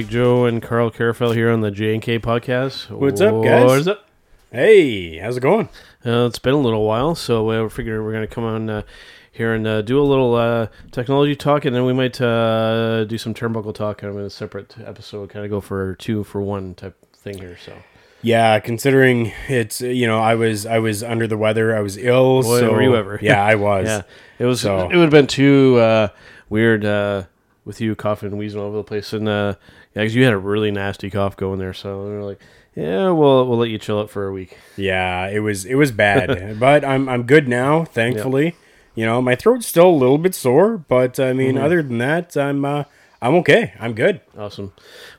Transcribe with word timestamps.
All 0.00 0.04
right. 0.06 0.06
Big 0.06 0.10
Joe 0.10 0.46
and 0.46 0.62
Carl 0.62 0.90
Carafell 0.90 1.34
here 1.34 1.50
on 1.50 1.60
the 1.60 1.70
J 1.70 1.92
and 1.92 2.02
K 2.02 2.18
podcast. 2.18 2.88
What's 2.90 3.20
up, 3.20 3.44
guys? 3.44 3.66
What's 3.66 3.86
up? 3.86 4.08
Hey, 4.50 5.18
how's 5.18 5.36
it 5.36 5.40
going? 5.40 5.68
Uh, 6.06 6.24
it's 6.26 6.38
been 6.38 6.54
a 6.54 6.58
little 6.58 6.86
while, 6.86 7.14
so 7.14 7.42
uh, 7.50 7.62
we're 7.62 7.68
figuring 7.68 8.02
we're 8.02 8.12
going 8.12 8.26
to 8.26 8.34
come 8.34 8.44
on 8.44 8.70
uh, 8.70 8.82
here 9.30 9.52
and 9.52 9.66
uh, 9.66 9.82
do 9.82 10.00
a 10.00 10.02
little 10.02 10.34
uh, 10.36 10.68
technology 10.90 11.36
talk, 11.36 11.66
and 11.66 11.76
then 11.76 11.84
we 11.84 11.92
might 11.92 12.18
uh, 12.18 13.04
do 13.04 13.18
some 13.18 13.34
turnbuckle 13.34 13.74
talk 13.74 14.02
in 14.02 14.08
a 14.16 14.30
separate 14.30 14.74
episode, 14.82 15.28
kind 15.28 15.44
of 15.44 15.50
go 15.50 15.60
for 15.60 15.96
two 15.96 16.24
for 16.24 16.40
one 16.40 16.74
type 16.74 16.96
thing 17.14 17.36
here. 17.36 17.58
So, 17.62 17.74
Yeah, 18.22 18.58
considering 18.58 19.32
it's 19.48 19.82
you 19.82 20.06
know 20.06 20.18
I 20.18 20.34
was 20.34 20.64
I 20.64 20.78
was 20.78 21.02
under 21.02 21.26
the 21.26 21.36
weather, 21.36 21.76
I 21.76 21.80
was 21.80 21.98
ill. 21.98 22.40
Boy, 22.40 22.60
so 22.60 22.72
were 22.72 22.82
you 22.82 22.96
ever. 22.96 23.18
Yeah, 23.20 23.44
I 23.44 23.54
was. 23.54 23.86
yeah, 23.86 24.02
it 24.38 24.46
was 24.46 24.62
So- 24.62 24.88
it 24.88 24.96
would 24.96 25.02
have 25.02 25.10
been 25.10 25.26
too 25.26 25.76
uh, 25.78 26.08
weird 26.48 26.86
uh, 26.86 27.24
with 27.66 27.82
you 27.82 27.94
coughing 27.94 28.30
and 28.30 28.38
wheezing 28.38 28.58
all 28.58 28.68
over 28.68 28.78
the 28.78 28.82
place, 28.84 29.12
and 29.12 29.28
uh, 29.28 29.54
yeah, 29.94 30.02
'cause 30.04 30.14
you 30.14 30.24
had 30.24 30.32
a 30.32 30.38
really 30.38 30.70
nasty 30.70 31.10
cough 31.10 31.36
going 31.36 31.58
there, 31.58 31.72
so 31.72 31.98
were 32.02 32.22
like, 32.22 32.40
yeah, 32.76 33.10
we'll 33.10 33.46
we'll 33.48 33.58
let 33.58 33.70
you 33.70 33.78
chill 33.78 33.98
out 34.00 34.10
for 34.10 34.26
a 34.26 34.32
week. 34.32 34.56
Yeah, 34.76 35.26
it 35.28 35.40
was 35.40 35.64
it 35.64 35.74
was 35.74 35.92
bad, 35.92 36.58
but 36.60 36.84
I'm 36.84 37.08
I'm 37.08 37.24
good 37.24 37.48
now, 37.48 37.84
thankfully. 37.84 38.54
You 38.94 39.06
know, 39.06 39.22
my 39.22 39.34
throat's 39.36 39.66
still 39.66 39.88
a 39.88 39.90
little 39.90 40.18
bit 40.18 40.34
sore, 40.34 40.76
but 40.78 41.18
I 41.20 41.32
mean, 41.32 41.54
Mm-hmm. 41.54 41.64
other 41.64 41.82
than 41.82 41.98
that, 41.98 42.36
I'm 42.36 42.64
uh, 42.64 42.84
I'm 43.22 43.34
okay. 43.36 43.72
I'm 43.78 43.92
good. 43.94 44.20
Awesome. 44.36 44.72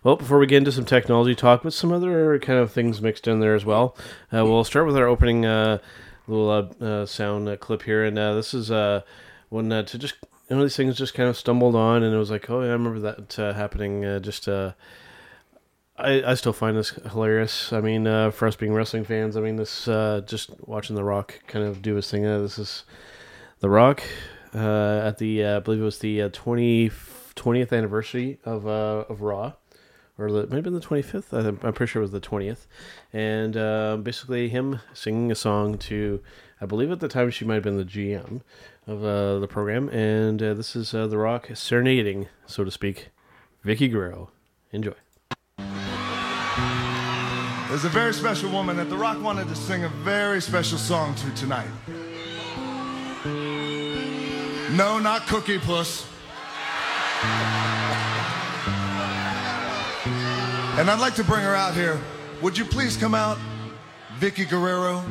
Well, 0.04 0.16
before 0.18 0.40
we 0.40 0.48
get 0.48 0.58
into 0.58 0.72
some 0.72 0.86
technology 0.86 1.36
talk, 1.36 1.64
with 1.64 1.74
some 1.74 1.92
other 1.92 2.38
kind 2.40 2.60
of 2.60 2.72
things 2.72 3.02
mixed 3.02 3.28
in 3.28 3.40
there 3.40 3.56
as 3.56 3.64
well, 3.66 3.96
uh, 4.34 4.44
we'll 4.46 4.64
start 4.64 4.88
with 4.88 4.98
our 4.98 5.08
opening 5.08 5.46
uh, 5.46 5.78
little 6.28 6.50
uh, 6.50 6.84
uh, 6.86 7.06
sound 7.06 7.48
uh, 7.48 7.56
clip 7.58 7.84
here, 7.84 8.04
and 8.04 8.18
uh, 8.18 8.34
this 8.34 8.54
is 8.54 8.72
uh, 8.72 9.02
one 9.50 9.72
uh, 9.72 9.84
to 9.84 9.98
just 9.98 10.16
one 10.52 10.62
of 10.62 10.66
these 10.66 10.76
things 10.76 10.98
just 10.98 11.14
kind 11.14 11.30
of 11.30 11.38
stumbled 11.38 11.76
on, 11.76 12.04
and 12.04 12.14
it 12.14 12.18
was 12.18 12.30
like, 12.30 12.50
oh 12.50 12.62
yeah, 12.62 12.70
I 12.70 12.72
remember 12.74 13.00
that 13.00 13.40
uh, 13.40 13.54
happening. 13.54 14.04
Uh, 14.04 14.20
just 14.20 14.48
uh, 14.48 14.74
I 15.98 16.24
I 16.24 16.34
still 16.34 16.54
find 16.54 16.76
this 16.76 16.90
hilarious. 16.90 17.72
I 17.72 17.80
mean, 17.80 18.06
uh, 18.06 18.32
for 18.32 18.48
us 18.48 18.58
being 18.58 18.74
wrestling 18.74 19.06
fans, 19.06 19.38
I 19.38 19.42
mean, 19.42 19.56
this 19.56 19.88
uh, 19.88 20.22
just 20.26 20.52
watching 20.68 20.96
The 20.96 21.04
Rock 21.04 21.40
kind 21.48 21.66
of 21.66 21.82
do 21.82 21.96
his 21.96 22.12
thing. 22.12 22.26
Uh, 22.26 22.42
this 22.42 22.60
is 22.60 22.84
The 23.60 23.70
Rock 23.70 24.04
at 24.54 25.20
the 25.20 25.46
I 25.46 25.60
believe 25.60 25.80
it 25.80 25.86
was 25.86 26.00
the 26.00 26.24
uh, 26.24 26.30
20, 26.34 26.90
20th 26.90 27.72
anniversary 27.72 28.40
of 28.44 28.68
of 28.68 29.22
Raw, 29.22 29.54
or 30.18 30.32
the, 30.32 30.48
maybe 30.48 30.70
the 30.70 30.82
twenty 30.82 31.02
fifth. 31.02 31.34
I'm, 31.34 31.60
I'm 31.64 31.74
pretty 31.74 31.92
sure 31.92 32.02
it 32.02 32.04
was 32.04 32.12
the 32.12 32.20
twentieth, 32.20 32.68
and 33.14 33.56
uh, 33.56 33.98
basically 33.98 34.50
him 34.50 34.82
singing 34.94 35.32
a 35.32 35.36
song 35.36 35.78
to, 35.78 36.22
I 36.60 36.66
believe 36.66 36.92
at 36.92 37.00
the 37.00 37.08
time 37.08 37.32
she 37.32 37.46
might 37.46 37.56
have 37.56 37.64
been 37.64 37.78
the 37.78 37.86
GM 37.86 38.42
of 38.88 39.04
uh, 39.04 39.40
the 39.40 39.48
program, 39.48 39.90
and 39.90 40.42
uh, 40.42 40.54
this 40.54 40.76
is 40.76 40.94
uh, 40.94 41.08
The 41.08 41.18
Rock 41.18 41.50
serenading, 41.54 42.28
so 42.46 42.64
to 42.64 42.72
speak, 42.72 43.10
Vickie 43.66 43.92
Guerrero. 43.92 44.32
Enjoy. 44.72 44.94
There's 47.70 47.86
a 47.86 47.90
very 47.90 48.14
special 48.14 48.52
woman 48.52 48.76
that 48.78 48.90
The 48.90 48.98
Rock 48.98 49.22
wanted 49.22 49.48
to 49.48 49.56
sing 49.56 49.84
a 49.84 49.90
very 49.90 50.42
special 50.42 50.78
song 50.78 51.16
to 51.16 51.30
tonight. 51.36 51.70
No, 54.76 55.00
not 55.00 55.28
Cookie 55.28 55.60
Puss. 55.60 56.06
And 60.80 60.90
I'd 60.90 61.00
like 61.00 61.16
to 61.16 61.24
bring 61.24 61.44
her 61.44 61.56
out 61.56 61.74
here. 61.76 62.00
Would 62.42 62.58
you 62.58 62.66
please 62.66 62.98
come 62.98 63.14
out, 63.14 63.38
Vickie 64.20 64.50
Guerrero? 64.50 65.04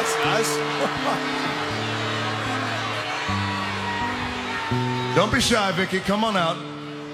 That's 0.00 0.16
nice. 0.24 0.56
Don't 5.14 5.30
be 5.30 5.42
shy, 5.42 5.72
Vickie. 5.72 6.00
Come 6.00 6.24
on 6.24 6.38
out. 6.38 6.56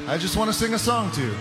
I 0.07 0.17
just 0.19 0.37
want 0.37 0.53
to 0.53 0.57
sing 0.57 0.73
a 0.73 0.79
song 0.79 1.11
to 1.11 1.21
you. 1.21 1.35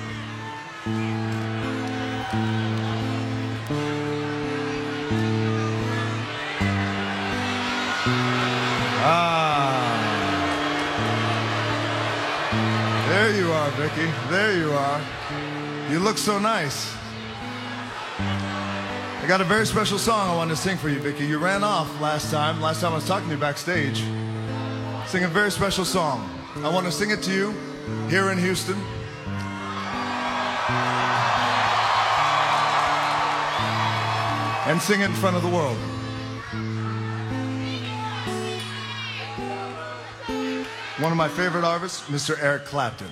Ah. 9.04 9.92
There 13.08 13.36
you 13.36 13.52
are, 13.52 13.70
Vickie. 13.74 14.12
There 14.32 14.58
you 14.58 14.72
are. 14.72 15.00
You 15.92 16.00
look 16.00 16.18
so 16.18 16.40
nice. 16.40 17.05
I 19.26 19.28
got 19.28 19.42
a 19.42 19.44
very 19.44 19.66
special 19.66 19.98
song 19.98 20.30
I 20.30 20.36
wanted 20.36 20.56
to 20.56 20.62
sing 20.62 20.78
for 20.78 20.88
you, 20.88 21.00
Vickie. 21.00 21.28
You 21.28 21.40
ran 21.40 21.64
off 21.64 22.00
last 22.00 22.30
time. 22.30 22.62
Last 22.62 22.82
time 22.82 22.92
I 22.92 22.96
was 22.98 23.08
talking 23.08 23.28
to 23.30 23.34
you 23.34 23.42
backstage. 23.42 24.04
Sing 25.08 25.24
a 25.24 25.28
very 25.28 25.50
special 25.50 25.84
song. 25.84 26.30
I 26.58 26.70
want 26.70 26.86
to 26.86 26.92
sing 26.92 27.10
it 27.10 27.24
to 27.24 27.34
you 27.34 27.50
here 28.08 28.30
in 28.30 28.38
Houston. 28.38 28.76
And 34.68 34.80
sing 34.80 35.02
it 35.02 35.06
in 35.06 35.14
front 35.14 35.36
of 35.36 35.42
the 35.42 35.50
world. 35.50 35.78
One 41.00 41.12
of 41.12 41.18
my 41.18 41.30
favorite 41.30 41.64
artists, 41.64 42.08
Mr. 42.10 42.38
Eric 42.40 42.66
Clapton. 42.66 43.10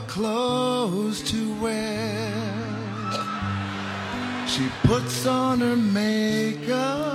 Clothes 0.00 1.22
to 1.30 1.54
wear. 1.60 2.52
She 4.46 4.68
puts 4.84 5.26
on 5.26 5.60
her 5.60 5.76
makeup. 5.76 7.12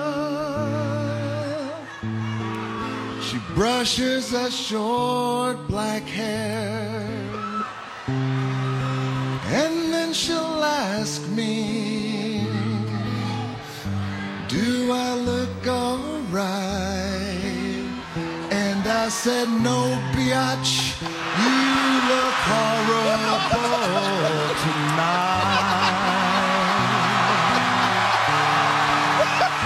She 3.22 3.38
brushes 3.54 4.32
her 4.32 4.50
short 4.50 5.68
black 5.68 6.04
hair. 6.04 7.08
And 8.08 9.94
then 9.94 10.14
she'll 10.14 10.64
ask 10.64 11.28
me, 11.30 12.48
Do 14.48 14.92
I 14.92 15.14
look 15.14 15.68
alright? 15.68 16.98
And 18.52 18.88
I 18.88 19.10
said, 19.10 19.48
No, 19.50 19.80
biatch, 20.14 20.87
look 22.08 22.36
horrible 22.48 24.48
tonight. 24.64 26.00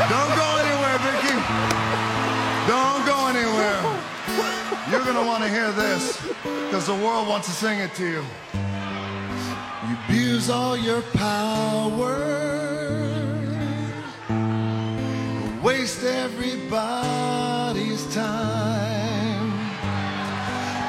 Don't 0.09 0.33
go 0.41 0.47
anywhere, 0.63 0.97
Vickie. 1.05 1.41
Don't 2.67 3.03
go 3.05 3.17
anywhere. 3.33 3.81
You're 4.89 5.05
gonna 5.05 5.25
want 5.25 5.43
to 5.43 5.49
hear 5.49 5.71
this 5.71 6.19
because 6.43 6.87
the 6.87 6.95
world 6.95 7.27
wants 7.27 7.47
to 7.47 7.53
sing 7.53 7.79
it 7.79 7.93
to 7.95 8.05
you. 8.05 8.23
You 9.87 9.95
abuse 10.05 10.49
all 10.49 10.75
your 10.75 11.01
power, 11.13 12.17
waste 15.61 16.03
everybody's 16.03 18.05
time. 18.13 18.50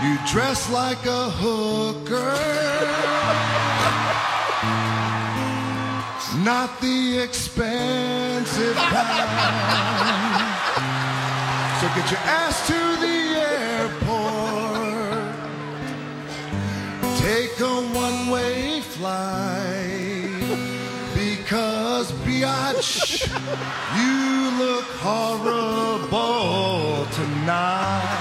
You 0.03 0.19
dress 0.27 0.69
like 0.71 1.07
a 1.07 1.31
hooker, 1.31 2.35
not 6.43 6.81
the 6.81 7.19
expensive 7.23 8.75
kind. 8.75 9.31
So 11.81 11.87
get 11.95 12.11
your 12.11 12.21
ass 12.25 12.67
to 12.67 12.81
the 13.05 13.19
airport. 13.55 14.43
Take 17.21 17.61
a 17.61 17.83
one-way 17.95 18.81
flight 18.81 20.43
because 21.15 22.11
biatch, 22.25 23.29
you 23.97 24.51
look 24.59 24.89
horrible 24.99 26.27
tonight. 27.13 28.12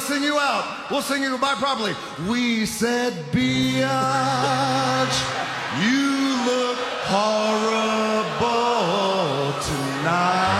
To 0.00 0.06
sing 0.06 0.22
you 0.22 0.38
out. 0.38 0.90
We'll 0.90 1.02
sing 1.02 1.22
you 1.22 1.30
goodbye 1.30 1.54
properly. 1.54 1.94
We 2.28 2.66
said, 2.66 3.12
Biatch, 3.32 3.80
you 5.82 6.44
look 6.46 6.78
horrible 7.06 8.40
tonight. 9.62 10.59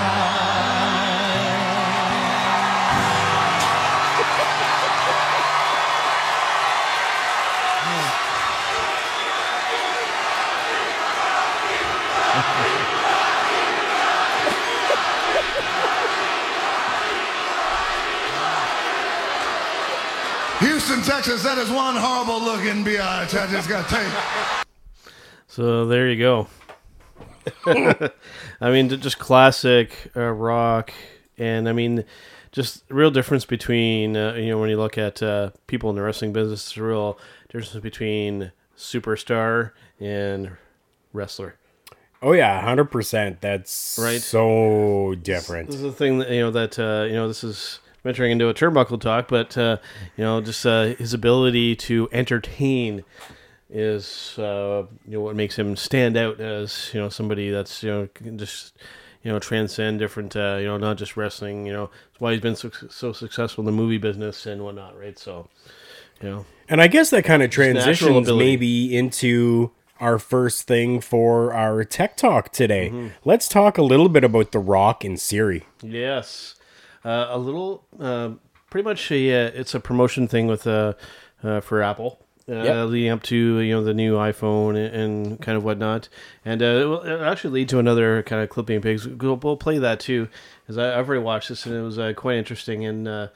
Houston, 21.01 21.17
Texas, 21.17 21.43
that 21.45 21.57
is 21.57 21.71
one 21.71 21.95
horrible 21.97 22.43
looking 22.43 22.85
biatch. 22.85 23.39
I 23.39 23.51
just 23.51 23.69
got 23.69 23.89
to 23.89 23.95
tell 23.95 24.05
you. 24.05 24.13
So 25.47 25.87
there 25.87 26.11
you 26.11 26.19
go. 26.19 26.47
I 28.61 28.71
mean, 28.71 28.89
just 28.89 29.19
classic 29.19 30.11
uh, 30.15 30.21
rock, 30.21 30.93
and 31.39 31.69
I 31.69 31.73
mean, 31.73 32.05
just 32.53 32.85
real 32.91 33.11
difference 33.11 33.47
between 33.47 34.15
uh, 34.15 34.35
you 34.35 34.51
know 34.51 34.59
when 34.59 34.69
you 34.69 34.77
look 34.77 34.99
at 34.99 35.23
uh, 35.23 35.51
people 35.67 35.89
in 35.89 35.97
the 35.97 36.03
wrestling 36.03 36.35
business, 36.35 36.67
it's 36.67 36.77
a 36.77 36.83
real 36.83 37.19
difference 37.49 37.83
between 37.83 38.53
superstar 38.77 39.71
and 39.99 40.51
wrestler. 41.15 41.57
Oh 42.21 42.33
yeah, 42.33 42.61
hundred 42.61 42.91
percent. 42.91 43.41
That's 43.41 43.99
Right. 44.01 44.21
So 44.21 45.15
different. 45.23 45.69
This 45.69 45.77
is 45.77 45.83
the 45.83 45.93
thing 45.93 46.19
that 46.19 46.31
you 46.31 46.41
know 46.41 46.51
that 46.51 46.79
uh, 46.79 47.07
you 47.07 47.15
know 47.15 47.27
this 47.27 47.43
is 47.43 47.81
venturing 48.03 48.33
into 48.33 48.49
a 48.49 48.55
turnbuckle 48.55 49.01
talk, 49.01 49.29
but 49.29 49.57
uh, 49.57 49.79
you 50.17 50.25
know 50.25 50.41
just 50.41 50.65
uh, 50.67 50.95
his 50.95 51.15
ability 51.15 51.77
to 51.77 52.09
entertain 52.13 53.05
is 53.69 54.39
uh, 54.39 54.85
you 55.07 55.13
know 55.13 55.21
what 55.21 55.37
makes 55.37 55.59
him 55.59 55.77
stand 55.77 56.17
out 56.17 56.41
as 56.41 56.91
you 56.93 57.01
know 57.01 57.09
somebody 57.09 57.51
that's 57.51 57.83
you 57.83 57.91
know 57.91 58.09
can 58.15 58.39
just 58.39 58.77
you 59.23 59.31
know 59.31 59.39
transcend 59.39 59.99
different 59.99 60.35
uh, 60.37 60.57
you 60.61 60.67
know 60.67 60.77
not 60.77 60.97
just 60.97 61.17
wrestling. 61.17 61.67
You 61.67 61.73
know 61.73 61.87
that's 61.87 62.21
why 62.21 62.33
he's 62.33 62.41
been 62.41 62.57
so, 62.57 62.71
so 62.89 63.13
successful 63.13 63.63
in 63.63 63.67
the 63.67 63.73
movie 63.73 63.99
business 63.99 64.47
and 64.47 64.63
whatnot, 64.63 64.99
right? 64.99 65.19
So 65.19 65.49
you 66.21 66.29
know 66.29 66.47
And 66.69 66.81
I 66.81 66.89
guess 66.89 67.11
that 67.11 67.25
kind 67.25 67.43
of 67.43 67.51
transitions 67.51 68.29
maybe 68.29 68.97
into 68.97 69.71
our 70.01 70.19
first 70.19 70.67
thing 70.67 71.01
for 71.01 71.53
our 71.53 71.85
tech 71.85 72.17
talk 72.17 72.51
today. 72.53 72.89
Mm-hmm. 72.89 73.09
Let's 73.25 73.47
talk 73.49 73.77
a 73.77 73.83
little 73.83 74.09
bit 74.09 74.25
about 74.25 74.51
The 74.51 74.59
Rock 74.59 75.05
and 75.05 75.21
Siri. 75.21 75.67
Yes, 75.83 76.55
uh, 77.05 77.29
a 77.31 77.39
little, 77.39 77.85
uh, 77.99 78.31
pretty 78.71 78.85
much 78.85 79.11
a 79.11 79.47
uh, 79.47 79.51
it's 79.55 79.75
a 79.75 79.81
promotion 79.81 80.29
thing 80.29 80.47
with 80.47 80.67
uh, 80.67 80.95
uh 81.43 81.61
for 81.61 81.83
Apple. 81.83 82.21
Uh, 82.49 82.65
Yep. 82.65 82.89
leading 82.89 83.11
up 83.11 83.23
to 83.23 83.61
you 83.61 83.73
know 83.73 83.85
the 83.85 83.95
new 83.95 84.15
iPhone 84.17 84.71
and, 84.71 84.95
and 84.95 85.41
kind 85.41 85.57
of 85.57 85.63
whatnot, 85.63 86.09
and 86.45 86.61
uh, 86.61 86.65
it 86.65 86.85
will 86.85 87.05
it'll 87.05 87.25
actually 87.25 87.51
lead 87.51 87.69
to 87.69 87.79
another 87.79 88.25
kind 88.25 88.43
of 88.43 88.49
clipping 88.49 88.81
pigs. 88.81 89.07
We'll, 89.07 89.37
we'll 89.37 89.57
play 89.57 89.79
that 89.79 90.01
too, 90.01 90.27
because 90.63 90.77
I've 90.77 91.07
already 91.07 91.23
watched 91.23 91.51
this 91.51 91.65
and 91.65 91.77
it 91.77 91.83
was 91.83 91.97
uh, 91.97 92.13
quite 92.17 92.39
interesting. 92.39 92.85
And 92.85 93.07
uh, 93.07 93.29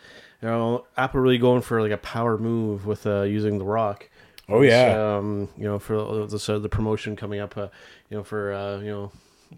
you 0.43 0.49
know, 0.49 0.87
Apple 0.96 1.20
really 1.20 1.38
going 1.38 1.62
for 1.62 1.81
like 1.81 1.93
a 1.93 1.96
power 1.96 2.37
move 2.37 2.87
with 2.87 3.06
uh, 3.06 3.22
using 3.22 3.58
the 3.58 3.64
Rock. 3.64 4.08
Oh, 4.49 4.62
yeah. 4.62 5.16
um, 5.16 5.49
you 5.56 5.64
know 5.64 5.78
for 5.78 6.26
the 6.26 6.38
so 6.38 6.58
the 6.58 6.69
promotion 6.69 7.14
coming 7.14 7.38
up, 7.38 7.56
uh, 7.56 7.69
you 8.11 8.16
know 8.16 8.25
for 8.25 8.52
uh, 8.52 8.81
you 8.81 8.90
know 8.90 9.12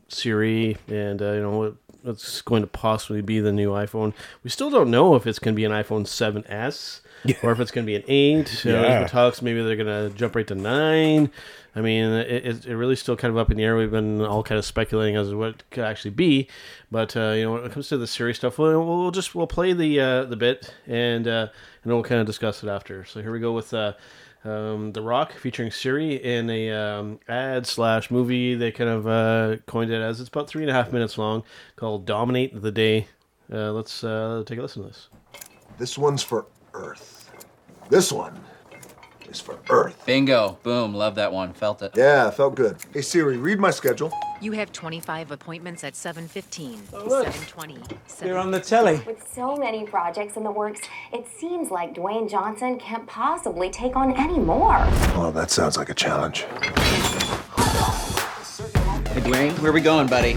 Siri 0.08 0.76
and 0.88 1.22
uh, 1.22 1.32
you 1.32 1.40
know 1.40 1.76
what 2.06 2.12
what's 2.12 2.40
going 2.42 2.62
to 2.62 2.68
possibly 2.68 3.20
be 3.20 3.40
the 3.40 3.52
new 3.52 3.70
iPhone. 3.70 4.14
We 4.44 4.50
still 4.50 4.70
don't 4.70 4.90
know 4.90 5.14
if 5.16 5.26
it's 5.26 5.38
going 5.38 5.54
to 5.54 5.56
be 5.56 5.64
an 5.64 5.72
iPhone 5.72 6.06
7s 6.06 7.00
or 7.42 7.52
if 7.52 7.60
it's 7.60 7.70
going 7.70 7.84
to 7.84 7.86
be 7.86 7.96
an 7.96 8.04
8. 8.06 8.64
You 8.64 8.72
know, 8.72 8.82
Yeah. 8.82 9.06
talks 9.06 9.42
maybe 9.42 9.62
they're 9.62 9.76
going 9.76 10.10
to 10.10 10.16
jump 10.16 10.36
right 10.36 10.46
to 10.46 10.54
9. 10.54 11.30
I 11.74 11.80
mean, 11.82 12.04
it, 12.12 12.64
it, 12.66 12.74
really 12.74 12.96
still 12.96 13.16
kind 13.16 13.30
of 13.30 13.36
up 13.36 13.50
in 13.50 13.58
the 13.58 13.64
air. 13.64 13.76
We've 13.76 13.90
been 13.90 14.22
all 14.22 14.42
kind 14.42 14.58
of 14.58 14.64
speculating 14.64 15.16
as 15.16 15.28
to 15.28 15.36
what 15.36 15.48
it 15.50 15.64
could 15.70 15.84
actually 15.84 16.12
be, 16.12 16.48
but 16.90 17.14
uh, 17.14 17.32
you 17.36 17.44
know, 17.44 17.52
when 17.52 17.64
it 17.64 17.72
comes 17.72 17.88
to 17.88 17.98
the 17.98 18.06
Siri 18.06 18.32
stuff, 18.34 18.56
we'll, 18.56 18.82
we'll 18.82 19.10
just 19.10 19.34
we'll 19.34 19.46
play 19.46 19.74
the 19.74 20.00
uh, 20.00 20.24
the 20.24 20.36
bit 20.36 20.72
and 20.86 21.28
uh, 21.28 21.48
and 21.84 21.92
we'll 21.92 22.02
kind 22.02 22.18
of 22.18 22.26
discuss 22.26 22.62
it 22.62 22.70
after. 22.70 23.04
So 23.04 23.20
here 23.20 23.30
we 23.30 23.40
go 23.40 23.52
with 23.52 23.74
uh, 23.74 23.92
um, 24.46 24.92
The 24.92 25.02
Rock 25.02 25.32
featuring 25.32 25.70
Siri 25.70 26.14
in 26.14 26.48
a 26.50 26.70
um, 26.70 27.20
ad 27.28 27.66
slash 27.66 28.10
movie. 28.10 28.54
They 28.54 28.72
kind 28.72 28.90
of 28.90 29.06
uh, 29.06 29.56
coined 29.66 29.90
it 29.90 30.00
as 30.00 30.20
it's 30.20 30.28
about 30.28 30.48
three 30.48 30.62
and 30.62 30.70
a 30.70 30.74
half 30.74 30.92
minutes 30.92 31.18
long, 31.18 31.42
called 31.76 32.06
"Dominate 32.06 32.60
the 32.60 32.70
Day." 32.70 33.08
Uh, 33.52 33.72
let's 33.72 34.02
uh, 34.02 34.42
take 34.46 34.58
a 34.58 34.62
listen 34.62 34.82
to 34.82 34.88
this. 34.88 35.08
This 35.78 35.98
one's 35.98 36.22
for 36.22 36.46
Earth. 36.74 37.30
This 37.88 38.12
one 38.12 38.38
is 39.28 39.40
for 39.40 39.58
Earth. 39.70 40.02
Bingo. 40.06 40.58
Boom. 40.62 40.94
Love 40.94 41.14
that 41.16 41.32
one. 41.32 41.52
Felt 41.52 41.82
it. 41.82 41.92
Yeah, 41.94 42.30
felt 42.30 42.54
good. 42.54 42.76
Hey 42.92 43.02
Siri, 43.02 43.36
read 43.36 43.58
my 43.58 43.70
schedule. 43.70 44.12
You 44.40 44.52
have 44.52 44.70
25 44.72 45.30
appointments 45.30 45.82
at 45.82 45.94
7:15, 45.94 46.80
look. 46.92 47.26
7:20, 47.26 47.78
They're 48.20 48.36
on 48.38 48.50
the 48.50 48.60
telly. 48.60 49.00
With 49.06 49.26
so 49.34 49.56
many 49.56 49.86
projects 49.86 50.36
in 50.36 50.44
the 50.44 50.50
works, 50.50 50.80
it 51.12 51.26
seems 51.38 51.70
like 51.70 51.94
Dwayne 51.94 52.28
Johnson 52.30 52.78
can't 52.78 53.06
possibly 53.06 53.70
take 53.70 53.96
on 53.96 54.12
any 54.12 54.38
more. 54.38 54.86
Well, 55.16 55.32
that 55.32 55.50
sounds 55.50 55.76
like 55.78 55.88
a 55.88 55.94
challenge. 55.94 56.40
Hey, 59.08 59.22
Dwayne, 59.22 59.58
where 59.60 59.70
are 59.70 59.74
we 59.74 59.80
going, 59.80 60.06
buddy? 60.06 60.34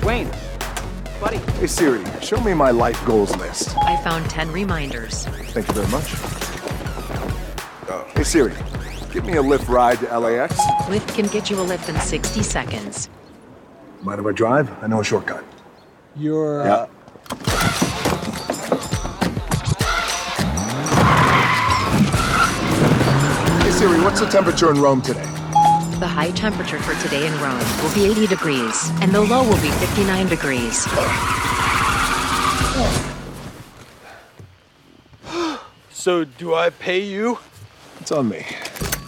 Dwayne, 0.00 0.28
buddy. 1.20 1.38
Hey 1.60 1.68
Siri, 1.68 2.04
show 2.20 2.40
me 2.40 2.52
my 2.54 2.72
life 2.72 3.00
goals 3.06 3.36
list. 3.36 3.76
I 3.78 3.96
found 4.02 4.28
10 4.28 4.50
reminders. 4.50 5.26
Thank 5.52 5.68
you 5.68 5.74
very 5.74 5.88
much. 5.88 6.49
Uh, 8.20 8.22
hey 8.22 8.28
Siri, 8.28 8.54
give 9.14 9.24
me 9.24 9.38
a 9.38 9.42
Lyft 9.42 9.66
ride 9.68 9.98
to 10.00 10.18
LAX. 10.18 10.54
Lyft 10.88 11.14
can 11.14 11.26
get 11.28 11.48
you 11.48 11.58
a 11.58 11.62
lift 11.62 11.88
in 11.88 11.98
60 11.98 12.42
seconds. 12.42 13.08
Mind 14.02 14.20
if 14.20 14.26
I 14.26 14.32
drive? 14.32 14.70
I 14.84 14.88
know 14.88 15.00
a 15.00 15.04
shortcut. 15.04 15.42
You're. 16.16 16.66
Yeah. 16.66 16.86
Hey 23.62 23.70
Siri, 23.70 23.98
what's 24.02 24.20
the 24.20 24.28
temperature 24.30 24.70
in 24.70 24.82
Rome 24.82 25.00
today? 25.00 25.24
The 25.98 26.06
high 26.06 26.32
temperature 26.32 26.78
for 26.78 26.94
today 27.02 27.26
in 27.26 27.32
Rome 27.40 27.58
will 27.82 27.94
be 27.94 28.04
80 28.04 28.26
degrees, 28.26 28.90
and 29.00 29.12
the 29.12 29.22
low 29.22 29.44
will 29.44 29.62
be 29.62 29.70
59 29.70 30.26
degrees. 30.26 30.86
So, 35.90 36.24
do 36.24 36.54
I 36.54 36.68
pay 36.68 37.00
you? 37.00 37.38
It's 38.00 38.12
on 38.12 38.28
me. 38.28 38.46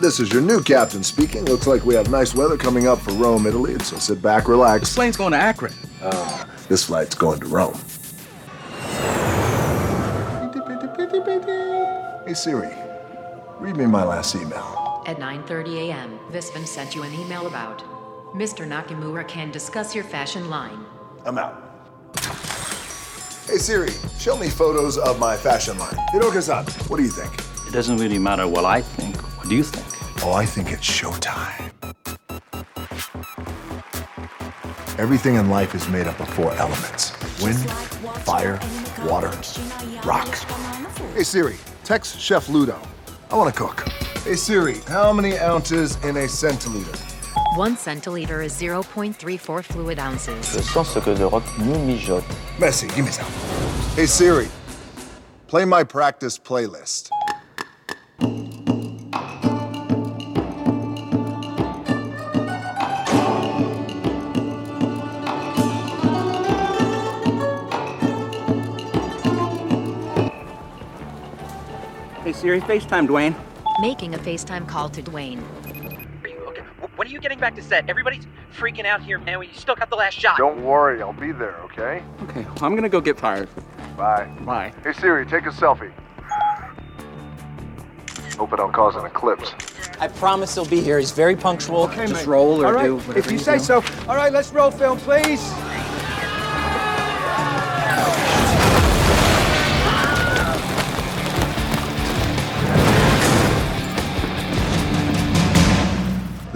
This 0.00 0.20
is 0.20 0.32
your 0.32 0.42
new 0.42 0.62
captain 0.62 1.02
speaking. 1.02 1.44
Looks 1.44 1.66
like 1.66 1.84
we 1.84 1.94
have 1.94 2.10
nice 2.10 2.34
weather 2.34 2.56
coming 2.56 2.86
up 2.86 2.98
for 2.98 3.12
Rome, 3.12 3.46
Italy, 3.46 3.78
so 3.80 3.96
sit 3.98 4.20
back, 4.20 4.48
relax. 4.48 4.80
This 4.80 4.94
Plane's 4.94 5.16
going 5.16 5.32
to 5.32 5.38
Akron. 5.38 5.72
Ah, 6.02 6.46
this 6.68 6.84
flight's 6.84 7.14
going 7.14 7.40
to 7.40 7.46
Rome. 7.46 7.78
Hey 12.26 12.34
Siri, 12.34 12.72
read 13.58 13.76
me 13.76 13.86
my 13.86 14.04
last 14.04 14.34
email. 14.34 15.02
At 15.06 15.18
9:30 15.18 15.88
a.m., 15.88 16.18
Visvim 16.30 16.66
sent 16.66 16.94
you 16.94 17.02
an 17.02 17.14
email 17.14 17.46
about 17.46 17.82
Mr. 18.34 18.66
Nakamura 18.66 19.26
can 19.28 19.50
discuss 19.50 19.94
your 19.94 20.04
fashion 20.04 20.48
line. 20.48 20.84
I'm 21.24 21.38
out. 21.38 21.62
Hey 23.46 23.58
Siri, 23.58 23.92
show 24.18 24.36
me 24.36 24.48
photos 24.48 24.98
of 24.98 25.18
my 25.18 25.36
fashion 25.36 25.78
line. 25.78 25.96
Hiroki-san, 26.12 26.64
what 26.88 26.96
do 26.96 27.02
you 27.02 27.10
think? 27.10 27.51
It 27.72 27.76
doesn't 27.76 27.96
really 27.96 28.18
matter 28.18 28.46
what 28.46 28.66
I 28.66 28.82
think. 28.82 29.16
What 29.38 29.48
do 29.48 29.56
you 29.56 29.62
think? 29.62 29.86
Oh, 30.22 30.34
I 30.34 30.44
think 30.44 30.70
it's 30.70 30.86
showtime. 30.86 31.72
Everything 34.98 35.36
in 35.36 35.48
life 35.48 35.74
is 35.74 35.88
made 35.88 36.06
up 36.06 36.20
of 36.20 36.28
four 36.28 36.52
elements 36.52 37.12
wind, 37.42 37.58
fire, 38.26 38.60
water, 39.06 39.32
rock. 40.04 40.28
Hey 41.14 41.22
Siri, 41.22 41.56
text 41.82 42.20
Chef 42.20 42.50
Ludo. 42.50 42.78
I 43.30 43.36
want 43.36 43.54
to 43.54 43.58
cook. 43.58 43.88
Hey 44.22 44.36
Siri, 44.36 44.80
how 44.88 45.10
many 45.10 45.38
ounces 45.38 45.96
in 46.04 46.18
a 46.18 46.28
centiliter? 46.28 47.00
One 47.56 47.76
centiliter 47.76 48.44
is 48.44 48.52
0.34 48.52 49.64
fluid 49.64 49.98
ounces. 49.98 50.52
Je 50.52 50.60
sens 50.60 50.88
ce 50.88 51.00
que 51.00 51.14
The 51.14 51.26
Rock 51.26 51.44
nous 51.58 51.78
mijote. 51.78 52.24
Messi, 52.58 52.94
give 52.94 53.06
me 53.06 53.10
some. 53.10 53.32
Hey 53.96 54.04
Siri, 54.04 54.48
play 55.46 55.64
my 55.64 55.82
practice 55.82 56.38
playlist. 56.38 57.08
Siri, 72.42 72.60
FaceTime 72.60 73.06
Dwayne. 73.06 73.36
Making 73.80 74.16
a 74.16 74.18
FaceTime 74.18 74.66
call 74.66 74.88
to 74.88 75.00
Dwayne. 75.00 75.40
Are 76.24 76.28
you 76.28 76.40
okay? 76.48 76.62
When 76.96 77.06
are 77.06 77.10
you 77.10 77.20
getting 77.20 77.38
back 77.38 77.54
to 77.54 77.62
set? 77.62 77.88
Everybody's 77.88 78.26
freaking 78.52 78.84
out 78.84 79.00
here, 79.00 79.20
man. 79.20 79.38
We 79.38 79.48
still 79.52 79.76
got 79.76 79.90
the 79.90 79.94
last 79.94 80.18
shot. 80.18 80.38
Don't 80.38 80.64
worry, 80.64 81.00
I'll 81.00 81.12
be 81.12 81.30
there, 81.30 81.54
okay? 81.66 82.02
Okay, 82.24 82.42
well, 82.42 82.64
I'm 82.64 82.74
gonna 82.74 82.88
go 82.88 83.00
get 83.00 83.16
fired. 83.16 83.48
Bye. 83.96 84.24
Bye. 84.40 84.72
Hey 84.82 84.92
Siri, 84.92 85.24
take 85.24 85.46
a 85.46 85.50
selfie. 85.50 85.92
Hope 88.36 88.52
I 88.52 88.56
don't 88.56 88.72
cause 88.72 88.96
an 88.96 89.06
eclipse. 89.06 89.54
I 90.00 90.08
promise 90.08 90.52
he'll 90.56 90.64
be 90.64 90.80
here. 90.80 90.98
He's 90.98 91.12
very 91.12 91.36
punctual. 91.36 91.86
Just 91.86 92.26
roll 92.26 92.60
or 92.60 92.66
All 92.66 92.72
right, 92.72 92.86
do 92.86 92.96
whatever 92.96 93.18
if 93.20 93.26
you 93.26 93.32
you 93.34 93.38
say 93.38 93.58
do. 93.58 93.62
so. 93.62 93.84
All 94.08 94.16
right, 94.16 94.32
let's 94.32 94.50
roll 94.52 94.72
film, 94.72 94.98
please. 94.98 95.40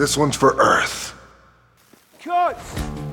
This 0.07 0.17
one's 0.17 0.37
for 0.37 0.55
Earth. 0.61 1.19
Cut. 2.21 2.57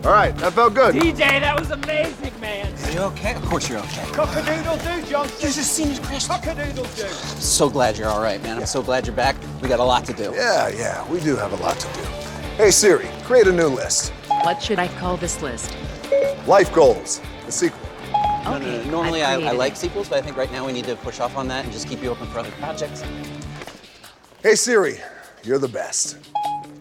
All 0.05 0.11
right, 0.11 0.37
that 0.37 0.53
felt 0.53 0.75
good. 0.75 0.93
DJ, 0.93 1.39
that 1.39 1.59
was 1.59 1.71
amazing, 1.71 2.39
man. 2.39 2.71
Are 2.85 2.91
you 2.91 2.99
okay? 2.99 3.33
Of 3.33 3.41
course 3.45 3.67
you're 3.67 3.79
okay. 3.79 4.03
Cockadoodle 4.11 5.01
do, 5.01 5.09
Johnson. 5.09 5.35
This 5.41 5.57
is 5.57 5.67
senior 5.67 5.99
Chris. 6.03 6.27
Cockadoodle 6.27 6.95
do. 6.95 7.07
So 7.41 7.67
glad 7.67 7.97
you're 7.97 8.09
all 8.09 8.21
right, 8.21 8.39
man. 8.43 8.59
I'm 8.59 8.67
so 8.67 8.83
glad 8.83 9.07
you're 9.07 9.15
back. 9.15 9.35
We 9.59 9.69
got 9.69 9.79
a 9.79 9.83
lot 9.83 10.05
to 10.05 10.13
do. 10.13 10.33
Yeah, 10.35 10.67
yeah, 10.67 11.09
we 11.09 11.19
do 11.19 11.35
have 11.35 11.51
a 11.51 11.63
lot 11.63 11.79
to 11.79 11.87
do. 11.95 12.03
Hey 12.57 12.69
Siri, 12.69 13.09
create 13.23 13.47
a 13.47 13.51
new 13.51 13.69
list. 13.69 14.11
What 14.43 14.61
should 14.61 14.77
I 14.77 14.87
call 14.99 15.17
this 15.17 15.41
list? 15.41 15.75
Life 16.45 16.71
goals, 16.71 17.21
the 17.47 17.51
sequel. 17.51 17.79
No, 18.43 18.59
no, 18.59 18.67
Okay, 18.67 18.85
no. 18.85 18.91
Normally 18.91 19.23
I've 19.23 19.43
I, 19.43 19.47
I 19.47 19.51
like 19.53 19.75
sequels, 19.75 20.09
but 20.09 20.19
I 20.19 20.21
think 20.21 20.37
right 20.37 20.51
now 20.51 20.63
we 20.63 20.71
need 20.71 20.85
to 20.85 20.95
push 20.97 21.19
off 21.19 21.37
on 21.37 21.47
that 21.47 21.63
and 21.63 21.73
just 21.73 21.87
keep 21.87 22.03
you 22.03 22.11
open 22.11 22.27
for 22.27 22.37
other 22.37 22.51
projects. 22.51 23.03
Hey 24.43 24.53
Siri, 24.53 24.99
you're 25.43 25.57
the 25.57 25.67
best. 25.67 26.19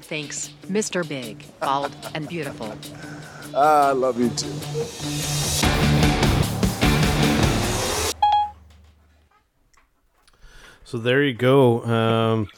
Thanks, 0.02 0.50
Mr. 0.66 1.09
Big, 1.09 1.44
bald, 1.61 1.94
and 2.14 2.28
beautiful. 2.28 2.75
I 3.54 3.92
love 3.92 4.18
you 4.21 4.28
too. 4.30 5.62
So 10.85 10.99
there 10.99 11.23
you 11.23 11.32
go. 11.32 11.82
Um, 11.85 12.49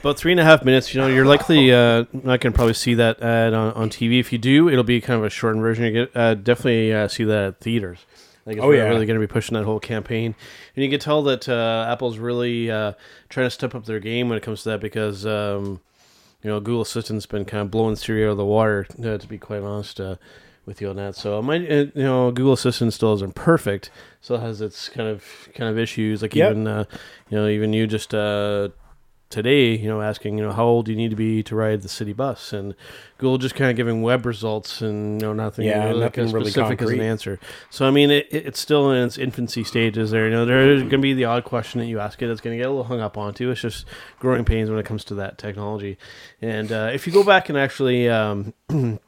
about 0.00 0.18
three 0.18 0.32
and 0.32 0.40
a 0.40 0.44
half 0.44 0.64
minutes. 0.64 0.94
You 0.94 1.00
know, 1.00 1.06
you're 1.06 1.24
likely 1.24 1.72
uh, 1.72 2.04
not 2.12 2.40
going 2.40 2.52
to 2.52 2.52
probably 2.52 2.74
see 2.74 2.94
that 2.94 3.22
ad 3.22 3.54
on, 3.54 3.72
on 3.72 3.90
TV. 3.90 4.20
If 4.20 4.32
you 4.32 4.38
do, 4.38 4.68
it'll 4.68 4.84
be 4.84 5.00
kind 5.00 5.18
of 5.18 5.24
a 5.24 5.30
shortened 5.30 5.62
version. 5.62 5.84
You 5.84 5.92
get 5.92 6.16
uh, 6.16 6.34
definitely 6.34 6.92
uh, 6.92 7.08
see 7.08 7.24
that 7.24 7.44
at 7.44 7.60
theaters. 7.60 8.04
Like 8.44 8.56
it's 8.56 8.64
Oh, 8.64 8.68
really, 8.68 8.78
yeah. 8.82 8.88
really 8.88 9.06
going 9.06 9.18
to 9.18 9.26
be 9.26 9.30
pushing 9.30 9.56
that 9.56 9.64
whole 9.64 9.80
campaign, 9.80 10.34
and 10.76 10.84
you 10.84 10.88
can 10.88 11.00
tell 11.00 11.22
that 11.24 11.48
uh, 11.48 11.86
Apple's 11.90 12.18
really 12.18 12.70
uh, 12.70 12.92
trying 13.28 13.46
to 13.46 13.50
step 13.50 13.74
up 13.74 13.86
their 13.86 13.98
game 13.98 14.28
when 14.28 14.38
it 14.38 14.42
comes 14.44 14.62
to 14.62 14.68
that 14.70 14.80
because 14.80 15.26
um, 15.26 15.80
you 16.42 16.50
know 16.50 16.60
Google 16.60 16.82
Assistant's 16.82 17.26
been 17.26 17.44
kind 17.44 17.62
of 17.62 17.70
blowing 17.70 17.96
Siri 17.96 18.24
out 18.26 18.30
of 18.30 18.36
the 18.36 18.44
water. 18.44 18.86
Uh, 19.02 19.18
to 19.18 19.26
be 19.26 19.38
quite 19.38 19.62
honest. 19.62 20.00
Uh, 20.00 20.16
with 20.64 20.80
you 20.80 20.90
on 20.90 20.96
that, 20.96 21.14
so 21.14 21.40
my, 21.40 21.58
uh, 21.58 21.84
you 21.94 22.02
know, 22.02 22.32
Google 22.32 22.54
Assistant 22.54 22.92
still 22.92 23.14
isn't 23.14 23.36
perfect. 23.36 23.88
Still 24.20 24.38
has 24.38 24.60
its 24.60 24.88
kind 24.88 25.08
of 25.08 25.22
kind 25.54 25.70
of 25.70 25.78
issues. 25.78 26.22
Like 26.22 26.34
Yep. 26.34 26.50
even 26.50 26.66
uh, 26.66 26.84
you 27.30 27.38
know, 27.38 27.46
even 27.46 27.72
you 27.72 27.86
just 27.86 28.12
uh, 28.12 28.70
today, 29.28 29.76
you 29.76 29.88
know, 29.88 30.00
asking, 30.02 30.38
you 30.38 30.44
know, 30.44 30.52
how 30.52 30.64
old 30.64 30.86
do 30.86 30.92
you 30.92 30.96
need 30.96 31.10
to 31.10 31.16
be 31.16 31.42
to 31.42 31.56
ride 31.56 31.82
the 31.82 31.88
city 31.88 32.12
bus, 32.12 32.52
and 32.52 32.74
Google 33.18 33.38
just 33.38 33.54
kind 33.54 33.70
of 33.70 33.76
giving 33.76 34.02
web 34.02 34.24
results 34.24 34.80
and 34.82 35.20
you 35.20 35.26
know 35.26 35.32
nothing, 35.32 35.66
Yeah, 35.66 35.84
really, 35.88 36.00
like, 36.00 36.16
nothing 36.16 36.32
really 36.32 36.50
specific 36.50 36.80
as 36.82 36.90
an 36.90 37.00
answer. 37.00 37.40
So 37.70 37.86
I 37.86 37.90
mean, 37.90 38.10
it, 38.10 38.26
it- 38.30 38.46
it's 38.46 38.60
still 38.60 38.90
in 38.92 39.04
its 39.04 39.18
infancy 39.18 39.64
stages. 39.64 40.10
There, 40.12 40.26
you 40.26 40.30
know, 40.30 40.44
there's 40.44 40.80
going 40.82 40.90
to 40.90 40.98
be 40.98 41.14
the 41.14 41.24
odd 41.24 41.44
question 41.44 41.80
that 41.80 41.86
you 41.86 41.98
ask 42.00 42.22
it. 42.22 42.30
It's 42.30 42.40
going 42.40 42.56
to 42.56 42.58
get 42.62 42.66
a 42.68 42.70
little 42.70 42.84
hung 42.84 43.00
up 43.00 43.18
onto. 43.18 43.50
It's 43.50 43.60
just 43.60 43.84
growing 44.20 44.44
pains 44.44 44.70
when 44.70 44.78
it 44.78 44.86
comes 44.86 45.02
to 45.04 45.14
that 45.16 45.38
technology. 45.38 45.98
And 46.40 46.70
uh, 46.70 46.90
if 46.92 47.06
you 47.06 47.12
go 47.12 47.24
back 47.24 47.48
and 47.48 47.58
actually. 47.58 48.08
Um, 48.08 48.52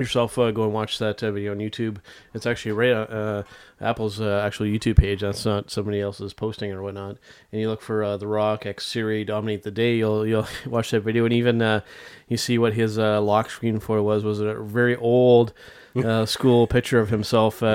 yourself 0.00 0.38
uh, 0.38 0.50
go 0.50 0.64
and 0.64 0.72
watch 0.72 0.98
that 0.98 1.22
uh, 1.22 1.30
video 1.30 1.52
on 1.52 1.58
YouTube. 1.58 1.98
It's 2.34 2.46
actually 2.46 2.72
right 2.72 2.92
on 2.92 3.06
uh, 3.06 3.42
Apple's 3.80 4.20
uh, 4.20 4.42
actual 4.44 4.66
YouTube 4.66 4.96
page. 4.96 5.20
That's 5.20 5.44
not 5.44 5.70
somebody 5.70 6.00
else's 6.00 6.32
posting 6.32 6.72
or 6.72 6.82
whatnot. 6.82 7.16
And 7.52 7.60
you 7.60 7.68
look 7.68 7.82
for 7.82 8.02
uh, 8.02 8.16
The 8.16 8.26
Rock 8.26 8.66
X 8.66 8.86
Siri 8.86 9.24
dominate 9.24 9.62
the 9.62 9.70
day. 9.70 9.96
You'll 9.96 10.26
you'll 10.26 10.48
watch 10.66 10.90
that 10.90 11.00
video 11.00 11.24
and 11.24 11.32
even 11.34 11.62
uh, 11.62 11.80
you 12.28 12.36
see 12.36 12.58
what 12.58 12.72
his 12.74 12.98
uh, 12.98 13.20
lock 13.20 13.50
screen 13.50 13.78
for 13.78 14.02
was 14.02 14.24
was 14.24 14.40
a 14.40 14.54
very 14.54 14.96
old. 14.96 15.52
Uh, 15.96 16.24
school 16.24 16.68
picture 16.68 17.00
of 17.00 17.08
himself, 17.10 17.64
uh, 17.64 17.66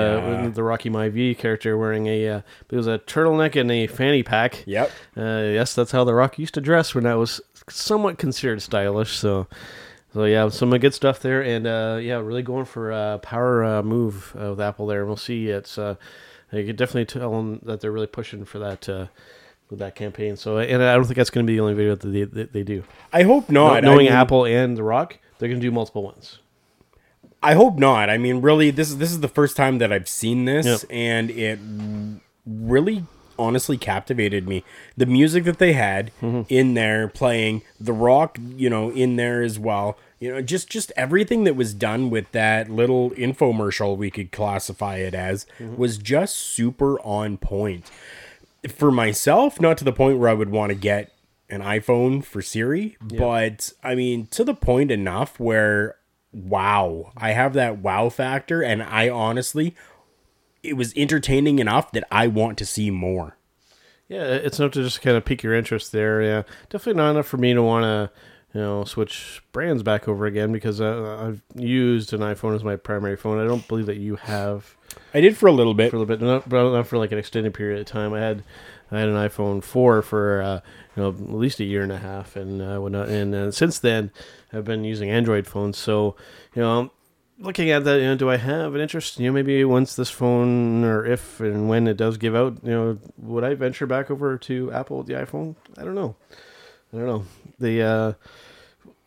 Yeah. 0.42 0.48
the 0.48 0.62
Rocky 0.62 0.88
Maivia 0.88 1.36
character 1.36 1.76
wearing 1.76 2.06
a, 2.06 2.26
uh, 2.26 2.40
it 2.70 2.74
was 2.74 2.86
a 2.86 2.98
turtleneck 3.00 3.60
and 3.60 3.70
a 3.70 3.86
fanny 3.88 4.22
pack. 4.22 4.64
Yep. 4.66 4.90
Uh, 5.14 5.20
yes, 5.52 5.74
that's 5.74 5.92
how 5.92 6.02
the 6.02 6.14
Rock 6.14 6.38
used 6.38 6.54
to 6.54 6.62
dress 6.62 6.94
when 6.94 7.04
that 7.04 7.18
was 7.18 7.42
somewhat 7.68 8.16
considered 8.16 8.62
stylish. 8.62 9.14
So, 9.14 9.48
so 10.16 10.24
yeah, 10.24 10.48
some 10.48 10.70
good 10.70 10.94
stuff 10.94 11.20
there, 11.20 11.42
and 11.42 11.66
uh, 11.66 11.98
yeah, 12.00 12.14
really 12.16 12.42
going 12.42 12.64
for 12.64 12.90
a 12.90 13.18
power 13.22 13.62
uh, 13.62 13.82
move 13.82 14.34
with 14.34 14.58
Apple 14.58 14.86
there. 14.86 15.00
And 15.00 15.08
we'll 15.08 15.18
see. 15.18 15.48
It's 15.48 15.76
uh, 15.76 15.96
you 16.52 16.64
can 16.64 16.74
definitely 16.74 17.04
tell 17.04 17.32
them 17.32 17.60
that 17.64 17.82
they're 17.82 17.92
really 17.92 18.06
pushing 18.06 18.46
for 18.46 18.58
that 18.60 18.88
uh, 18.88 19.06
with 19.68 19.78
that 19.80 19.94
campaign. 19.94 20.36
So, 20.36 20.56
and 20.56 20.82
I 20.82 20.94
don't 20.94 21.04
think 21.04 21.16
that's 21.18 21.28
going 21.28 21.44
to 21.44 21.50
be 21.50 21.56
the 21.56 21.60
only 21.60 21.74
video 21.74 21.96
that 21.96 22.08
they, 22.08 22.22
that 22.24 22.52
they 22.54 22.62
do. 22.62 22.84
I 23.12 23.24
hope 23.24 23.50
not. 23.50 23.82
Kno- 23.82 23.90
knowing 23.92 24.06
I 24.06 24.10
mean- 24.10 24.18
Apple 24.18 24.46
and 24.46 24.74
The 24.74 24.82
Rock, 24.82 25.18
they're 25.38 25.50
going 25.50 25.60
to 25.60 25.66
do 25.66 25.70
multiple 25.70 26.02
ones. 26.02 26.38
I 27.42 27.52
hope 27.52 27.76
not. 27.78 28.08
I 28.08 28.16
mean, 28.16 28.40
really, 28.40 28.70
this 28.70 28.88
is 28.88 28.96
this 28.96 29.10
is 29.12 29.20
the 29.20 29.28
first 29.28 29.54
time 29.54 29.76
that 29.78 29.92
I've 29.92 30.08
seen 30.08 30.46
this, 30.46 30.64
Yep. 30.64 30.80
and 30.88 31.30
it 31.30 31.58
really, 32.46 33.04
honestly, 33.38 33.76
captivated 33.76 34.48
me. 34.48 34.64
The 34.96 35.06
music 35.06 35.44
that 35.44 35.58
they 35.58 35.74
had 35.74 36.10
Mm-hmm. 36.22 36.42
in 36.48 36.72
there 36.74 37.06
playing, 37.08 37.62
The 37.78 37.92
Rock, 37.92 38.38
you 38.56 38.70
know, 38.70 38.90
in 38.90 39.16
there 39.16 39.42
as 39.42 39.58
well. 39.58 39.98
You 40.18 40.32
know, 40.32 40.40
just 40.42 40.70
just 40.70 40.92
everything 40.96 41.44
that 41.44 41.56
was 41.56 41.74
done 41.74 42.08
with 42.10 42.30
that 42.32 42.70
little 42.70 43.10
infomercial, 43.10 43.96
we 43.96 44.10
could 44.10 44.32
classify 44.32 44.96
it 44.96 45.14
as, 45.14 45.46
Mm-hmm. 45.58 45.76
was 45.76 45.98
just 45.98 46.36
super 46.36 46.98
on 47.00 47.36
point. 47.36 47.90
For 48.68 48.90
myself, 48.90 49.60
not 49.60 49.76
to 49.78 49.84
the 49.84 49.92
point 49.92 50.18
where 50.18 50.28
I 50.30 50.34
would 50.34 50.50
want 50.50 50.70
to 50.70 50.74
get 50.74 51.12
an 51.48 51.60
iPhone 51.60 52.24
for 52.24 52.42
Siri, 52.42 52.96
but 53.00 53.72
I 53.84 53.94
mean, 53.94 54.26
to 54.28 54.42
the 54.42 54.54
point 54.54 54.90
enough 54.90 55.38
where 55.38 55.96
wow, 56.32 57.12
I 57.16 57.30
have 57.32 57.52
that 57.54 57.78
wow 57.78 58.08
factor, 58.08 58.62
and 58.62 58.82
I 58.82 59.08
honestly, 59.08 59.74
it 60.62 60.74
was 60.76 60.92
entertaining 60.96 61.58
enough 61.60 61.92
that 61.92 62.04
I 62.10 62.26
want 62.26 62.58
to 62.58 62.66
see 62.66 62.90
more. 62.90 63.36
Yeah, 64.08 64.24
it's 64.24 64.58
enough 64.58 64.72
to 64.72 64.82
just 64.82 65.00
kind 65.02 65.16
of 65.16 65.24
pique 65.24 65.42
your 65.42 65.54
interest 65.54 65.92
there. 65.92 66.22
Yeah, 66.22 66.42
definitely 66.70 67.00
not 67.00 67.10
enough 67.12 67.26
for 67.26 67.36
me 67.38 67.54
to 67.54 67.62
want 67.62 67.84
to, 67.84 68.10
you 68.56 68.62
know, 68.62 68.84
switch 68.84 69.42
brands 69.52 69.82
back 69.82 70.08
over 70.08 70.24
again 70.24 70.50
because 70.50 70.80
uh, 70.80 71.18
I've 71.20 71.42
used 71.60 72.14
an 72.14 72.20
iPhone 72.20 72.54
as 72.54 72.64
my 72.64 72.76
primary 72.76 73.14
phone. 73.14 73.38
I 73.38 73.46
don't 73.46 73.68
believe 73.68 73.84
that 73.84 73.98
you 73.98 74.16
have. 74.16 74.74
I 75.12 75.20
did 75.20 75.36
for 75.36 75.46
a 75.46 75.52
little 75.52 75.74
bit. 75.74 75.90
For 75.90 75.96
a 75.96 75.98
little 75.98 76.16
bit, 76.16 76.24
not, 76.24 76.48
but 76.48 76.72
not 76.72 76.86
for 76.86 76.96
like 76.96 77.12
an 77.12 77.18
extended 77.18 77.52
period 77.52 77.80
of 77.80 77.84
time. 77.84 78.14
I 78.14 78.20
had, 78.20 78.44
I 78.90 79.00
had 79.00 79.10
an 79.10 79.14
iPhone 79.14 79.62
four 79.62 80.00
for 80.00 80.40
uh, 80.40 80.60
you 80.96 81.02
know 81.02 81.10
at 81.10 81.34
least 81.34 81.60
a 81.60 81.64
year 81.64 81.82
and 81.82 81.92
a 81.92 81.98
half, 81.98 82.34
and 82.34 82.62
uh, 82.62 82.78
whatnot. 82.78 83.10
And 83.10 83.34
uh, 83.34 83.50
since 83.50 83.78
then, 83.78 84.10
I've 84.54 84.64
been 84.64 84.84
using 84.84 85.10
Android 85.10 85.46
phones. 85.46 85.76
So 85.76 86.16
you 86.54 86.62
know, 86.62 86.90
looking 87.38 87.70
at 87.70 87.84
that, 87.84 87.96
you 87.96 88.06
know, 88.06 88.16
do 88.16 88.30
I 88.30 88.38
have 88.38 88.74
an 88.74 88.80
interest? 88.80 89.20
You 89.20 89.26
know, 89.26 89.34
maybe 89.34 89.62
once 89.66 89.96
this 89.96 90.08
phone 90.08 90.82
or 90.82 91.04
if 91.04 91.40
and 91.40 91.68
when 91.68 91.86
it 91.86 91.98
does 91.98 92.16
give 92.16 92.34
out, 92.34 92.56
you 92.62 92.70
know, 92.70 92.98
would 93.18 93.44
I 93.44 93.52
venture 93.52 93.86
back 93.86 94.10
over 94.10 94.38
to 94.38 94.72
Apple 94.72 94.96
with 94.96 95.08
the 95.08 95.12
iPhone? 95.12 95.56
I 95.76 95.84
don't 95.84 95.94
know. 95.94 96.16
I 96.94 96.96
don't 96.96 97.06
know. 97.06 97.24
The 97.58 97.82
uh, 97.82 98.12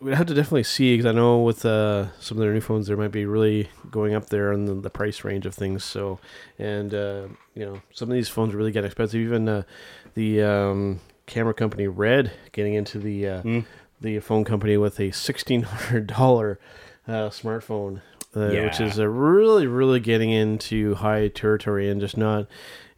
we'd 0.01 0.15
have 0.15 0.27
to 0.27 0.33
definitely 0.33 0.63
see 0.63 0.93
because 0.93 1.05
I 1.05 1.11
know 1.11 1.39
with 1.39 1.65
uh, 1.65 2.11
some 2.19 2.37
of 2.37 2.41
their 2.41 2.53
new 2.53 2.61
phones, 2.61 2.87
there 2.87 2.97
might 2.97 3.11
be 3.11 3.25
really 3.25 3.69
going 3.91 4.13
up 4.13 4.27
there 4.27 4.53
on 4.53 4.65
the, 4.65 4.73
the 4.75 4.89
price 4.89 5.23
range 5.23 5.45
of 5.45 5.53
things. 5.53 5.83
So, 5.83 6.19
and 6.57 6.93
uh, 6.93 7.27
you 7.53 7.65
know, 7.65 7.81
some 7.93 8.09
of 8.09 8.13
these 8.13 8.29
phones 8.29 8.53
really 8.53 8.71
get 8.71 8.85
expensive. 8.85 9.19
Even 9.19 9.49
uh, 9.49 9.63
the 10.13 10.41
um, 10.41 10.99
camera 11.25 11.53
company 11.53 11.87
Red 11.87 12.31
getting 12.51 12.73
into 12.73 12.99
the 12.99 13.27
uh, 13.27 13.41
the 14.01 14.19
phone 14.19 14.45
company 14.45 14.77
with 14.77 14.99
a 14.99 15.11
sixteen 15.11 15.63
hundred 15.63 16.07
dollar 16.07 16.59
uh, 17.07 17.29
smartphone, 17.29 18.01
uh, 18.35 18.49
which 18.49 18.79
is 18.79 18.97
really 18.97 19.67
really 19.67 19.99
getting 19.99 20.29
into 20.31 20.95
high 20.95 21.27
territory 21.27 21.89
and 21.89 21.99
just 21.99 22.15
not 22.17 22.47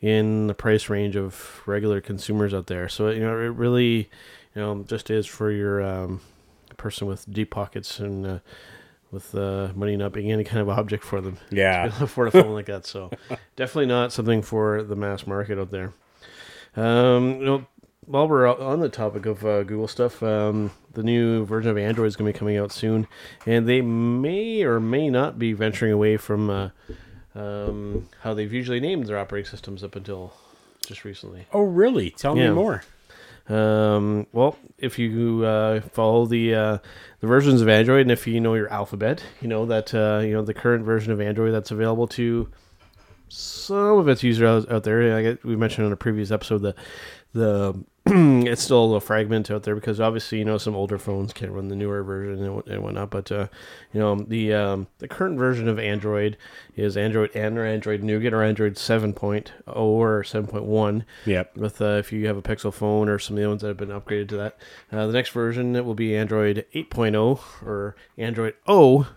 in 0.01 0.47
the 0.47 0.53
price 0.53 0.89
range 0.89 1.15
of 1.15 1.61
regular 1.65 2.01
consumers 2.01 2.53
out 2.53 2.67
there. 2.67 2.87
So 2.89 3.09
you 3.09 3.21
know, 3.21 3.33
it 3.39 3.53
really 3.53 4.09
you 4.55 4.61
know 4.61 4.83
just 4.87 5.09
is 5.09 5.25
for 5.25 5.51
your 5.51 5.81
um, 5.81 6.21
person 6.81 7.07
with 7.07 7.31
deep 7.31 7.51
pockets 7.51 7.99
and 7.99 8.25
uh, 8.25 8.39
with 9.11 9.35
uh, 9.35 9.69
money 9.75 9.95
not 9.95 10.11
being 10.11 10.31
any 10.31 10.43
kind 10.43 10.61
of 10.61 10.69
object 10.69 11.03
for 11.03 11.21
them. 11.21 11.37
Yeah. 11.51 11.89
to 11.97 12.05
afford 12.05 12.29
a 12.29 12.31
phone 12.31 12.53
like 12.53 12.65
that. 12.65 12.85
So 12.85 13.11
definitely 13.55 13.85
not 13.85 14.11
something 14.11 14.41
for 14.41 14.83
the 14.83 14.95
mass 14.95 15.27
market 15.27 15.59
out 15.59 15.69
there. 15.69 15.93
Um, 16.75 17.39
you 17.39 17.45
know, 17.45 17.65
while 18.05 18.27
we're 18.27 18.47
on 18.47 18.79
the 18.79 18.89
topic 18.89 19.25
of 19.25 19.45
uh, 19.45 19.63
Google 19.63 19.87
stuff, 19.87 20.23
um, 20.23 20.71
the 20.93 21.03
new 21.03 21.45
version 21.45 21.69
of 21.69 21.77
Android 21.77 22.07
is 22.07 22.15
going 22.15 22.31
to 22.31 22.33
be 22.33 22.39
coming 22.39 22.57
out 22.57 22.71
soon, 22.71 23.07
and 23.45 23.67
they 23.67 23.81
may 23.81 24.63
or 24.63 24.79
may 24.79 25.09
not 25.09 25.37
be 25.37 25.53
venturing 25.53 25.91
away 25.91 26.17
from 26.17 26.49
uh, 26.49 26.69
um, 27.35 28.09
how 28.21 28.33
they've 28.33 28.51
usually 28.51 28.79
named 28.79 29.05
their 29.05 29.19
operating 29.19 29.49
systems 29.49 29.83
up 29.83 29.95
until 29.95 30.33
just 30.85 31.05
recently. 31.05 31.45
Oh, 31.53 31.61
really? 31.61 32.09
Tell 32.09 32.35
me 32.35 32.49
more. 32.49 32.83
Um, 33.49 34.27
well, 34.31 34.57
if 34.77 34.97
you 34.99 35.43
uh, 35.45 35.81
follow 35.81 36.25
the 36.25 36.55
uh, 36.55 36.77
the 37.19 37.27
versions 37.27 37.61
of 37.61 37.69
Android, 37.69 38.01
and 38.01 38.11
if 38.11 38.27
you 38.27 38.39
know 38.39 38.53
your 38.53 38.71
alphabet, 38.71 39.23
you 39.41 39.47
know 39.47 39.65
that 39.65 39.93
uh, 39.93 40.21
you 40.23 40.33
know 40.33 40.43
the 40.43 40.53
current 40.53 40.85
version 40.85 41.11
of 41.11 41.19
Android 41.19 41.53
that's 41.53 41.71
available 41.71 42.07
to 42.09 42.49
some 43.27 43.97
of 43.97 44.07
its 44.07 44.23
users 44.23 44.65
out, 44.67 44.83
there. 44.83 45.15
I 45.15 45.21
get, 45.21 45.43
we 45.43 45.55
mentioned 45.55 45.87
in 45.87 45.93
a 45.93 45.97
previous 45.97 46.31
episode 46.31 46.59
that 46.59 46.75
the 47.33 47.73
it's 48.45 48.61
still 48.61 48.83
a 48.83 48.85
little 48.85 48.99
fragment 48.99 49.49
out 49.49 49.63
there 49.63 49.73
because 49.73 50.01
obviously 50.01 50.39
you 50.39 50.43
know 50.43 50.57
some 50.57 50.75
older 50.75 50.97
phones 50.97 51.31
can't 51.31 51.51
run 51.53 51.69
the 51.69 51.77
newer 51.77 52.03
version 52.03 52.43
and, 52.43 52.67
and 52.67 52.83
whatnot. 52.83 53.09
But 53.09 53.31
uh, 53.31 53.47
you 53.93 54.01
know 54.01 54.15
the 54.15 54.53
um, 54.53 54.87
the 54.97 55.07
current 55.07 55.37
version 55.37 55.69
of 55.69 55.79
Android 55.79 56.35
is 56.75 56.97
Android 56.97 57.33
N 57.33 57.57
or 57.57 57.65
Android 57.65 58.03
Nougat 58.03 58.33
or 58.33 58.43
Android 58.43 58.75
7.0 58.75 59.49
or 59.67 60.23
7.1. 60.23 61.05
Yep. 61.25 61.55
With 61.55 61.81
uh, 61.81 61.85
if 61.85 62.11
you 62.11 62.27
have 62.27 62.35
a 62.35 62.41
Pixel 62.41 62.73
phone 62.73 63.07
or 63.07 63.17
some 63.17 63.37
of 63.37 63.43
the 63.43 63.47
ones 63.47 63.61
that 63.61 63.69
have 63.69 63.77
been 63.77 63.89
upgraded 63.89 64.27
to 64.29 64.37
that, 64.37 64.57
uh, 64.91 65.07
the 65.07 65.13
next 65.13 65.29
version 65.29 65.77
it 65.77 65.85
will 65.85 65.95
be 65.95 66.13
Android 66.13 66.65
8.0 66.73 67.39
or 67.65 67.95
Android 68.17 68.55
O. 68.67 69.07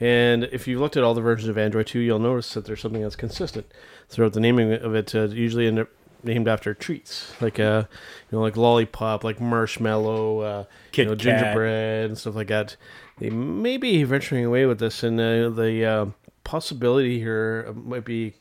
And 0.00 0.44
if 0.44 0.66
you've 0.68 0.80
looked 0.80 0.96
at 0.96 1.02
all 1.02 1.14
the 1.14 1.20
versions 1.20 1.48
of 1.48 1.58
Android 1.58 1.86
2, 1.88 1.98
you'll 1.98 2.18
notice 2.18 2.54
that 2.54 2.64
there's 2.64 2.80
something 2.80 3.02
that's 3.02 3.16
consistent 3.16 3.66
throughout 4.08 4.32
the 4.32 4.40
naming 4.40 4.72
of 4.72 4.94
it. 4.94 5.14
Uh, 5.14 5.24
usually 5.28 5.66
end 5.66 5.80
up 5.80 5.88
named 6.22 6.48
after 6.48 6.74
treats, 6.74 7.32
like 7.40 7.60
uh, 7.60 7.84
you 8.30 8.38
know, 8.38 8.42
like 8.42 8.56
lollipop, 8.56 9.24
like 9.24 9.40
marshmallow, 9.40 10.40
uh, 10.40 10.64
you 10.94 11.04
know, 11.04 11.14
gingerbread 11.14 12.06
and 12.06 12.18
stuff 12.18 12.34
like 12.34 12.48
that. 12.48 12.76
They 13.18 13.30
may 13.30 13.76
be 13.76 14.04
venturing 14.04 14.44
away 14.44 14.66
with 14.66 14.78
this, 14.78 15.02
and 15.02 15.20
uh, 15.20 15.50
the 15.50 15.84
uh, 15.84 16.06
possibility 16.44 17.18
here 17.18 17.72
might 17.74 18.04
be 18.04 18.34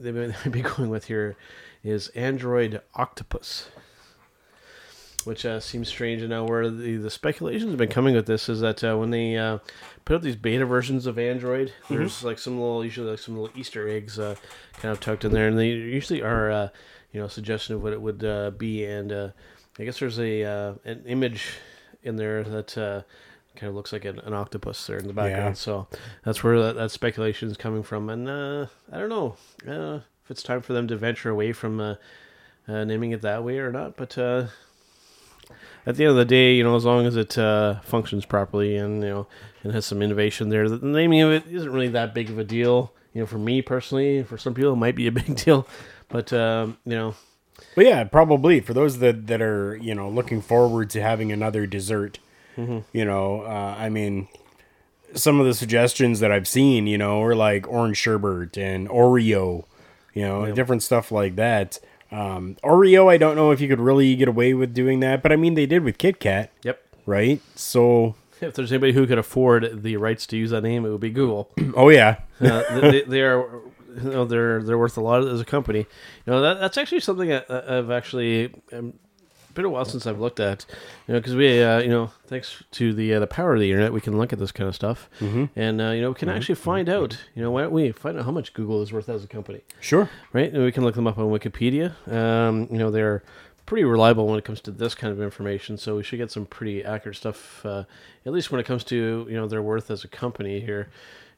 they 0.00 0.12
might 0.44 0.52
be 0.52 0.62
going 0.62 0.90
with 0.90 1.06
here 1.06 1.36
is 1.84 2.08
Android 2.08 2.80
Octopus 2.94 3.68
which 5.28 5.44
uh, 5.44 5.60
seems 5.60 5.88
strange. 5.88 6.22
And 6.22 6.30
now 6.30 6.44
where 6.44 6.70
the, 6.70 6.96
the 6.96 7.10
speculation 7.10 7.68
has 7.68 7.76
been 7.76 7.90
coming 7.90 8.14
with 8.14 8.26
this 8.26 8.48
is 8.48 8.60
that 8.60 8.82
uh, 8.82 8.96
when 8.96 9.10
they 9.10 9.36
uh, 9.36 9.58
put 10.06 10.16
out 10.16 10.22
these 10.22 10.36
beta 10.36 10.64
versions 10.64 11.06
of 11.06 11.18
Android, 11.18 11.72
there's 11.90 12.24
like 12.24 12.38
some 12.38 12.58
little, 12.58 12.82
usually 12.82 13.10
like 13.10 13.18
some 13.18 13.36
little 13.38 13.56
Easter 13.56 13.86
eggs 13.88 14.18
uh, 14.18 14.36
kind 14.74 14.90
of 14.90 15.00
tucked 15.00 15.26
in 15.26 15.32
there, 15.32 15.46
and 15.46 15.58
they 15.58 15.68
usually 15.68 16.22
are, 16.22 16.50
uh, 16.50 16.68
you 17.18 17.24
know, 17.24 17.28
suggestion 17.28 17.74
of 17.74 17.82
what 17.82 17.92
it 17.92 18.00
would 18.00 18.22
uh, 18.22 18.52
be. 18.52 18.84
And 18.84 19.10
uh, 19.10 19.30
I 19.76 19.84
guess 19.84 19.98
there's 19.98 20.20
a 20.20 20.44
uh, 20.44 20.74
an 20.84 21.02
image 21.04 21.48
in 22.04 22.14
there 22.14 22.44
that 22.44 22.78
uh, 22.78 23.02
kind 23.56 23.68
of 23.68 23.74
looks 23.74 23.92
like 23.92 24.04
an, 24.04 24.20
an 24.20 24.34
octopus 24.34 24.86
there 24.86 24.98
in 24.98 25.08
the 25.08 25.12
background. 25.12 25.56
Yeah. 25.56 25.60
So 25.60 25.88
that's 26.24 26.44
where 26.44 26.62
that, 26.62 26.76
that 26.76 26.92
speculation 26.92 27.50
is 27.50 27.56
coming 27.56 27.82
from. 27.82 28.08
And 28.08 28.28
uh, 28.28 28.66
I 28.92 28.98
don't 28.98 29.08
know 29.08 29.34
uh, 29.66 30.02
if 30.24 30.30
it's 30.30 30.44
time 30.44 30.62
for 30.62 30.74
them 30.74 30.86
to 30.86 30.96
venture 30.96 31.28
away 31.28 31.52
from 31.52 31.80
uh, 31.80 31.96
uh, 32.68 32.84
naming 32.84 33.10
it 33.10 33.22
that 33.22 33.42
way 33.42 33.58
or 33.58 33.72
not, 33.72 33.96
but. 33.96 34.16
Uh, 34.16 34.46
at 35.86 35.96
the 35.96 36.04
end 36.04 36.10
of 36.10 36.16
the 36.16 36.26
day, 36.26 36.54
you 36.54 36.62
know, 36.62 36.76
as 36.76 36.84
long 36.84 37.06
as 37.06 37.16
it 37.16 37.38
uh, 37.38 37.80
functions 37.80 38.26
properly 38.26 38.76
and 38.76 39.02
you 39.02 39.08
know 39.08 39.26
and 39.62 39.72
has 39.72 39.86
some 39.86 40.02
innovation 40.02 40.50
there, 40.50 40.68
the 40.68 40.86
naming 40.86 41.22
of 41.22 41.30
it 41.30 41.46
isn't 41.50 41.72
really 41.72 41.88
that 41.88 42.12
big 42.12 42.28
of 42.28 42.38
a 42.38 42.44
deal. 42.44 42.92
You 43.14 43.22
know, 43.22 43.26
for 43.26 43.38
me 43.38 43.62
personally, 43.62 44.22
for 44.22 44.36
some 44.36 44.52
people 44.52 44.74
it 44.74 44.76
might 44.76 44.94
be 44.94 45.06
a 45.06 45.12
big 45.12 45.34
deal, 45.44 45.66
but 46.08 46.32
um, 46.32 46.76
you 46.84 46.94
know, 46.94 47.14
But 47.74 47.84
yeah, 47.86 48.04
probably 48.04 48.60
for 48.60 48.74
those 48.74 48.98
that 48.98 49.26
that 49.26 49.40
are 49.42 49.76
you 49.76 49.94
know 49.94 50.08
looking 50.08 50.40
forward 50.40 50.90
to 50.90 51.02
having 51.02 51.32
another 51.32 51.66
dessert. 51.66 52.18
Mhm. 52.56 52.84
You 52.92 53.04
know, 53.04 53.42
uh, 53.42 53.76
I 53.78 53.88
mean, 53.88 54.26
some 55.14 55.38
of 55.40 55.46
the 55.46 55.54
suggestions 55.54 56.20
that 56.20 56.32
I've 56.32 56.48
seen, 56.48 56.86
you 56.86 56.98
know, 56.98 57.22
are 57.22 57.34
like 57.36 57.68
orange 57.68 57.96
sherbet 57.98 58.58
and 58.58 58.88
Oreo, 58.88 59.64
you 60.12 60.22
know, 60.22 60.50
different 60.52 60.82
stuff 60.82 61.12
like 61.12 61.36
that. 61.36 61.78
Um, 62.10 62.56
Oreo, 62.64 63.08
I 63.08 63.16
don't 63.16 63.36
know 63.36 63.50
if 63.52 63.60
you 63.60 63.68
could 63.68 63.78
really 63.80 64.16
get 64.16 64.28
away 64.28 64.54
with 64.54 64.74
doing 64.74 64.98
that, 65.00 65.22
but 65.22 65.30
I 65.30 65.36
mean, 65.36 65.54
they 65.54 65.66
did 65.66 65.84
with 65.84 65.98
Kit 65.98 66.18
Kat. 66.20 66.50
Yep. 66.64 66.80
Right. 67.06 67.40
So. 67.54 68.14
if 68.40 68.54
there's 68.54 68.72
anybody 68.72 68.92
who 68.92 69.06
could 69.06 69.18
afford 69.18 69.82
the 69.82 69.96
rights 69.96 70.26
to 70.28 70.36
use 70.36 70.50
that 70.50 70.62
name, 70.62 70.84
it 70.84 70.90
would 70.90 71.00
be 71.00 71.10
Google. 71.10 71.50
Oh 71.76 71.90
yeah. 71.90 72.16
uh, 72.40 72.80
they, 72.80 73.02
they 73.02 73.20
are, 73.22 73.46
you 74.02 74.10
know, 74.10 74.24
they're 74.24 74.62
they're 74.62 74.78
worth 74.78 74.96
a 74.96 75.00
lot 75.00 75.26
as 75.26 75.40
a 75.40 75.44
company. 75.44 75.80
You 76.26 76.32
know, 76.32 76.40
that 76.40 76.60
that's 76.60 76.78
actually 76.78 77.00
something 77.00 77.32
I, 77.32 77.42
I've 77.48 77.90
actually 77.90 78.52
um, 78.72 78.94
been 79.54 79.64
a 79.64 79.68
while 79.68 79.84
since 79.84 80.06
I've 80.06 80.20
looked 80.20 80.38
at. 80.40 80.64
You 81.06 81.14
know, 81.14 81.20
because 81.20 81.34
we, 81.34 81.62
uh, 81.62 81.78
you 81.80 81.88
know, 81.88 82.10
thanks 82.26 82.62
to 82.72 82.92
the 82.92 83.14
uh, 83.14 83.20
the 83.20 83.26
power 83.26 83.54
of 83.54 83.60
the 83.60 83.70
internet, 83.70 83.92
we 83.92 84.00
can 84.00 84.16
look 84.18 84.32
at 84.32 84.38
this 84.38 84.52
kind 84.52 84.68
of 84.68 84.74
stuff, 84.74 85.08
Mhm. 85.20 85.50
and 85.56 85.80
uh, 85.80 85.90
you 85.90 86.00
know, 86.02 86.10
we 86.10 86.14
can 86.14 86.28
Mhm. 86.28 86.36
actually 86.36 86.54
find 86.56 86.88
out. 86.88 87.18
You 87.34 87.42
know, 87.42 87.50
why 87.50 87.62
don't 87.62 87.72
we 87.72 87.90
find 87.92 88.18
out 88.18 88.24
how 88.24 88.30
much 88.32 88.54
Google 88.54 88.82
is 88.82 88.92
worth 88.92 89.08
as 89.08 89.24
a 89.24 89.26
company? 89.26 89.62
Sure. 89.80 90.08
Right, 90.32 90.52
and 90.52 90.62
we 90.64 90.72
can 90.72 90.84
look 90.84 90.94
them 90.94 91.06
up 91.06 91.18
on 91.18 91.26
Wikipedia. 91.26 91.92
Um, 92.12 92.68
you 92.70 92.78
know, 92.78 92.90
they're 92.90 93.22
pretty 93.66 93.84
reliable 93.84 94.26
when 94.26 94.38
it 94.38 94.44
comes 94.46 94.62
to 94.62 94.70
this 94.70 94.94
kind 94.94 95.12
of 95.12 95.20
information, 95.20 95.76
so 95.76 95.96
we 95.96 96.02
should 96.02 96.18
get 96.18 96.30
some 96.30 96.46
pretty 96.46 96.82
accurate 96.84 97.16
stuff. 97.16 97.66
Uh, 97.66 97.84
at 98.24 98.32
least 98.32 98.50
when 98.50 98.60
it 98.60 98.64
comes 98.64 98.84
to 98.84 99.26
you 99.28 99.36
know 99.36 99.46
their 99.48 99.60
worth 99.62 99.90
as 99.90 100.04
a 100.04 100.08
company 100.08 100.60
here. 100.60 100.88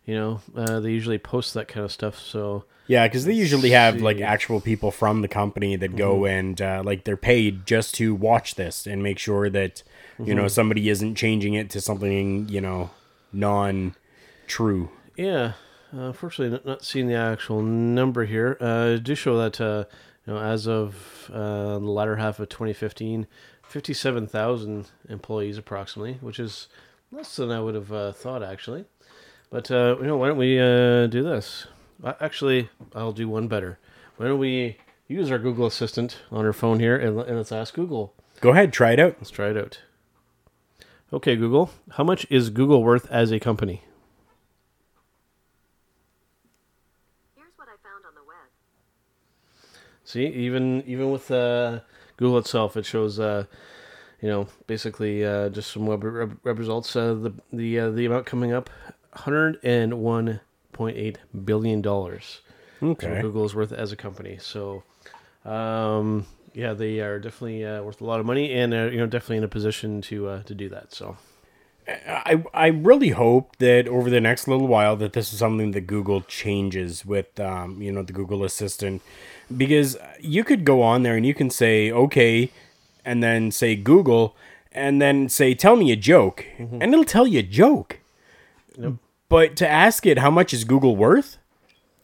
You 0.07 0.15
know, 0.15 0.41
uh, 0.57 0.81
they 0.81 0.91
usually 0.91 1.19
post 1.19 1.55
that 1.55 1.69
kind 1.69 1.85
of 1.85 1.93
stuff. 1.93 2.19
So 2.19 2.65
Yeah, 2.87 3.07
because 3.07 3.25
they 3.25 3.35
usually 3.35 3.71
have 3.71 4.01
like 4.01 4.21
actual 4.21 4.61
people 4.61 4.91
from 4.91 5.23
the 5.23 5.29
company 5.29 5.77
that 5.77 5.95
go 5.95 6.21
Mhm. 6.23 6.39
and 6.39 6.61
uh, 6.63 6.83
like 6.85 7.05
they're 7.05 7.17
paid 7.17 7.65
just 7.67 7.95
to 7.97 8.15
watch 8.15 8.57
this 8.57 8.87
and 8.87 9.03
make 9.03 9.19
sure 9.19 9.49
that 9.51 9.83
you 10.19 10.35
know 10.35 10.47
Mhm. 10.47 10.51
somebody 10.51 10.89
isn't 10.89 11.15
changing 11.15 11.55
it 11.55 11.71
to 11.71 11.81
something 11.81 12.49
you 12.49 12.61
know 12.61 12.91
non-true. 13.33 14.91
Yeah, 15.17 15.53
uh, 15.95 16.07
unfortunately, 16.07 16.53
not, 16.53 16.67
not 16.67 16.85
seeing 16.85 17.07
the 17.07 17.15
actual 17.15 17.63
number 17.63 18.25
here. 18.25 18.57
Uh, 18.61 18.97
do 18.97 19.15
show 19.15 19.37
that 19.39 19.61
uh, 19.61 19.85
you 20.27 20.33
know 20.33 20.41
as 20.41 20.67
of 20.67 21.31
uh, 21.33 21.79
the 21.79 21.91
latter 21.91 22.17
half 22.17 22.41
of 22.41 22.49
2015, 22.49 23.27
57,000 23.63 24.87
employees 25.09 25.59
approximately, 25.59 26.15
which 26.21 26.39
is 26.41 26.69
less 27.13 27.37
than 27.37 27.51
I 27.51 27.61
would 27.61 27.75
have 27.75 27.93
uh, 27.93 28.13
thought 28.13 28.43
actually. 28.43 28.85
But 29.51 29.71
uh, 29.71 29.97
you 30.01 30.07
know, 30.07 30.17
why 30.17 30.29
don't 30.29 30.39
we 30.39 30.59
uh, 30.59 31.07
do 31.09 31.23
this? 31.23 31.67
Uh, 32.03 32.15
Actually, 32.21 32.71
I'll 32.95 33.13
do 33.13 33.29
one 33.29 33.49
better. 33.49 33.79
Why 34.17 34.27
don't 34.27 34.39
we 34.39 34.77
use 35.09 35.31
our 35.31 35.39
Google 35.39 35.67
Assistant 35.67 36.19
on 36.31 36.47
our 36.47 36.53
phone 36.53 36.79
here 36.79 36.97
and, 36.97 37.19
and 37.21 37.37
let's 37.37 37.53
ask 37.53 37.75
Google. 37.75 38.15
Go 38.41 38.51
ahead, 38.51 38.73
try 38.73 38.93
it 38.93 39.01
out. 39.01 39.17
Let's 39.19 39.31
try 39.31 39.51
it 39.51 39.57
out. 39.57 39.81
Okay, 41.13 41.35
Google, 41.35 41.71
how 41.93 42.05
much 42.05 42.25
is 42.31 42.51
Google 42.51 42.85
worth 42.85 43.11
as 43.11 43.33
a 43.33 43.41
company? 43.41 43.83
See, 50.05 50.27
even 50.27 50.83
even 50.89 51.13
with 51.13 51.31
uh, 51.31 51.81
Google 52.17 52.39
itself, 52.39 52.77
it 52.77 52.85
shows 52.85 53.21
uh, 53.21 53.45
you 54.21 54.29
know 54.29 54.49
basically 54.67 55.25
uh, 55.25 55.51
just 55.51 55.71
some 55.71 55.87
web, 55.87 56.03
web, 56.03 56.37
web 56.43 56.59
results. 56.59 56.97
Uh, 56.97 57.15
the 57.15 57.33
the 57.53 57.79
uh, 57.79 57.91
the 57.91 58.07
amount 58.07 58.27
coming 58.27 58.53
up, 58.53 58.69
hundred 59.21 59.59
and 59.63 60.03
one 60.03 60.41
point 60.73 60.97
eight 60.97 61.19
billion 61.45 61.83
dollars. 61.83 62.41
Okay. 62.83 63.21
Google 63.21 63.45
is 63.45 63.55
worth 63.55 63.73
as 63.73 63.93
a 63.93 63.97
company. 63.97 64.39
So, 64.41 64.83
um, 65.45 66.27
yeah, 66.55 66.73
they 66.73 67.01
are 67.01 67.19
definitely 67.19 67.65
uh, 67.65 67.83
worth 67.83 68.01
a 68.01 68.05
lot 68.05 68.21
of 68.21 68.27
money, 68.27 68.53
and 68.53 68.73
uh, 68.73 68.89
you 68.91 68.99
know 68.99 69.07
definitely 69.07 69.39
in 69.39 69.45
a 69.45 69.49
position 69.49 70.01
to 70.03 70.29
uh, 70.29 70.43
to 70.45 70.55
do 70.55 70.69
that. 70.69 70.93
So. 70.93 71.17
I 71.89 72.45
I 72.55 72.69
really 72.69 73.09
hope 73.09 73.57
that 73.57 73.89
over 73.89 74.11
the 74.11 74.21
next 74.21 74.47
little 74.47 74.69
while 74.69 74.97
that 74.97 75.13
this 75.13 75.33
is 75.33 75.41
something 75.41 75.73
that 75.73 75.83
Google 75.83 76.21
changes 76.21 77.05
with 77.05 77.41
um, 77.41 77.83
you 77.83 77.91
know 77.91 78.03
the 78.03 78.13
Google 78.13 78.45
Assistant 78.45 79.03
because 79.57 79.97
you 80.21 80.45
could 80.45 80.65
go 80.65 80.83
on 80.83 81.03
there 81.03 81.17
and 81.17 81.27
you 81.27 81.35
can 81.35 81.51
say 81.51 81.91
okay 81.91 82.53
and 83.05 83.23
then 83.23 83.51
say 83.51 83.75
Google 83.75 84.37
and 84.71 85.03
then 85.03 85.29
say 85.29 85.55
tell 85.55 85.75
me 85.75 85.91
a 85.91 85.97
joke 85.97 86.45
and 86.59 86.93
it'll 86.93 87.05
tell 87.05 87.27
you 87.27 87.41
a 87.41 87.43
joke. 87.43 87.99
Yep. 88.79 88.95
But 89.31 89.57
to 89.57 89.67
ask 89.67 90.05
it 90.05 90.19
how 90.19 90.31
much 90.31 90.53
is 90.53 90.65
Google 90.65 90.97
worth 90.97 91.39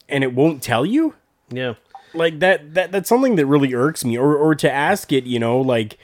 and 0.09 0.25
it 0.25 0.33
won't 0.33 0.63
tell 0.63 0.87
you? 0.87 1.15
Yeah. 1.51 1.75
Like 2.15 2.39
that 2.39 2.73
that 2.75 2.93
that's 2.93 3.09
something 3.09 3.37
that 3.37 3.45
really 3.45 3.75
irks 3.75 4.05
me 4.05 4.17
or 4.17 4.35
or 4.35 4.55
to 4.55 4.73
ask 4.73 5.13
it, 5.13 5.25
you 5.25 5.39
know, 5.39 5.61
like 5.61 5.99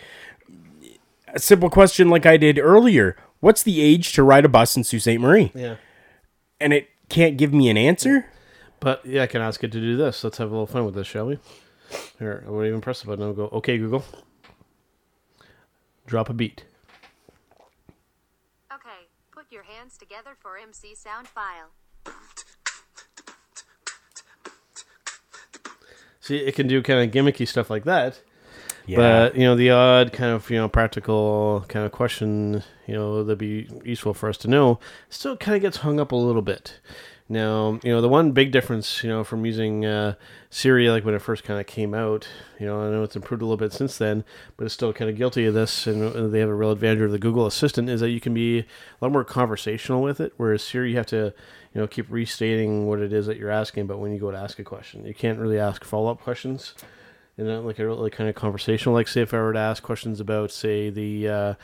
a 1.29 1.39
simple 1.39 1.71
question 1.71 2.11
like 2.11 2.27
I 2.27 2.37
did 2.37 2.59
earlier. 2.59 3.17
What's 3.41 3.63
the 3.63 3.81
age 3.81 4.13
to 4.15 4.23
ride 4.23 4.45
a 4.45 4.49
bus 4.49 4.77
in 4.77 4.85
Sault 4.85 5.03
Ste. 5.03 5.19
Marie? 5.19 5.53
Yeah. 5.55 5.77
And 6.61 6.73
it 6.73 6.91
can't 7.09 7.37
give 7.37 7.55
me 7.55 7.71
an 7.71 7.77
answer? 7.77 8.27
But 8.81 9.07
yeah, 9.07 9.23
I 9.23 9.27
can 9.29 9.41
ask 9.41 9.63
it 9.63 9.73
to 9.73 9.81
do 9.81 9.97
this. 9.97 10.25
Let's 10.25 10.39
have 10.39 10.49
a 10.49 10.53
little 10.53 10.67
fun 10.67 10.85
with 10.85 10.97
this, 10.97 11.07
shall 11.07 11.27
we? 11.27 11.39
Here, 12.19 12.43
I 12.47 12.51
won't 12.51 12.67
even 12.67 12.81
press 12.81 13.01
the 13.01 13.07
button. 13.07 13.25
I'll 13.25 13.33
go, 13.33 13.49
okay, 13.53 13.79
Google. 13.79 14.05
Drop 16.07 16.29
a 16.29 16.33
beat. 16.33 16.65
Okay, 19.53 19.59
put 19.59 19.67
your 19.67 19.77
hands 19.77 19.99
together 19.99 20.31
for 20.39 20.57
MC 20.57 20.95
sound 20.95 21.29
file. 21.29 21.71
See, 26.21 26.37
it 26.39 26.55
can 26.55 26.69
do 26.69 26.83
kind 26.83 27.01
of 27.01 27.11
gimmicky 27.15 27.47
stuff 27.47 27.69
like 27.69 27.85
that. 27.85 28.21
Yeah. 28.87 28.97
But, 28.97 29.37
you 29.37 29.43
know, 29.43 29.55
the 29.55 29.71
odd 29.71 30.13
kind 30.13 30.33
of, 30.33 30.49
you 30.51 30.57
know, 30.57 30.69
practical 30.69 31.65
kind 31.69 31.85
of 31.87 31.93
question, 31.93 32.63
you 32.87 32.95
know, 32.95 33.23
that'd 33.25 33.39
be 33.39 33.69
useful 33.85 34.15
for 34.15 34.29
us 34.29 34.37
to 34.39 34.49
know 34.49 34.81
still 35.09 35.37
kind 35.37 35.57
of 35.57 35.63
gets 35.63 35.79
hung 35.79 36.01
up 36.01 36.13
a 36.13 36.17
little 36.17 36.43
bit. 36.43 36.81
Now, 37.33 37.81
you 37.83 37.91
know, 37.91 38.03
the 38.03 38.11
one 38.11 38.33
big 38.33 38.53
difference, 38.53 39.03
you 39.03 39.09
know, 39.09 39.25
from 39.25 39.47
using 39.47 39.87
uh, 39.87 40.17
Siri 40.51 40.91
like 40.91 41.03
when 41.03 41.15
it 41.15 41.23
first 41.23 41.45
kind 41.45 41.59
of 41.59 41.65
came 41.65 41.95
out, 41.95 42.29
you 42.61 42.67
know, 42.67 42.83
I 42.83 42.91
know 42.91 43.05
it's 43.05 43.17
improved 43.17 43.41
a 43.41 43.47
little 43.47 43.57
bit 43.57 43.73
since 43.73 43.97
then, 43.97 44.23
but 44.59 44.67
it's 44.67 44.75
still 44.75 44.93
kind 44.93 45.09
of 45.09 45.17
guilty 45.17 45.47
of 45.47 45.55
this, 45.55 45.87
and 45.87 46.15
uh, 46.15 46.27
they 46.27 46.41
have 46.41 46.51
a 46.51 46.55
real 46.55 46.73
advantage 46.73 47.01
of 47.01 47.11
the 47.11 47.19
Google 47.19 47.47
Assistant 47.47 47.89
is 47.89 48.03
that 48.03 48.11
you 48.11 48.21
can 48.21 48.35
be 48.35 48.59
a 48.59 48.65
lot 49.01 49.13
more 49.13 49.25
conversational 49.25 50.03
with 50.03 50.21
it, 50.21 50.35
whereas 50.37 50.63
Siri 50.63 50.91
you 50.91 50.99
have 50.99 51.07
to, 51.07 51.33
you 51.73 51.81
know, 51.81 51.87
keep 51.87 52.05
restating 52.11 52.87
what 52.87 53.01
it 53.01 53.15
is 53.15 53.25
that 53.25 53.39
you're 53.39 53.49
asking. 53.49 53.87
But 53.87 53.99
when 53.99 54.13
you 54.13 54.21
go 54.21 54.31
to 54.31 54.37
ask 54.37 54.59
a 54.59 54.65
question, 54.65 55.07
you 55.07 55.15
can't 55.15 55.39
really 55.39 55.59
ask 55.59 55.85
follow 55.85 56.11
up 56.11 56.21
questions. 56.21 56.75
And 57.39 57.49
then, 57.49 57.65
like 57.65 57.79
a 57.79 57.87
really 57.87 58.11
kind 58.11 58.29
of 58.29 58.37
conversational, 58.37 58.95
like 58.95 59.09
say 59.09 59.23
if 59.23 59.33
I 59.33 59.39
were 59.39 59.55
to 59.55 59.59
ask 59.59 59.83
questions 59.83 60.21
about, 60.21 60.51
say 60.51 60.91
the, 60.91 61.57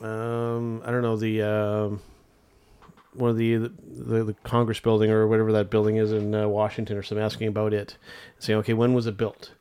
uh, 0.00 0.02
um, 0.02 0.80
I 0.82 0.90
don't 0.90 1.02
know 1.02 1.18
the. 1.18 1.42
Um, 1.42 2.00
one 3.14 3.30
of 3.30 3.36
the, 3.36 3.56
the 3.56 4.24
the 4.24 4.36
Congress 4.44 4.80
building 4.80 5.10
or 5.10 5.26
whatever 5.26 5.52
that 5.52 5.70
building 5.70 5.96
is 5.96 6.12
in 6.12 6.34
uh, 6.34 6.48
Washington 6.48 6.96
or 6.96 7.02
something, 7.02 7.24
asking 7.24 7.48
about 7.48 7.72
it, 7.74 7.96
saying, 8.38 8.58
okay, 8.60 8.74
when 8.74 8.94
was 8.94 9.06
it 9.06 9.16
built? 9.16 9.52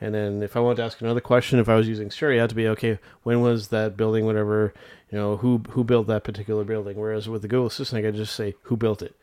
And 0.00 0.14
then 0.14 0.42
if 0.42 0.56
I 0.56 0.60
wanted 0.60 0.76
to 0.76 0.82
ask 0.84 1.00
another 1.00 1.20
question, 1.20 1.58
if 1.58 1.68
I 1.68 1.76
was 1.76 1.88
using 1.88 2.10
Siri, 2.10 2.36
it 2.36 2.40
had 2.40 2.50
to 2.50 2.56
be 2.56 2.66
okay. 2.68 2.98
When 3.22 3.40
was 3.40 3.68
that 3.68 3.96
building? 3.96 4.26
Whatever, 4.26 4.74
you 5.10 5.16
know, 5.18 5.36
who 5.38 5.62
who 5.70 5.84
built 5.84 6.06
that 6.08 6.24
particular 6.24 6.64
building? 6.64 6.96
Whereas 6.98 7.28
with 7.28 7.42
the 7.42 7.48
Google 7.48 7.66
Assistant, 7.66 8.00
I 8.00 8.02
could 8.08 8.16
just 8.16 8.34
say 8.34 8.54
who 8.62 8.76
built 8.76 9.02
it. 9.02 9.14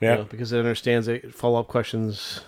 you 0.00 0.08
Yeah. 0.08 0.16
know, 0.16 0.24
because 0.24 0.52
it 0.52 0.58
understands 0.58 1.06
it. 1.08 1.34
Follow 1.34 1.60
up 1.60 1.68
questions 1.68 2.40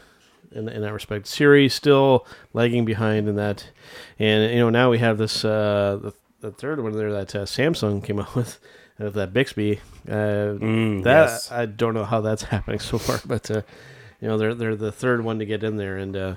in, 0.50 0.68
in 0.68 0.82
that 0.82 0.92
respect. 0.92 1.26
Siri 1.28 1.68
still 1.68 2.26
lagging 2.52 2.84
behind 2.84 3.28
in 3.28 3.36
that, 3.36 3.70
and 4.18 4.52
you 4.52 4.58
know 4.58 4.70
now 4.70 4.90
we 4.90 4.98
have 4.98 5.16
this 5.18 5.44
uh, 5.44 5.98
the, 6.02 6.12
the 6.40 6.50
third 6.50 6.82
one 6.82 6.92
there 6.92 7.12
that 7.12 7.34
uh, 7.34 7.44
Samsung 7.44 8.02
came 8.04 8.18
out 8.18 8.34
with. 8.34 8.58
Of 9.00 9.14
that 9.14 9.32
Bixby, 9.32 9.78
uh, 10.08 10.12
Mm, 10.58 11.04
that 11.04 11.28
yes. 11.28 11.52
I 11.52 11.66
don't 11.66 11.94
know 11.94 12.04
how 12.04 12.20
that's 12.20 12.42
happening 12.54 12.80
so 12.80 12.98
far, 12.98 13.20
but 13.24 13.48
uh, 13.50 13.62
you 14.20 14.26
know 14.26 14.36
they're 14.38 14.54
they're 14.54 14.74
the 14.76 14.90
third 14.90 15.22
one 15.22 15.38
to 15.38 15.46
get 15.46 15.62
in 15.62 15.76
there, 15.76 15.96
and 15.96 16.16
uh, 16.16 16.34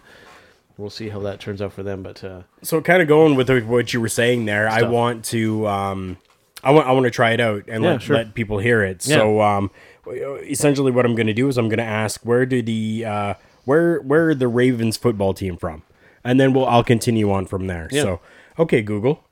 we'll 0.78 0.92
see 0.92 1.10
how 1.10 1.20
that 1.22 1.40
turns 1.40 1.60
out 1.62 1.74
for 1.74 1.82
them. 1.82 2.04
But 2.04 2.24
uh, 2.24 2.42
So 2.62 2.80
kind 2.82 3.02
of 3.02 3.08
going 3.08 3.36
with 3.36 3.50
what 3.66 3.94
you 3.94 4.00
were 4.02 4.10
saying 4.10 4.46
there, 4.46 4.70
I 4.70 4.84
want 4.84 5.26
to 5.26 5.66
um, 5.68 6.18
I 6.64 6.70
want 6.70 6.88
I 6.88 6.92
want 6.92 7.06
to 7.06 7.12
try 7.12 7.32
it 7.32 7.40
out 7.40 7.64
and 7.68 7.84
Yeah, 7.84 7.92
let, 7.94 8.02
sure. 8.04 8.16
let 8.18 8.36
people 8.36 8.60
hear 8.60 8.84
it. 8.84 9.08
Yeah. 9.08 9.16
So 9.18 9.42
um, 9.42 9.72
essentially, 10.08 10.92
what 10.92 11.06
I'm 11.06 11.16
going 11.16 11.28
to 11.28 11.34
do 11.34 11.48
is 11.48 11.58
I'm 11.58 11.68
going 11.70 11.80
to 11.80 11.84
ask 11.84 12.22
where 12.22 12.46
did 12.46 12.68
the 12.68 13.06
uh, 13.06 13.34
where 13.66 14.02
where 14.02 14.30
are 14.30 14.36
the 14.36 14.48
Ravens 14.48 14.98
football 14.98 15.34
team 15.34 15.58
from, 15.58 15.82
and 16.24 16.40
then 16.40 16.54
we'll 16.54 16.68
I'll 16.68 16.84
continue 16.84 17.32
on 17.32 17.48
from 17.48 17.66
there. 17.68 17.88
Yeah. 17.92 18.04
So 18.04 18.22
okay, 18.60 18.82
Google, 18.84 19.24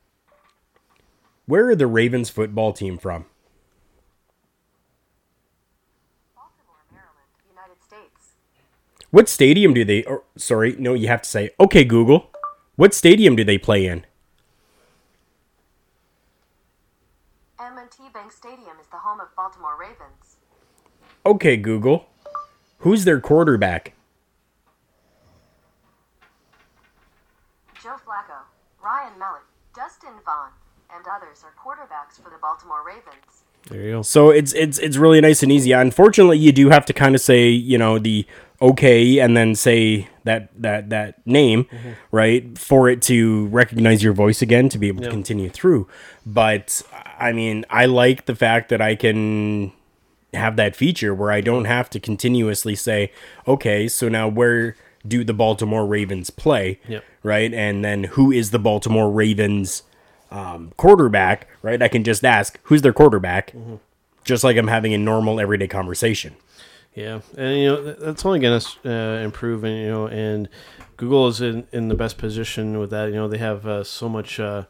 where 1.50 1.68
are 1.68 1.76
the 1.76 1.88
Ravens 1.88 2.30
football 2.30 2.74
team 2.74 3.00
from? 3.00 3.26
United 7.50 7.84
States. 7.84 8.34
What 9.10 9.28
stadium 9.28 9.74
do 9.74 9.84
they? 9.84 10.04
Or 10.04 10.24
sorry, 10.38 10.76
no, 10.78 10.94
you 10.94 11.08
have 11.08 11.24
to 11.24 11.30
say 11.30 11.50
okay, 11.60 11.84
Google. 11.84 12.30
What 12.76 12.94
stadium 12.94 13.36
do 13.36 13.44
they 13.44 13.58
play 13.58 13.88
in? 13.88 14.06
M&T 17.60 18.04
Bank 18.14 18.32
Stadium 18.32 18.78
is 18.80 18.88
the 18.92 18.98
home 18.98 19.20
of 19.20 19.36
Baltimore 19.36 19.76
Ravens. 19.78 20.38
Okay, 21.26 21.58
Google. 21.58 22.06
Who's 22.80 23.04
their 23.06 23.20
quarterback? 23.20 23.94
Are 32.18 32.24
for 32.24 32.30
the 32.30 32.38
Baltimore 32.42 32.84
Ravens. 32.86 33.44
there 33.70 33.82
you 33.82 33.92
go. 33.92 34.02
So 34.02 34.30
it's 34.30 34.54
it's 34.54 34.80
it's 34.80 34.98
really 34.98 35.22
nice 35.22 35.44
and 35.44 35.52
easy. 35.52 35.72
Unfortunately, 35.72 36.38
you 36.38 36.52
do 36.52 36.70
have 36.70 36.86
to 36.86 36.94
kind 36.94 37.14
of 37.14 37.22
say 37.22 37.50
you 37.50 37.78
know 37.78 38.00
the 38.00 38.26
okay 38.62 39.20
and 39.20 39.38
then 39.38 39.56
say 39.56 40.08
that 40.24 40.50
that 40.62 40.90
that 40.90 41.26
name 41.26 41.66
mm-hmm. 41.66 41.92
right 42.12 42.58
for 42.58 42.90
it 42.90 43.02
to 43.04 43.46
recognize 43.48 44.04
your 44.04 44.14
voice 44.14 44.42
again 44.42 44.70
to 44.70 44.78
be 44.78 44.88
able 44.88 45.04
to 45.04 45.10
continue 45.10 45.50
through. 45.50 45.88
But 46.26 46.82
I 47.20 47.32
mean, 47.32 47.66
I 47.70 47.86
like 47.86 48.26
the 48.26 48.36
fact 48.36 48.70
that 48.70 48.82
I 48.82 48.96
can 48.96 49.72
have 50.34 50.56
that 50.58 50.76
feature 50.76 51.14
where 51.14 51.32
I 51.32 51.42
don't 51.42 51.66
have 51.66 51.90
to 51.92 52.00
continuously 52.00 52.76
say 52.76 53.12
okay. 53.48 53.88
So 53.88 54.10
now 54.10 54.28
where 54.28 54.76
do 55.08 55.24
the 55.24 55.34
Baltimore 55.34 55.86
Ravens 55.86 56.30
play? 56.30 56.80
Yep. 56.88 57.04
Right, 57.22 57.54
and 57.54 57.84
then 57.84 58.06
who 58.06 58.32
is 58.32 58.52
the 58.52 58.60
Baltimore 58.60 59.12
Ravens? 59.12 59.84
Um, 60.32 60.72
quarterback, 60.78 61.48
right? 61.62 61.82
I 61.82 61.88
can 61.88 62.04
just 62.04 62.24
ask 62.24 62.60
who's 62.64 62.82
their 62.82 62.94
quarterback, 62.94 63.54
just 64.24 64.44
like 64.44 64.58
I'm 64.58 64.68
having 64.68 64.94
a 64.94 64.98
normal 64.98 65.40
everyday 65.40 65.68
conversation. 65.68 66.36
Yeah, 66.96 67.22
and 67.38 67.58
you 67.58 67.66
know 67.68 67.94
that's 67.94 68.26
only 68.26 68.40
going 68.40 68.60
to 68.60 68.92
uh, 68.92 69.24
improve, 69.24 69.64
and 69.64 69.78
you 69.78 69.90
know, 69.90 70.08
and 70.08 70.50
Google 70.98 71.28
is 71.28 71.40
in, 71.40 71.68
in 71.72 71.88
the 71.88 71.96
best 71.96 72.18
position 72.18 72.80
with 72.80 72.90
that. 72.90 73.10
You 73.10 73.16
know, 73.16 73.28
they 73.28 73.38
have 73.38 73.66
uh, 73.66 73.84
so 73.84 74.10
much 74.10 74.40
uh, 74.40 74.64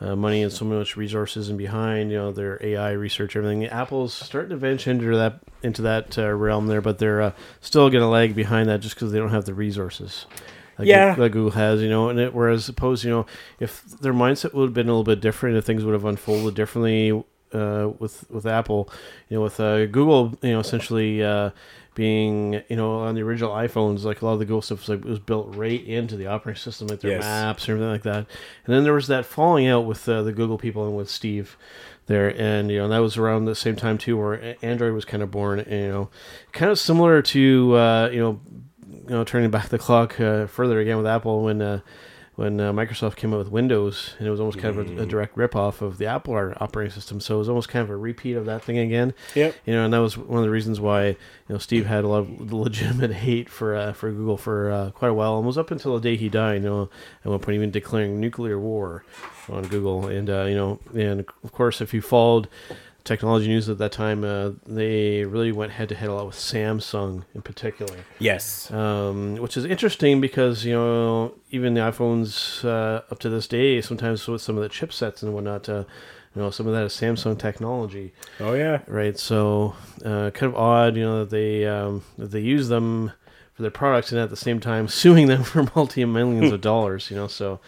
uh, 0.00 0.16
money 0.16 0.42
and 0.42 0.52
so 0.52 0.64
much 0.64 0.96
resources 0.96 1.48
and 1.48 1.58
behind 1.58 2.10
you 2.10 2.16
know 2.16 2.32
their 2.32 2.58
AI 2.64 2.92
research, 2.92 3.36
everything. 3.36 3.66
Apple's 3.66 4.14
starting 4.14 4.50
to 4.50 4.56
venture 4.56 4.90
into 4.90 5.16
that 5.16 5.40
into 5.62 5.82
that 5.82 6.18
uh, 6.18 6.32
realm 6.32 6.66
there, 6.66 6.80
but 6.80 6.98
they're 6.98 7.20
uh, 7.20 7.32
still 7.60 7.90
going 7.90 8.02
to 8.02 8.08
lag 8.08 8.34
behind 8.34 8.68
that 8.68 8.80
just 8.80 8.94
because 8.94 9.12
they 9.12 9.18
don't 9.18 9.30
have 9.30 9.44
the 9.44 9.54
resources. 9.54 10.26
Like 10.80 10.88
Yeah. 10.88 11.14
Gu- 11.14 11.22
like 11.22 11.32
Google 11.32 11.52
has, 11.52 11.80
you 11.82 11.88
know, 11.88 12.08
and 12.08 12.18
it, 12.18 12.34
whereas 12.34 12.64
suppose 12.64 13.04
you 13.04 13.10
know 13.10 13.26
if 13.60 13.84
their 14.00 14.12
mindset 14.14 14.52
would 14.54 14.64
have 14.64 14.74
been 14.74 14.88
a 14.88 14.92
little 14.92 15.04
bit 15.04 15.20
different, 15.20 15.56
if 15.56 15.64
things 15.64 15.84
would 15.84 15.94
have 15.94 16.04
unfolded 16.04 16.54
differently 16.54 17.12
uh, 17.52 17.90
with 17.98 18.24
with 18.30 18.46
Apple, 18.46 18.88
you 19.28 19.36
know, 19.36 19.42
with 19.42 19.58
uh, 19.60 19.86
Google, 19.86 20.34
you 20.42 20.50
know, 20.52 20.60
essentially 20.60 21.22
uh, 21.22 21.50
being 21.94 22.62
you 22.68 22.76
know 22.76 22.92
on 23.00 23.14
the 23.14 23.22
original 23.22 23.50
iPhones, 23.52 24.04
like 24.04 24.22
a 24.22 24.24
lot 24.26 24.34
of 24.34 24.38
the 24.38 24.44
Google 24.44 24.62
stuff 24.62 24.80
was 24.80 24.88
like 24.88 25.04
was 25.04 25.18
built 25.18 25.54
right 25.56 25.84
into 25.84 26.16
the 26.16 26.26
operating 26.28 26.60
system, 26.60 26.86
like 26.88 27.00
their 27.00 27.12
Yes. 27.12 27.22
maps 27.22 27.64
and 27.64 27.70
everything 27.76 27.90
like 27.92 28.02
that. 28.04 28.18
And 28.64 28.74
then 28.74 28.84
there 28.84 28.94
was 28.94 29.08
that 29.08 29.26
falling 29.26 29.66
out 29.66 29.84
with 29.86 30.08
uh, 30.08 30.22
the 30.22 30.32
Google 30.32 30.58
people 30.58 30.86
and 30.86 30.96
with 30.96 31.10
Steve 31.10 31.56
there, 32.06 32.28
and 32.40 32.70
you 32.70 32.78
know 32.78 32.88
that 32.88 32.98
was 32.98 33.16
around 33.16 33.44
the 33.46 33.54
same 33.56 33.74
time 33.76 33.98
too, 33.98 34.16
where 34.16 34.56
Android 34.62 34.92
was 34.94 35.04
kind 35.04 35.22
of 35.22 35.30
born. 35.32 35.58
And, 35.60 35.70
you 35.70 35.88
know, 35.88 36.08
kind 36.52 36.70
of 36.70 36.78
similar 36.78 37.20
to 37.22 37.74
uh, 37.76 38.10
you 38.12 38.20
know 38.20 38.40
you 38.90 39.10
know, 39.10 39.24
turning 39.24 39.50
back 39.50 39.68
the 39.68 39.78
clock 39.78 40.20
uh, 40.20 40.46
further 40.46 40.80
again 40.80 40.96
with 40.96 41.06
Apple 41.06 41.44
when 41.44 41.62
uh, 41.62 41.80
when 42.40 42.58
uh, 42.58 42.72
Microsoft 42.72 43.16
came 43.16 43.34
out 43.34 43.38
with 43.38 43.50
Windows, 43.50 44.14
and 44.18 44.26
it 44.26 44.30
was 44.30 44.40
almost 44.40 44.58
kind 44.58 44.78
of 44.78 44.98
a, 44.98 45.02
a 45.02 45.06
direct 45.06 45.36
ripoff 45.36 45.82
of 45.82 45.98
the 45.98 46.06
Apple 46.06 46.34
operating 46.58 46.90
system. 46.90 47.20
So 47.20 47.34
it 47.34 47.38
was 47.38 47.50
almost 47.50 47.68
kind 47.68 47.82
of 47.82 47.90
a 47.90 47.96
repeat 47.96 48.34
of 48.34 48.46
that 48.46 48.64
thing 48.64 48.78
again. 48.78 49.12
Yep. 49.34 49.56
You 49.66 49.74
know, 49.74 49.84
and 49.84 49.92
that 49.92 49.98
was 49.98 50.16
one 50.16 50.38
of 50.38 50.44
the 50.44 50.50
reasons 50.50 50.80
why 50.80 51.08
you 51.08 51.16
know 51.48 51.58
Steve 51.58 51.84
had 51.84 52.02
a 52.02 52.08
lot 52.08 52.20
of 52.20 52.52
legitimate 52.52 53.12
hate 53.26 53.50
for 53.50 53.74
uh, 53.74 53.92
for 53.92 54.10
Google 54.10 54.38
for 54.38 54.70
uh, 54.70 54.90
quite 54.92 55.08
a 55.08 55.14
while, 55.14 55.32
almost 55.32 55.58
up 55.58 55.70
until 55.70 55.94
the 55.94 56.00
day 56.00 56.16
he 56.16 56.28
died. 56.30 56.62
You 56.62 56.68
know, 56.68 56.90
at 57.24 57.30
one 57.30 57.40
point 57.40 57.56
even 57.56 57.70
declaring 57.70 58.18
nuclear 58.20 58.58
war 58.58 59.04
on 59.50 59.64
Google, 59.64 60.06
and 60.06 60.30
uh, 60.30 60.44
you 60.44 60.54
know, 60.54 60.80
and 60.94 61.26
of 61.44 61.52
course, 61.52 61.82
if 61.82 61.92
you 61.92 62.00
followed 62.00 62.48
technology 63.04 63.48
news 63.48 63.68
at 63.68 63.78
that 63.78 63.92
time, 63.92 64.24
uh, 64.24 64.52
they 64.66 65.24
really 65.24 65.52
went 65.52 65.72
head 65.72 65.88
to 65.90 65.94
head 65.94 66.08
a 66.08 66.14
lot 66.14 66.26
with 66.26 66.36
Samsung 66.36 67.24
in 67.34 67.42
particular. 67.42 67.96
Yes. 68.18 68.70
Um, 68.70 69.36
which 69.36 69.56
is 69.56 69.64
interesting 69.64 70.20
because 70.20 70.64
you 70.64 70.72
know 70.72 71.34
even 71.50 71.74
the 71.74 71.80
iPhones 71.80 72.64
uh, 72.64 73.02
up 73.10 73.18
to 73.20 73.28
this 73.28 73.46
day, 73.46 73.80
sometimes 73.80 74.26
with 74.26 74.42
some 74.42 74.56
of 74.56 74.62
the 74.62 74.68
chipsets 74.68 75.22
and 75.22 75.34
whatnot, 75.34 75.68
uh, 75.68 75.84
you 76.34 76.42
know 76.42 76.50
some 76.50 76.66
of 76.66 76.72
that 76.74 76.84
is 76.84 76.92
Samsung 76.92 77.38
technology. 77.38 78.12
Oh 78.38 78.54
yeah. 78.54 78.80
Right. 78.86 79.18
So 79.18 79.74
uh, 80.04 80.30
kind 80.30 80.52
of 80.52 80.56
odd, 80.56 80.96
you 80.96 81.02
know, 81.02 81.20
that 81.20 81.30
they 81.30 81.66
um, 81.66 82.02
that 82.18 82.30
they 82.30 82.40
use 82.40 82.68
them 82.68 83.12
for 83.54 83.62
their 83.62 83.70
products 83.70 84.12
and 84.12 84.20
at 84.20 84.30
the 84.30 84.36
same 84.36 84.60
time 84.60 84.88
suing 85.02 85.26
them 85.26 85.42
for 85.42 85.68
multi 85.74 86.04
millions 86.04 86.52
of 86.52 86.60
dollars. 86.72 87.10
You 87.10 87.16
know, 87.16 87.26
so 87.26 87.60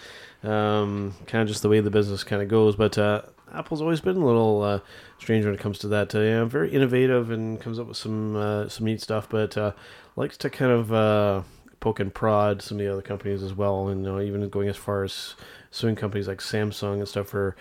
um, 0.45 1.14
kind 1.27 1.42
of 1.42 1.49
just 1.49 1.62
the 1.62 1.68
way 1.68 1.81
the 1.81 1.90
business 1.90 2.25
kind 2.25 2.42
of 2.42 2.49
goes. 2.49 2.77
But 2.77 2.99
uh, 2.99 3.23
Apple's 3.55 3.81
always 3.81 4.01
been 4.01 4.17
a 4.17 4.25
little 4.25 4.62
uh, 4.62 4.81
strange 5.19 5.45
when 5.45 5.55
it 5.55 5.61
comes 5.61 5.79
to 5.81 5.88
that. 5.88 6.15
Uh, 6.15 6.21
yeah, 6.21 6.45
very 6.45 6.71
innovative 6.71 7.31
and 7.31 7.61
comes 7.61 7.79
up 7.79 7.87
with 7.87 7.97
some 7.97 8.37
uh, 8.37 8.69
some 8.69 8.87
neat 8.87 9.01
stuff, 9.01 9.29
but 9.29 9.57
uh, 9.57 9.73
likes 10.17 10.37
to 10.38 10.51
kind 10.51 10.73
of 10.73 10.93
uh, 10.93 11.43
poke 11.81 12.01
and 12.01 12.15
prod 12.15 12.62
some 12.62 12.79
of 12.79 12.85
the 12.85 12.93
other 12.93 13.03
companies 13.03 13.43
as 13.43 13.55
well, 13.55 13.88
and 13.88 14.05
you 14.05 14.21
even 14.21 14.49
going 14.49 14.69
as 14.69 14.77
far 14.77 15.05
as 15.05 15.35
suing 15.71 15.97
companies 15.97 16.29
like 16.29 16.38
Samsung 16.38 16.95
and 16.95 17.09
stuff 17.09 17.29
for 17.29 17.57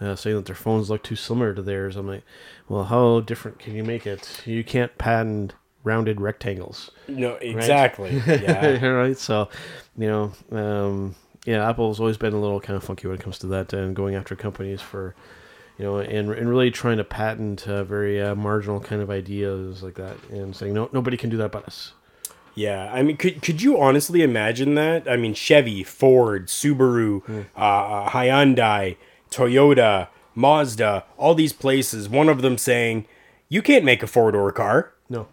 uh, 0.00 0.14
saying 0.16 0.36
that 0.36 0.46
their 0.46 0.54
phones 0.54 0.90
look 0.90 1.02
too 1.02 1.16
similar 1.16 1.54
to 1.54 1.62
theirs. 1.62 1.96
I'm 1.96 2.06
like, 2.06 2.22
well, 2.68 2.84
how 2.84 3.20
different 3.20 3.58
can 3.58 3.74
you 3.74 3.84
make 3.84 4.06
it? 4.06 4.42
You 4.46 4.64
can't 4.64 4.96
patent 4.98 5.54
rounded 5.84 6.20
rectangles. 6.20 6.90
No, 7.08 7.34
right? 7.34 7.42
exactly. 7.42 8.10
Yeah. 8.26 8.84
right. 8.86 9.16
So, 9.16 9.48
you 9.96 10.08
know, 10.08 10.32
um, 10.50 11.14
yeah, 11.46 11.68
Apple's 11.68 12.00
always 12.00 12.16
been 12.16 12.32
a 12.34 12.40
little 12.40 12.60
kind 12.60 12.76
of 12.76 12.82
funky 12.82 13.06
when 13.06 13.16
it 13.16 13.22
comes 13.22 13.38
to 13.38 13.46
that 13.48 13.72
and 13.72 13.94
going 13.94 14.14
after 14.16 14.34
companies 14.34 14.80
for, 14.80 15.14
you 15.78 15.84
know, 15.84 15.98
and, 15.98 16.30
and 16.30 16.48
really 16.48 16.70
trying 16.70 16.96
to 16.96 17.04
patent 17.04 17.66
uh, 17.68 17.84
very 17.84 18.20
uh, 18.20 18.34
marginal 18.34 18.80
kind 18.80 19.02
of 19.02 19.10
ideas 19.10 19.82
like 19.82 19.94
that 19.94 20.16
and 20.30 20.54
saying, 20.56 20.72
no, 20.74 20.88
nobody 20.92 21.16
can 21.16 21.28
do 21.30 21.36
that 21.36 21.52
but 21.52 21.64
us. 21.66 21.92
Yeah, 22.54 22.90
I 22.92 23.02
mean, 23.02 23.18
could 23.18 23.42
could 23.42 23.60
you 23.60 23.78
honestly 23.78 24.22
imagine 24.22 24.76
that? 24.76 25.06
I 25.06 25.16
mean, 25.16 25.34
Chevy, 25.34 25.84
Ford, 25.84 26.46
Subaru, 26.46 27.22
Hmm. 27.24 27.40
uh, 27.54 28.08
Hyundai, 28.08 28.96
Toyota, 29.30 30.08
Mazda, 30.34 31.04
all 31.18 31.34
these 31.34 31.52
places. 31.52 32.08
One 32.08 32.30
of 32.30 32.40
them 32.40 32.56
saying, 32.56 33.04
"You 33.50 33.60
can't 33.60 33.84
make 33.84 34.02
a 34.02 34.06
four 34.06 34.32
door 34.32 34.52
car." 34.52 34.92
No. 35.10 35.28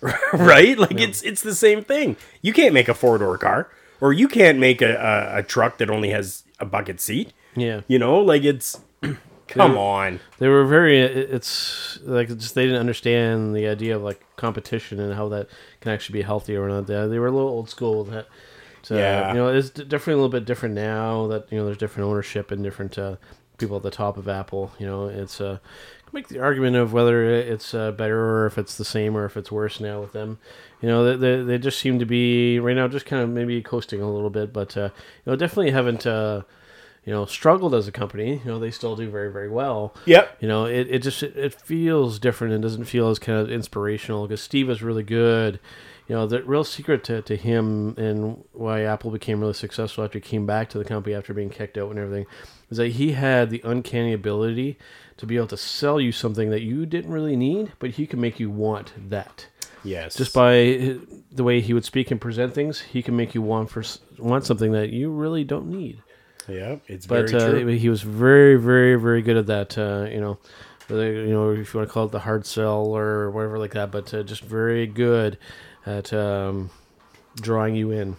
right? 0.32 0.78
Like 0.78 1.00
it's 1.00 1.22
it's 1.22 1.42
the 1.42 1.54
same 1.56 1.82
thing. 1.82 2.16
You 2.40 2.52
can't 2.52 2.72
make 2.74 2.88
a 2.88 2.94
four 2.94 3.18
door 3.18 3.36
car, 3.38 3.68
or 4.00 4.12
you 4.12 4.28
can't 4.28 4.58
make 4.58 4.80
a, 4.82 4.94
a, 4.94 5.38
a 5.38 5.42
truck 5.42 5.78
that 5.78 5.90
only 5.90 6.10
has 6.10 6.44
a 6.60 6.64
bucket 6.64 7.00
seat. 7.00 7.32
Yeah. 7.56 7.80
You 7.88 7.98
know, 7.98 8.18
like 8.18 8.44
it's 8.44 8.78
come 9.48 9.72
They- 9.72 9.78
on. 9.78 10.20
They 10.38 10.48
were 10.48 10.64
very. 10.64 11.00
It's 11.00 11.98
like 12.02 12.28
just 12.28 12.54
they 12.54 12.64
didn't 12.64 12.80
understand 12.80 13.54
the 13.54 13.66
idea 13.68 13.96
of 13.96 14.02
like 14.02 14.20
competition 14.36 15.00
and 15.00 15.14
how 15.14 15.28
that 15.30 15.48
can 15.80 15.92
actually 15.92 16.18
be 16.20 16.22
healthy 16.22 16.56
or 16.56 16.68
not. 16.68 16.86
They, 16.86 17.06
they 17.06 17.18
were 17.18 17.28
a 17.28 17.32
little 17.32 17.48
old 17.48 17.70
school 17.70 18.04
with 18.04 18.12
that. 18.12 18.26
So, 18.82 18.96
Yeah. 18.96 19.28
you 19.30 19.34
know, 19.38 19.48
it's 19.48 19.70
definitely 19.70 20.12
a 20.12 20.16
little 20.16 20.28
bit 20.28 20.44
different 20.44 20.74
now 20.74 21.26
that 21.28 21.50
you 21.50 21.58
know 21.58 21.64
there's 21.64 21.78
different 21.78 22.08
ownership 22.08 22.50
and 22.50 22.62
different 22.62 22.96
uh, 22.98 23.16
people 23.58 23.76
at 23.76 23.82
the 23.82 23.90
top 23.90 24.16
of 24.16 24.28
Apple. 24.28 24.72
You 24.78 24.86
know, 24.86 25.06
it's 25.06 25.40
uh, 25.40 25.58
make 26.12 26.28
the 26.28 26.38
argument 26.38 26.76
of 26.76 26.92
whether 26.92 27.24
it's 27.24 27.74
uh, 27.74 27.90
better 27.92 28.20
or 28.24 28.46
if 28.46 28.58
it's 28.58 28.76
the 28.76 28.84
same 28.84 29.16
or 29.16 29.24
if 29.24 29.36
it's 29.36 29.50
worse 29.50 29.80
now 29.80 30.00
with 30.00 30.12
them. 30.12 30.38
You 30.82 30.88
know, 30.88 31.04
they, 31.04 31.16
they, 31.16 31.42
they 31.42 31.58
just 31.58 31.78
seem 31.80 31.98
to 31.98 32.04
be 32.06 32.60
right 32.60 32.76
now 32.76 32.86
just 32.86 33.06
kind 33.06 33.22
of 33.22 33.28
maybe 33.30 33.60
coasting 33.62 34.00
a 34.02 34.10
little 34.12 34.30
bit, 34.30 34.52
but 34.52 34.76
uh, 34.76 34.90
you 35.24 35.32
know, 35.32 35.34
definitely 35.36 35.70
haven't 35.72 36.06
uh, 36.06 36.42
you 37.06 37.12
know 37.12 37.24
struggled 37.24 37.74
as 37.74 37.88
a 37.88 37.92
company. 37.92 38.42
You 38.44 38.50
know, 38.50 38.58
they 38.58 38.70
still 38.70 38.96
do 38.96 39.08
very 39.08 39.32
very 39.32 39.48
well. 39.48 39.94
Yep. 40.04 40.36
You 40.40 40.48
know, 40.48 40.66
it, 40.66 40.88
it 40.90 40.98
just 41.02 41.22
it, 41.22 41.34
it 41.36 41.54
feels 41.54 42.18
different 42.18 42.52
and 42.52 42.62
doesn't 42.62 42.84
feel 42.84 43.08
as 43.08 43.18
kind 43.18 43.38
of 43.38 43.50
inspirational 43.50 44.26
because 44.26 44.42
Steve 44.42 44.68
is 44.68 44.82
really 44.82 45.04
good. 45.04 45.58
You 46.08 46.14
know, 46.14 46.26
the 46.26 46.42
real 46.44 46.62
secret 46.62 47.02
to, 47.04 47.22
to 47.22 47.36
him 47.36 47.94
and 47.96 48.44
why 48.52 48.82
Apple 48.82 49.10
became 49.10 49.40
really 49.40 49.54
successful 49.54 50.04
after 50.04 50.18
he 50.18 50.22
came 50.22 50.46
back 50.46 50.68
to 50.70 50.78
the 50.78 50.84
company 50.84 51.16
after 51.16 51.34
being 51.34 51.50
kicked 51.50 51.76
out 51.76 51.90
and 51.90 51.98
everything 51.98 52.26
is 52.70 52.76
that 52.78 52.92
he 52.92 53.12
had 53.12 53.50
the 53.50 53.60
uncanny 53.64 54.12
ability 54.12 54.78
to 55.16 55.26
be 55.26 55.36
able 55.36 55.48
to 55.48 55.56
sell 55.56 56.00
you 56.00 56.12
something 56.12 56.50
that 56.50 56.62
you 56.62 56.86
didn't 56.86 57.10
really 57.10 57.34
need, 57.34 57.72
but 57.80 57.90
he 57.92 58.06
could 58.06 58.20
make 58.20 58.38
you 58.38 58.50
want 58.50 58.92
that. 59.08 59.48
Yes. 59.82 60.16
Just 60.16 60.34
by 60.34 60.76
uh, 60.76 60.94
the 61.32 61.44
way 61.44 61.60
he 61.60 61.72
would 61.72 61.84
speak 61.84 62.10
and 62.10 62.20
present 62.20 62.54
things, 62.54 62.80
he 62.80 63.02
can 63.02 63.16
make 63.16 63.34
you 63.34 63.42
want 63.42 63.70
for 63.70 63.82
want 64.18 64.44
something 64.44 64.72
that 64.72 64.90
you 64.90 65.10
really 65.10 65.44
don't 65.44 65.68
need. 65.68 66.02
Yeah, 66.48 66.76
it's 66.86 67.06
but 67.06 67.30
very 67.30 67.42
uh, 67.42 67.50
true. 67.50 67.66
he 67.66 67.88
was 67.88 68.02
very, 68.02 68.56
very, 68.56 68.96
very 68.96 69.22
good 69.22 69.36
at 69.36 69.46
that. 69.46 69.76
Uh, 69.76 70.08
you 70.10 70.20
know, 70.20 70.38
whether, 70.88 71.12
you 71.12 71.32
know 71.32 71.50
if 71.50 71.74
you 71.74 71.78
want 71.78 71.88
to 71.88 71.92
call 71.92 72.06
it 72.06 72.12
the 72.12 72.20
hard 72.20 72.46
sell 72.46 72.86
or 72.86 73.30
whatever 73.30 73.58
like 73.58 73.72
that, 73.72 73.90
but 73.90 74.12
uh, 74.14 74.22
just 74.22 74.42
very 74.42 74.86
good 74.86 75.38
at 75.84 76.12
um, 76.12 76.70
drawing 77.36 77.74
you 77.74 77.90
in. 77.90 78.16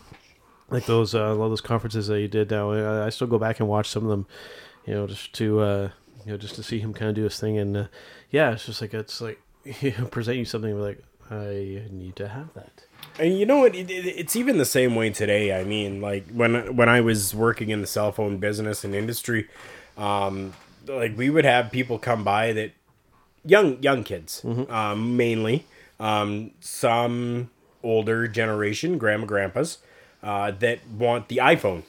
Like 0.70 0.86
those, 0.86 1.16
uh, 1.16 1.20
a 1.20 1.34
lot 1.34 1.46
of 1.46 1.52
those 1.52 1.62
conferences 1.62 2.08
that 2.08 2.18
he 2.18 2.28
did. 2.28 2.52
Now, 2.52 2.72
I, 2.72 3.06
I 3.06 3.10
still 3.10 3.28
go 3.28 3.40
back 3.40 3.62
and 3.62 3.70
watch 3.70 3.88
some 3.90 4.04
of 4.04 4.10
them. 4.10 4.28
You 4.86 4.94
know, 4.96 5.08
just 5.08 5.34
to 5.34 5.60
uh, 5.62 5.90
you 6.26 6.32
know, 6.34 6.38
just 6.38 6.56
to 6.56 6.64
see 6.64 6.80
him 6.80 6.94
kind 6.94 7.10
of 7.10 7.16
do 7.16 7.24
his 7.24 7.40
thing, 7.40 7.58
and 7.58 7.78
uh, 7.78 7.88
yeah, 8.32 8.52
it's 8.52 8.66
just 8.66 8.82
like 8.82 8.94
it's 8.94 9.22
like 9.22 9.40
he'll 9.64 10.08
present 10.08 10.38
you 10.38 10.46
something 10.46 10.80
like 10.80 11.02
I 11.32 11.84
need 11.90 12.16
to 12.18 12.28
have 12.28 12.54
that. 12.54 12.84
And 13.20 13.38
you 13.40 13.46
know 13.46 13.58
what? 13.60 13.76
It, 13.76 13.90
it, 13.90 14.06
it's 14.06 14.36
even 14.36 14.58
the 14.58 14.66
same 14.66 14.96
way 14.96 15.10
today. 15.10 15.60
I 15.60 15.64
mean, 15.64 16.02
like 16.02 16.28
when 16.32 16.76
when 16.76 16.90
I 16.90 17.02
was 17.02 17.34
working 17.34 17.70
in 17.70 17.82
the 17.82 17.88
cell 17.88 18.12
phone 18.12 18.38
business 18.38 18.84
and 18.84 18.94
industry, 18.94 19.48
um, 19.98 20.54
like 20.88 21.18
we 21.18 21.30
would 21.30 21.46
have 21.46 21.72
people 21.72 21.98
come 22.00 22.24
by 22.24 22.54
that 22.54 22.72
young 23.44 23.82
young 23.82 24.04
kids, 24.04 24.46
um, 24.70 25.18
mainly, 25.18 25.66
um, 26.00 26.52
some 26.60 27.50
older 27.84 28.28
generation, 28.28 28.98
grandma 28.98 29.26
grandpas, 29.26 29.80
uh, 30.22 30.52
that 30.52 30.80
want 30.88 31.28
the 31.30 31.38
iPhone 31.38 31.84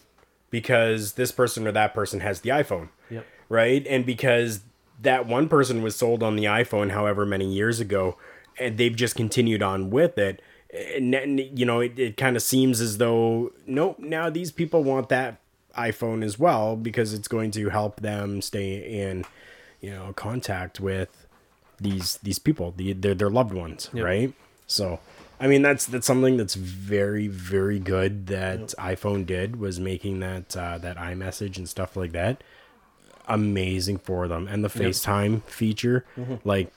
because 0.51 1.13
this 1.15 1.31
person 1.33 1.67
or 1.67 1.73
that 1.73 1.93
person 1.93 2.21
has 2.21 2.41
the 2.41 2.49
iPhone, 2.51 2.89
Yep. 3.11 3.27
right? 3.51 3.87
And 3.87 4.07
because 4.07 4.61
that 5.03 5.27
one 5.27 5.49
person 5.49 5.83
was 5.83 5.95
sold 5.97 6.23
on 6.23 6.37
the 6.37 6.45
iPhone 6.45 6.91
however 6.93 7.27
many 7.27 7.53
years 7.53 7.81
ago, 7.81 8.17
and 8.59 8.79
they've 8.79 8.97
just 8.97 9.15
continued 9.15 9.63
on 9.63 9.91
with 9.91 10.17
it. 10.19 10.41
And, 10.73 11.41
you 11.59 11.65
know, 11.65 11.81
it, 11.81 11.99
it 11.99 12.17
kind 12.19 12.37
of 12.37 12.43
seems 12.43 12.81
as 12.81 12.99
though, 12.99 13.53
nope, 13.67 13.99
now 13.99 14.29
these 14.29 14.53
people 14.53 14.85
want 14.85 15.09
that 15.09 15.41
iPhone 15.77 16.23
as 16.23 16.39
well 16.39 16.77
because 16.77 17.15
it's 17.15 17.29
going 17.29 17.51
to 17.53 17.71
help 17.71 18.01
them 18.01 18.43
stay 18.43 18.77
in, 19.01 19.25
you 19.81 19.91
know, 19.91 20.13
contact 20.15 20.79
with 20.79 21.27
these 21.81 22.19
these 22.23 22.39
people, 22.39 22.75
the 22.77 22.93
their 22.93 23.15
their 23.15 23.31
loved 23.31 23.55
ones, 23.55 23.89
Yep. 23.95 24.05
right? 24.05 24.33
So, 24.67 25.01
I 25.41 25.47
mean, 25.47 25.63
that's 25.63 25.87
that's 25.87 26.07
something 26.07 26.37
that's 26.37 26.55
very 26.55 27.29
very 27.29 27.79
good 27.79 28.27
that 28.27 28.75
iPhone 28.79 29.25
did 29.25 29.57
was 29.61 29.79
making 29.81 30.21
that 30.21 30.55
uh, 30.57 30.77
that 30.79 30.97
iMessage 30.99 31.57
and 31.57 31.69
stuff 31.69 31.97
like 31.97 32.13
that 32.13 32.43
amazing 33.27 33.99
for 33.99 34.27
them, 34.29 34.49
and 34.49 34.65
the 34.65 34.69
Yep. 34.75 34.89
FaceTime 34.93 35.43
feature, 35.45 36.05
Mhm. 36.19 36.41
like 36.45 36.73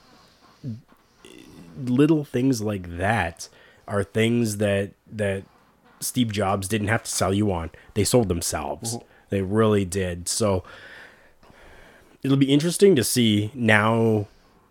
little 1.78 2.24
things 2.24 2.62
like 2.62 2.98
that 2.98 3.50
are 3.92 4.04
things 4.04 4.58
that 4.58 4.92
that 5.12 5.44
Steve 6.00 6.32
Jobs 6.32 6.68
didn't 6.68 6.88
have 6.88 7.04
to 7.04 7.12
sell 7.12 7.34
you 7.34 7.52
on. 7.52 7.70
They 7.94 8.04
sold 8.04 8.28
themselves. 8.28 8.96
Mhm. 8.98 9.04
They 9.30 9.42
really 9.42 9.86
did. 9.86 10.28
So 10.28 10.64
it'll 12.24 12.38
be 12.38 12.52
interesting 12.52 12.96
to 12.96 13.04
see 13.04 13.52
now 13.54 14.28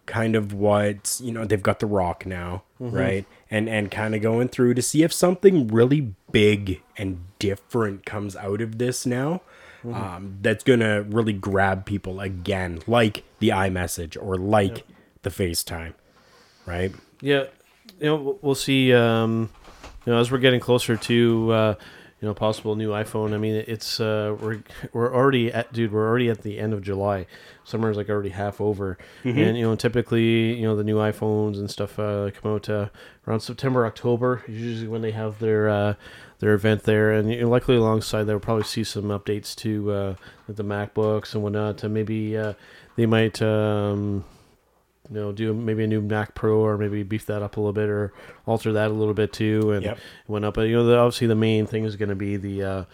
kind 0.06 0.34
of 0.34 0.52
what, 0.52 1.20
you 1.22 1.30
know, 1.32 1.44
they've 1.44 1.62
got 1.62 1.78
the 1.78 1.86
rock 1.86 2.26
now, 2.26 2.62
Mhm. 2.80 2.92
right? 2.92 3.26
And 3.50 3.68
and 3.68 3.90
kind 3.90 4.14
of 4.14 4.22
going 4.22 4.48
through 4.48 4.74
to 4.74 4.82
see 4.82 5.02
if 5.02 5.12
something 5.12 5.68
really 5.68 6.12
big 6.32 6.80
and 6.96 7.20
different 7.38 8.04
comes 8.06 8.34
out 8.36 8.60
of 8.60 8.78
this 8.78 9.06
now. 9.06 9.40
Mhm. 9.84 9.94
Um, 9.94 10.38
that's 10.42 10.64
gonna 10.64 11.02
really 11.02 11.32
grab 11.32 11.86
people 11.86 12.20
again, 12.20 12.80
like 12.86 13.22
the 13.38 13.48
iMessage 13.50 14.16
or 14.20 14.36
like 14.36 14.78
Yep. 14.78 14.86
the 15.22 15.30
FaceTime, 15.30 15.94
right? 16.66 16.92
Yeah, 17.20 17.44
you 18.00 18.06
know, 18.06 18.38
we'll- 18.42 18.54
see. 18.54 18.92
Um, 18.94 19.50
you 20.06 20.12
know, 20.14 20.18
as 20.18 20.30
we're 20.32 20.38
getting 20.38 20.60
closer 20.60 20.96
to 20.96 21.52
uh, 21.52 21.74
you 22.20 22.26
know 22.28 22.32
possible 22.34 22.74
new 22.74 22.88
iPhone. 22.90 23.34
I 23.34 23.38
mean, 23.38 23.62
it's 23.66 24.00
uh, 24.00 24.34
we're 24.40 24.62
we're 24.94 25.14
already 25.14 25.52
at 25.52 25.72
dude. 25.72 25.92
We're 25.92 26.08
already 26.08 26.28
at 26.30 26.42
the 26.42 26.58
end 26.58 26.72
of 26.72 26.80
July. 26.82 27.26
Summer's 27.64 27.96
like 27.98 28.08
already 28.08 28.30
half 28.30 28.60
over, 28.60 28.96
Mhm. 29.24 29.36
and 29.48 29.58
you 29.58 29.64
know, 29.66 29.74
typically 29.76 30.54
you 30.54 30.62
know 30.62 30.74
the 30.74 30.84
new 30.84 30.96
iPhones 30.96 31.58
and 31.58 31.70
stuff 31.70 31.98
uh, 31.98 32.30
come 32.30 32.52
out 32.54 32.68
uh, 32.70 32.88
around 33.28 33.40
September, 33.40 33.84
October. 33.86 34.42
Usually 34.48 34.88
when 34.88 35.02
they 35.02 35.10
have 35.12 35.38
their 35.38 35.68
uh, 35.68 35.94
their 36.38 36.54
event 36.54 36.84
there, 36.84 37.12
and 37.12 37.30
you 37.30 37.42
know, 37.42 37.48
likely 37.50 37.76
alongside 37.76 38.24
there, 38.24 38.36
we'll 38.36 38.40
probably 38.40 38.64
see 38.64 38.84
some 38.84 39.04
updates 39.04 39.54
to 39.56 39.90
uh, 39.92 40.14
the 40.48 40.64
MacBooks 40.64 41.34
and 41.34 41.42
whatnot. 41.42 41.76
To 41.78 41.88
maybe 41.90 42.36
uh, 42.38 42.54
they 42.96 43.04
might. 43.06 43.40
Um, 43.42 44.24
you 45.10 45.16
know, 45.20 45.32
do 45.32 45.52
maybe 45.52 45.84
a 45.84 45.86
new 45.86 46.00
Mac 46.00 46.34
Pro 46.34 46.58
or 46.60 46.78
maybe 46.78 47.02
beef 47.02 47.26
that 47.26 47.42
up 47.42 47.56
a 47.56 47.60
little 47.60 47.72
bit 47.72 47.88
or 47.88 48.12
alter 48.46 48.72
that 48.74 48.90
a 48.90 48.94
little 48.94 49.14
bit 49.14 49.32
too 49.32 49.72
and 49.72 49.84
Yep. 49.84 49.98
went 50.28 50.44
up. 50.44 50.54
But 50.54 50.62
you 50.68 50.76
know, 50.76 50.84
the, 50.86 50.96
obviously 50.96 51.26
the 51.26 51.34
main 51.34 51.66
thing 51.66 51.84
is 51.84 51.96
going 51.96 52.08
to 52.10 52.14
be 52.14 52.36
the 52.36 52.62
uh, 52.62 52.84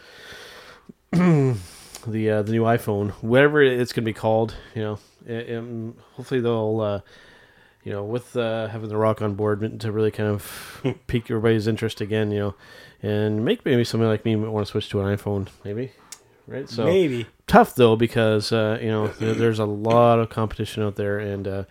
the 1.13 2.31
uh, 2.31 2.43
the 2.43 2.53
new 2.53 2.63
iPhone, 2.63 3.11
whatever 3.23 3.63
it's 3.63 3.93
going 3.93 4.05
to 4.05 4.09
be 4.09 4.13
called. 4.15 4.55
You 4.75 4.99
know, 5.27 5.95
hopefully 6.15 6.41
they'll. 6.41 6.81
Uh, 6.81 7.01
you 7.85 7.93
know, 7.93 8.03
with 8.03 8.37
uh, 8.37 8.67
having 8.67 8.89
the 8.89 8.97
Rock 8.97 9.23
on 9.23 9.35
board 9.35 9.79
to 9.81 9.93
really 9.93 10.11
kind 10.11 10.29
of 10.29 10.85
pique 11.07 11.31
everybody's 11.31 11.69
interest 11.69 12.01
again, 12.01 12.33
you 12.33 12.39
know, 12.41 12.55
and 13.01 13.45
make 13.45 13.65
maybe 13.65 13.85
somebody 13.85 14.09
like 14.09 14.25
me 14.25 14.35
want 14.35 14.67
to 14.67 14.69
switch 14.73 14.89
to 14.89 15.01
an 15.03 15.17
iPhone, 15.17 15.47
maybe, 15.63 15.93
right? 16.49 16.69
So 16.69 16.85
Maybe. 16.85 17.29
tough 17.47 17.77
though 17.77 17.95
because 17.95 18.51
uh, 18.51 18.81
you 18.83 18.89
know 18.89 19.07
there's 19.21 19.61
a 19.61 19.65
lot 19.65 20.19
of 20.19 20.31
competition 20.31 20.83
out 20.83 20.97
there, 20.97 21.21
and 21.21 21.47
uh, 21.47 21.65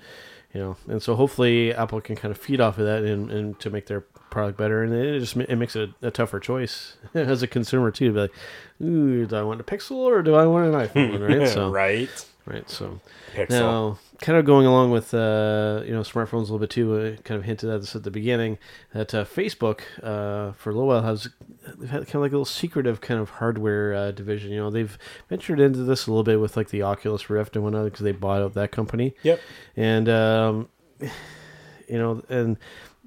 you 0.55 0.61
know, 0.61 0.77
and 0.87 1.03
so 1.03 1.15
hopefully 1.15 1.73
Apple 1.73 1.99
can 1.99 2.15
kind 2.15 2.31
of 2.31 2.37
feed 2.37 2.61
off 2.61 2.77
of 2.77 2.85
that 2.85 3.03
and, 3.03 3.29
and 3.29 3.59
to 3.59 3.69
make 3.69 3.87
their 3.87 4.01
product 4.29 4.57
better, 4.57 4.83
and 4.83 4.93
it 4.93 5.19
just 5.19 5.35
it 5.35 5.57
makes 5.57 5.75
it 5.75 5.89
a, 6.01 6.07
a 6.07 6.11
tougher 6.11 6.39
choice 6.39 6.95
as 7.13 7.43
a 7.43 7.47
consumer 7.47 7.91
too 7.91 8.07
to 8.07 8.13
be 8.13 8.19
like, 8.21 8.33
ooh, 8.81 9.25
do 9.25 9.35
I 9.35 9.41
want 9.41 9.59
a 9.59 9.65
Pixel 9.65 9.97
or 9.97 10.21
do 10.21 10.33
I 10.33 10.45
want 10.47 10.73
an 10.73 10.87
iPhone, 10.87 11.27
right? 11.39 11.47
So 11.49 11.69
Right. 11.69 12.25
Right. 12.45 12.69
So 12.69 12.99
Pixel. 13.33 13.49
now, 13.49 13.99
kind 14.21 14.37
of 14.37 14.45
going 14.45 14.65
along 14.65 14.91
with 14.91 15.13
uh, 15.13 15.81
you 15.85 15.93
know 15.93 16.01
smartphones 16.01 16.33
a 16.33 16.53
little 16.53 16.59
bit 16.59 16.69
too. 16.69 17.17
I 17.17 17.21
kind 17.23 17.37
of 17.37 17.45
hinted 17.45 17.69
at 17.69 17.81
this 17.81 17.95
at 17.95 18.03
the 18.03 18.11
beginning 18.11 18.57
that 18.93 19.13
uh, 19.13 19.25
Facebook 19.25 19.81
uh, 20.01 20.53
for 20.53 20.69
a 20.69 20.73
little 20.73 20.87
while 20.87 21.01
has 21.01 21.29
they've 21.77 21.89
had 21.89 22.05
kind 22.05 22.15
of 22.15 22.21
like 22.21 22.31
a 22.31 22.35
little 22.35 22.45
secretive 22.45 23.01
kind 23.01 23.19
of 23.19 23.31
hardware 23.31 23.93
uh, 23.93 24.11
division. 24.11 24.51
You 24.51 24.57
know, 24.57 24.69
they've 24.69 24.97
ventured 25.29 25.59
into 25.59 25.83
this 25.83 26.07
a 26.07 26.11
little 26.11 26.23
bit 26.23 26.39
with 26.39 26.55
like 26.55 26.69
the 26.69 26.83
Oculus 26.83 27.29
Rift 27.29 27.55
and 27.55 27.63
whatnot 27.63 27.85
because 27.85 28.01
they 28.01 28.11
bought 28.11 28.41
out 28.41 28.53
that 28.53 28.71
company. 28.71 29.15
Yep. 29.23 29.39
And 29.75 30.09
um, 30.09 30.69
you 30.99 31.97
know, 31.97 32.23
and 32.29 32.57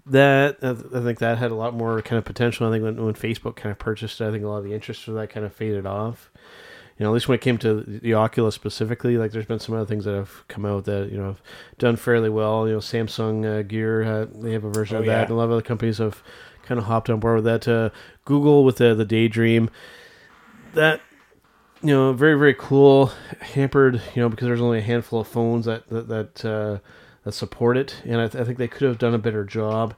that 0.06 0.58
I 0.62 0.74
think 0.74 1.18
that 1.18 1.38
had 1.38 1.50
a 1.50 1.54
lot 1.54 1.74
more 1.74 2.00
kind 2.02 2.18
of 2.18 2.24
potential. 2.24 2.66
I 2.66 2.70
think 2.70 2.84
when, 2.84 3.04
when 3.04 3.14
Facebook 3.14 3.56
kind 3.56 3.70
of 3.70 3.78
purchased 3.78 4.20
it, 4.20 4.28
I 4.28 4.30
think 4.30 4.44
a 4.44 4.48
lot 4.48 4.58
of 4.58 4.64
the 4.64 4.74
interest 4.74 5.04
for 5.04 5.12
that 5.12 5.30
kind 5.30 5.44
of 5.44 5.52
faded 5.52 5.86
off. 5.86 6.30
You 6.98 7.04
know, 7.04 7.10
at 7.10 7.14
least 7.14 7.28
when 7.28 7.36
it 7.36 7.40
came 7.40 7.58
to 7.58 7.80
the 7.82 8.14
Oculus 8.14 8.56
specifically, 8.56 9.16
like 9.18 9.30
there's 9.30 9.46
been 9.46 9.60
some 9.60 9.74
other 9.76 9.84
things 9.86 10.04
that 10.04 10.14
have 10.14 10.42
come 10.48 10.66
out 10.66 10.84
that 10.86 11.10
you 11.12 11.16
know 11.16 11.26
have 11.26 11.42
done 11.78 11.94
fairly 11.96 12.28
well. 12.28 12.66
You 12.66 12.74
know, 12.74 12.80
Samsung 12.80 13.46
uh, 13.46 13.62
Gear 13.62 14.02
uh, 14.02 14.26
they 14.34 14.52
have 14.52 14.64
a 14.64 14.70
version 14.70 14.96
Oh, 14.96 15.00
of 15.00 15.06
that, 15.06 15.12
yeah. 15.12 15.22
and 15.22 15.30
a 15.30 15.34
lot 15.34 15.44
of 15.44 15.52
other 15.52 15.62
companies 15.62 15.98
have 15.98 16.22
kind 16.64 16.78
of 16.78 16.86
hopped 16.86 17.08
on 17.08 17.20
board 17.20 17.36
with 17.36 17.44
that. 17.44 17.68
Uh, 17.68 17.90
Google 18.24 18.64
with 18.64 18.76
the 18.78 18.94
the 18.96 19.04
Daydream, 19.04 19.70
that 20.74 21.00
you 21.82 21.88
know, 21.94 22.12
very 22.12 22.36
very 22.36 22.54
cool. 22.54 23.12
Hampered, 23.40 24.02
you 24.16 24.22
know, 24.22 24.28
because 24.28 24.46
there's 24.46 24.60
only 24.60 24.78
a 24.78 24.82
handful 24.82 25.20
of 25.20 25.28
phones 25.28 25.66
that 25.66 25.88
that 25.90 26.08
that, 26.08 26.44
uh, 26.44 26.78
that 27.24 27.32
support 27.32 27.76
it, 27.76 28.02
and 28.04 28.20
I, 28.20 28.26
th- 28.26 28.42
I 28.42 28.44
think 28.44 28.58
they 28.58 28.66
could 28.68 28.88
have 28.88 28.98
done 28.98 29.14
a 29.14 29.18
better 29.18 29.44
job. 29.44 29.94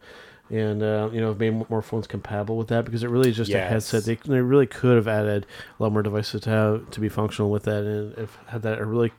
And 0.50 0.82
uh, 0.82 1.10
you 1.12 1.20
know, 1.20 1.32
made 1.32 1.70
more 1.70 1.80
phones 1.80 2.08
compatible 2.08 2.56
with 2.56 2.68
that 2.68 2.84
because 2.84 3.04
it 3.04 3.08
really 3.10 3.30
is 3.30 3.36
just 3.36 3.52
a 3.52 3.60
headset. 3.60 4.04
They, 4.04 4.16
they 4.16 4.40
really 4.40 4.66
could 4.66 4.96
have 4.96 5.06
added 5.06 5.46
a 5.78 5.82
lot 5.82 5.92
more 5.92 6.02
devices 6.02 6.40
to 6.40 6.50
have 6.50 6.90
to 6.90 7.00
be 7.00 7.08
functional 7.08 7.52
with 7.52 7.62
that, 7.64 7.84
and 7.84 8.18
if 8.18 8.36
had 8.48 8.62
that 8.62 8.80
a 8.80 8.84
really 8.84 9.12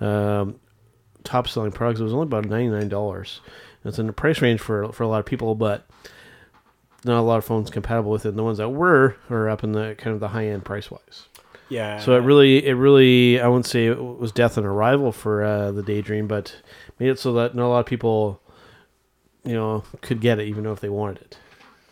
um, 0.00 0.60
top 1.22 1.48
selling 1.48 1.72
product, 1.72 2.00
it 2.00 2.04
was 2.04 2.12
only 2.12 2.26
about 2.26 2.44
ninety 2.44 2.68
nine 2.68 2.90
dollars. 2.90 3.40
It's 3.82 3.98
in 3.98 4.06
the 4.06 4.12
price 4.12 4.42
range 4.42 4.60
for 4.60 4.92
for 4.92 5.04
a 5.04 5.08
lot 5.08 5.20
of 5.20 5.26
people, 5.26 5.54
but 5.54 5.86
not 7.04 7.18
a 7.18 7.22
lot 7.22 7.38
of 7.38 7.44
phones 7.44 7.70
compatible 7.70 8.10
with 8.10 8.26
it. 8.26 8.30
And 8.30 8.38
the 8.38 8.44
ones 8.44 8.58
that 8.58 8.68
were 8.68 9.16
are 9.30 9.48
up 9.48 9.64
in 9.64 9.72
the 9.72 9.94
kind 9.96 10.12
of 10.12 10.20
the 10.20 10.28
high 10.28 10.48
end 10.48 10.64
price 10.64 10.90
wise. 10.90 11.28
Yeah. 11.68 11.98
So 11.98 12.14
it 12.14 12.20
really, 12.20 12.64
it 12.64 12.74
really, 12.74 13.40
I 13.40 13.48
wouldn't 13.48 13.66
say 13.66 13.86
it 13.86 13.98
was 13.98 14.32
death 14.32 14.58
and 14.58 14.66
arrival 14.66 15.12
for 15.12 15.42
uh, 15.42 15.72
the 15.72 15.82
Daydream, 15.82 16.26
but 16.26 16.56
made 16.98 17.08
it 17.08 17.18
so 17.18 17.32
that 17.34 17.54
not 17.54 17.66
a 17.66 17.68
lot 17.68 17.80
of 17.80 17.86
people, 17.86 18.40
you 19.44 19.54
know, 19.54 19.84
could 20.00 20.20
get 20.20 20.38
it 20.38 20.48
even 20.48 20.64
though 20.64 20.72
if 20.72 20.80
they 20.80 20.88
wanted 20.88 21.22
it, 21.22 21.38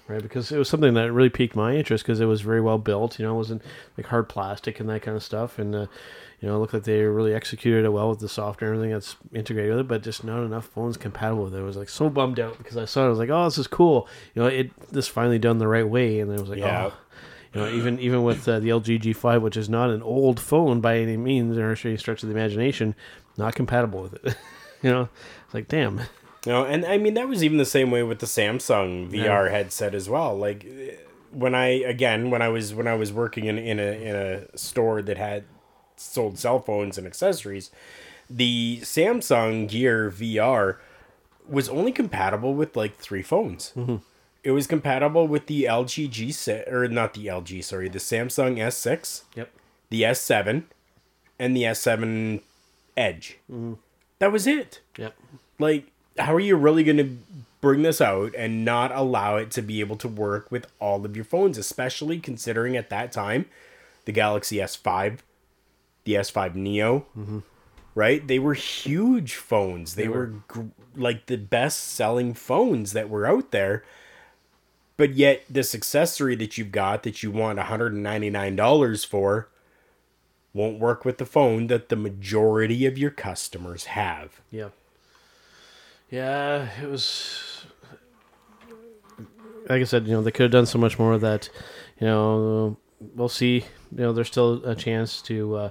right? 0.08 0.22
Because 0.22 0.50
it 0.52 0.58
was 0.58 0.68
something 0.68 0.94
that 0.94 1.12
really 1.12 1.30
piqued 1.30 1.54
my 1.56 1.74
interest 1.76 2.04
because 2.04 2.20
it 2.20 2.26
was 2.26 2.40
very 2.40 2.60
well 2.60 2.78
built. 2.78 3.18
You 3.18 3.26
know, 3.26 3.34
it 3.34 3.38
wasn't 3.38 3.62
like 3.96 4.06
hard 4.06 4.28
plastic 4.28 4.80
and 4.80 4.88
that 4.88 5.02
kind 5.02 5.16
of 5.16 5.22
stuff, 5.22 5.58
and 5.58 5.74
uh, 5.74 5.86
you 6.40 6.48
know, 6.48 6.56
it 6.56 6.58
looked 6.58 6.74
like 6.74 6.84
they 6.84 7.02
really 7.02 7.34
executed 7.34 7.84
it 7.84 7.90
well 7.90 8.08
with 8.10 8.18
the 8.18 8.28
software 8.28 8.70
and 8.72 8.78
everything 8.78 8.92
that's 8.94 9.16
integrated 9.32 9.70
with 9.72 9.80
it, 9.80 9.88
but 9.88 10.02
just 10.02 10.24
not 10.24 10.42
enough 10.42 10.66
phones 10.66 10.96
compatible 10.96 11.44
with 11.44 11.54
it. 11.54 11.58
I 11.58 11.62
was 11.62 11.76
like 11.76 11.88
so 11.88 12.10
bummed 12.10 12.40
out 12.40 12.58
because 12.58 12.76
I 12.76 12.84
saw 12.84 13.02
it. 13.02 13.06
I 13.06 13.10
was 13.10 13.18
like, 13.18 13.30
oh, 13.30 13.44
this 13.44 13.58
is 13.58 13.66
cool. 13.68 14.08
You 14.34 14.42
know, 14.42 14.48
it 14.48 14.90
this 14.90 15.06
finally 15.08 15.38
done 15.38 15.58
the 15.58 15.68
right 15.68 15.88
way, 15.88 16.20
and 16.20 16.30
then 16.30 16.38
I 16.38 16.40
was 16.40 16.50
like, 16.50 16.58
Yeah. 16.58 16.90
oh. 16.90 16.94
You 17.54 17.60
know, 17.60 17.68
even 17.68 17.98
even 18.00 18.22
with 18.22 18.48
uh, 18.48 18.60
the 18.60 18.70
LG 18.70 19.02
G5, 19.02 19.42
which 19.42 19.58
is 19.58 19.68
not 19.68 19.90
an 19.90 20.02
old 20.02 20.40
phone 20.40 20.80
by 20.80 20.96
any 20.96 21.18
means 21.18 21.58
or 21.58 21.76
any 21.84 21.98
stretch 21.98 22.22
of 22.22 22.30
the 22.30 22.34
imagination, 22.34 22.94
not 23.36 23.54
compatible 23.54 24.00
with 24.02 24.14
it. 24.24 24.36
you 24.82 24.88
know, 24.90 25.10
it's 25.44 25.52
like 25.52 25.68
damn. 25.68 26.00
Know, 26.46 26.64
and 26.64 26.84
I 26.84 26.98
mean 26.98 27.14
that 27.14 27.28
was 27.28 27.44
even 27.44 27.58
the 27.58 27.64
same 27.64 27.90
way 27.90 28.02
with 28.02 28.18
the 28.18 28.26
Samsung 28.26 29.08
VR 29.10 29.46
Yeah. 29.46 29.48
headset 29.50 29.94
as 29.94 30.08
well. 30.08 30.36
Like 30.36 30.66
when 31.30 31.54
I 31.54 31.66
again 31.68 32.30
when 32.30 32.42
I 32.42 32.48
was 32.48 32.74
when 32.74 32.88
I 32.88 32.94
was 32.94 33.12
working 33.12 33.44
in 33.46 33.58
in 33.58 33.78
a 33.78 33.92
in 33.92 34.16
a 34.16 34.58
store 34.58 35.02
that 35.02 35.18
had 35.18 35.44
sold 35.96 36.38
cell 36.38 36.58
phones 36.58 36.98
and 36.98 37.06
accessories, 37.06 37.70
the 38.28 38.80
Samsung 38.82 39.68
Gear 39.68 40.10
VR 40.10 40.78
was 41.48 41.68
only 41.68 41.92
compatible 41.92 42.54
with 42.54 42.76
like 42.76 42.96
three 42.96 43.22
phones. 43.22 43.72
Mm-hmm. 43.76 43.96
It 44.42 44.50
was 44.50 44.66
compatible 44.66 45.28
with 45.28 45.46
the 45.46 45.64
LG 45.64 46.10
G6 46.10 46.72
or 46.72 46.88
not 46.88 47.14
the 47.14 47.26
LG, 47.26 47.62
sorry, 47.62 47.88
the 47.88 48.00
Samsung 48.00 48.56
S6, 48.58 49.22
Yep. 49.36 49.50
the 49.90 50.02
S7, 50.02 50.64
and 51.38 51.56
the 51.56 51.62
S7 51.62 52.40
Edge. 52.96 53.38
Mm-hmm. 53.50 53.74
That 54.18 54.32
was 54.32 54.48
it 54.48 54.80
Yep. 54.98 55.14
like 55.60 55.86
how 56.18 56.34
are 56.34 56.40
you 56.40 56.56
really 56.56 56.84
going 56.84 56.96
to 56.98 57.16
bring 57.60 57.82
this 57.82 58.00
out 58.00 58.34
and 58.36 58.64
not 58.64 58.90
allow 58.92 59.36
it 59.36 59.50
to 59.52 59.62
be 59.62 59.80
able 59.80 59.96
to 59.96 60.08
work 60.08 60.50
with 60.50 60.66
all 60.80 61.04
of 61.04 61.16
your 61.16 61.24
phones 61.24 61.56
especially 61.56 62.18
considering 62.18 62.76
at 62.76 62.90
that 62.90 63.12
time 63.12 63.46
the 64.04 64.12
galaxy 64.12 64.56
s5 64.56 65.18
the 66.04 66.14
s5 66.14 66.54
neo 66.54 67.06
mm-hmm. 67.16 67.38
right? 67.94 68.26
They 68.26 68.38
were 68.38 68.54
huge 68.54 69.34
phones. 69.34 69.94
They, 69.94 70.08
were, 70.08 70.32
gr- 70.48 70.62
like 70.96 71.26
the 71.26 71.36
best 71.36 71.80
selling 71.88 72.34
phones 72.34 72.92
that 72.92 73.08
were 73.08 73.26
out 73.26 73.50
there. 73.50 73.84
But 74.96 75.14
yet 75.14 75.44
this 75.48 75.74
accessory 75.74 76.34
that 76.36 76.58
you've 76.58 76.72
got 76.72 77.02
that 77.02 77.22
you 77.22 77.30
want 77.30 77.58
$199 77.58 79.06
for 79.06 79.48
won't 80.54 80.78
work 80.78 81.04
with 81.04 81.18
the 81.18 81.26
phone 81.26 81.66
that 81.68 81.88
the 81.88 81.96
majority 81.96 82.84
of 82.86 82.98
your 82.98 83.10
customers 83.10 83.86
have. 83.86 84.40
Yeah. 84.50 84.68
Yeah, 86.12 86.68
it 86.78 86.90
was. 86.90 87.64
Like 89.66 89.80
I 89.80 89.84
said, 89.84 90.06
you 90.06 90.12
know, 90.12 90.20
they 90.20 90.30
could 90.30 90.42
have 90.42 90.50
done 90.50 90.66
so 90.66 90.78
much 90.78 90.98
more 90.98 91.16
that, 91.16 91.48
you 91.98 92.06
know, 92.06 92.76
we'll 93.00 93.30
see. 93.30 93.64
You 93.90 93.96
know, 93.96 94.12
there's 94.12 94.28
still 94.28 94.62
a 94.66 94.74
chance 94.74 95.22
to 95.22 95.54
uh, 95.56 95.70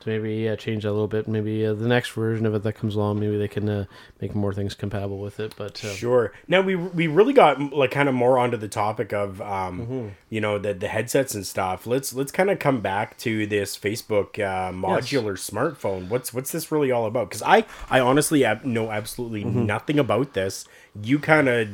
to 0.00 0.08
maybe 0.08 0.48
uh, 0.48 0.54
change 0.56 0.84
that 0.84 0.90
a 0.90 0.92
little 0.92 1.08
bit. 1.08 1.26
Maybe 1.26 1.66
uh, 1.66 1.74
the 1.74 1.88
next 1.88 2.10
version 2.12 2.46
of 2.46 2.54
it 2.54 2.62
that 2.62 2.74
comes 2.74 2.94
along, 2.94 3.18
maybe 3.20 3.36
they 3.36 3.48
can 3.48 3.68
uh, 3.68 3.84
make 4.20 4.34
more 4.34 4.54
things 4.54 4.74
compatible 4.74 5.18
with 5.18 5.40
it. 5.40 5.54
But 5.56 5.84
uh, 5.84 5.92
Sure. 5.94 6.32
Now 6.46 6.60
we 6.60 6.76
we 6.76 7.06
really 7.08 7.32
got 7.32 7.60
like 7.72 7.90
kind 7.90 8.08
of 8.08 8.14
more 8.14 8.38
onto 8.38 8.56
the 8.56 8.68
topic 8.68 9.12
of 9.12 9.40
um 9.42 9.80
Mm-hmm. 9.80 10.08
you 10.30 10.40
know 10.40 10.58
the 10.58 10.72
the 10.74 10.88
headsets 10.88 11.34
and 11.34 11.44
stuff. 11.46 11.86
Let's 11.86 12.12
let's 12.14 12.30
kind 12.32 12.50
of 12.50 12.58
come 12.58 12.80
back 12.80 13.16
to 13.18 13.46
this 13.46 13.76
Facebook 13.76 14.38
uh, 14.38 14.72
modular 14.72 15.34
smartphone. 15.34 16.08
What's 16.08 16.32
what's 16.32 16.52
this 16.52 16.70
really 16.70 16.92
all 16.92 17.06
about? 17.06 17.28
Because 17.28 17.42
I 17.42 17.64
I 17.90 18.00
honestly 18.00 18.44
ab- 18.44 18.64
know 18.64 18.90
absolutely 18.90 19.44
Mm-hmm. 19.44 19.66
nothing 19.66 19.98
about 19.98 20.34
this. 20.34 20.64
You 21.02 21.18
kind 21.18 21.48
of 21.48 21.68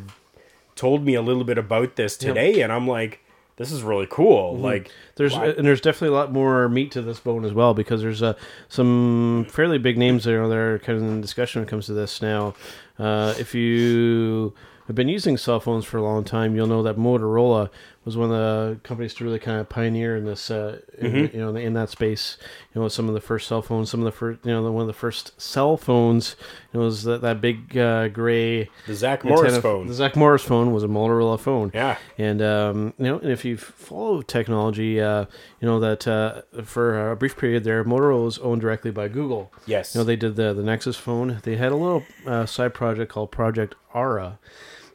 told 0.76 1.04
me 1.04 1.14
a 1.14 1.22
little 1.22 1.44
bit 1.44 1.56
about 1.58 1.96
this 1.96 2.16
today, 2.16 2.60
and 2.60 2.72
I'm 2.72 2.86
like, 2.88 3.20
this 3.56 3.70
is 3.72 3.82
really 3.82 4.06
cool. 4.10 4.56
Like 4.58 4.84
Mm-hmm. 4.84 4.92
there's 5.16 5.32
why- 5.34 5.48
and 5.48 5.66
there's 5.66 5.80
definitely 5.80 6.16
a 6.16 6.18
lot 6.18 6.32
more 6.32 6.68
meat 6.68 6.90
to 6.92 7.02
this 7.02 7.20
bone 7.20 7.44
as 7.44 7.52
well 7.52 7.74
because 7.74 8.02
there's 8.02 8.22
uh, 8.22 8.34
some 8.68 9.46
fairly 9.48 9.78
big 9.78 9.96
names 9.98 10.24
there 10.24 10.46
that 10.48 10.56
are 10.56 10.78
kind 10.80 10.98
of 10.98 11.04
in 11.04 11.20
discussion 11.20 11.60
when 11.60 11.68
it 11.68 11.70
comes 11.70 11.86
to 11.86 11.92
this 11.92 12.20
now. 12.20 12.54
Uh, 12.98 13.34
if 13.38 13.54
you 13.54 14.52
have 14.86 14.96
been 14.96 15.08
using 15.08 15.36
cell 15.36 15.60
phones 15.60 15.84
for 15.84 15.96
a 15.98 16.02
long 16.02 16.24
time, 16.24 16.54
you'll 16.54 16.66
know 16.66 16.82
that 16.82 16.96
Motorola 16.96 17.70
was 18.04 18.16
one 18.16 18.30
of 18.30 18.36
the 18.36 18.80
companies 18.82 19.14
to 19.14 19.24
really 19.24 19.38
kind 19.38 19.58
of 19.60 19.68
pioneer 19.68 20.16
in 20.16 20.24
this, 20.24 20.50
uh, 20.50 20.80
Mm-hmm. 21.00 21.36
you 21.36 21.42
know, 21.44 21.54
in 21.56 21.72
that 21.74 21.90
space. 21.90 22.38
You 22.74 22.80
know, 22.80 22.88
some 22.88 23.08
of 23.08 23.14
the 23.14 23.20
first 23.20 23.48
cell 23.48 23.62
phones, 23.62 23.90
some 23.90 24.00
of 24.00 24.04
the 24.04 24.12
first, 24.12 24.40
you 24.44 24.52
know, 24.52 24.70
one 24.70 24.82
of 24.82 24.86
the 24.86 24.92
first 24.92 25.38
cell 25.40 25.76
phones. 25.76 26.36
Know, 26.72 26.80
was 26.80 27.04
that 27.04 27.20
that 27.22 27.40
big 27.40 27.76
uh, 27.78 28.08
gray 28.08 28.68
The 28.86 28.94
Zach 28.94 29.24
Morris 29.24 29.42
antenna- 29.54 29.62
phone. 29.62 29.86
The 29.86 29.94
Zach 29.94 30.16
Morris 30.16 30.42
phone 30.42 30.72
was 30.72 30.82
a 30.82 30.88
Motorola 30.88 31.38
phone. 31.38 31.70
Yeah. 31.74 31.96
And 32.18 32.42
um, 32.42 32.94
you 32.98 33.04
know, 33.04 33.18
and 33.18 33.30
if 33.30 33.44
you 33.44 33.56
follow 33.56 34.22
technology, 34.22 35.00
uh, 35.00 35.26
you 35.60 35.66
know 35.68 35.78
that 35.80 36.06
uh, 36.08 36.42
for 36.64 37.10
a 37.12 37.16
brief 37.16 37.36
period 37.36 37.64
there, 37.64 37.84
Motorola 37.84 38.24
was 38.24 38.38
owned 38.38 38.60
directly 38.60 38.90
by 38.90 39.08
Google. 39.08 39.52
Yes. 39.66 39.94
You 39.94 40.00
know, 40.00 40.04
they 40.04 40.16
did 40.16 40.36
the 40.36 40.52
the 40.52 40.62
Nexus 40.62 40.96
phone. 40.96 41.40
They 41.42 41.56
had 41.56 41.72
a 41.72 41.76
little 41.76 42.02
uh, 42.26 42.46
side 42.46 42.74
project 42.74 43.12
called 43.12 43.30
Project 43.30 43.74
Ara, 43.94 44.38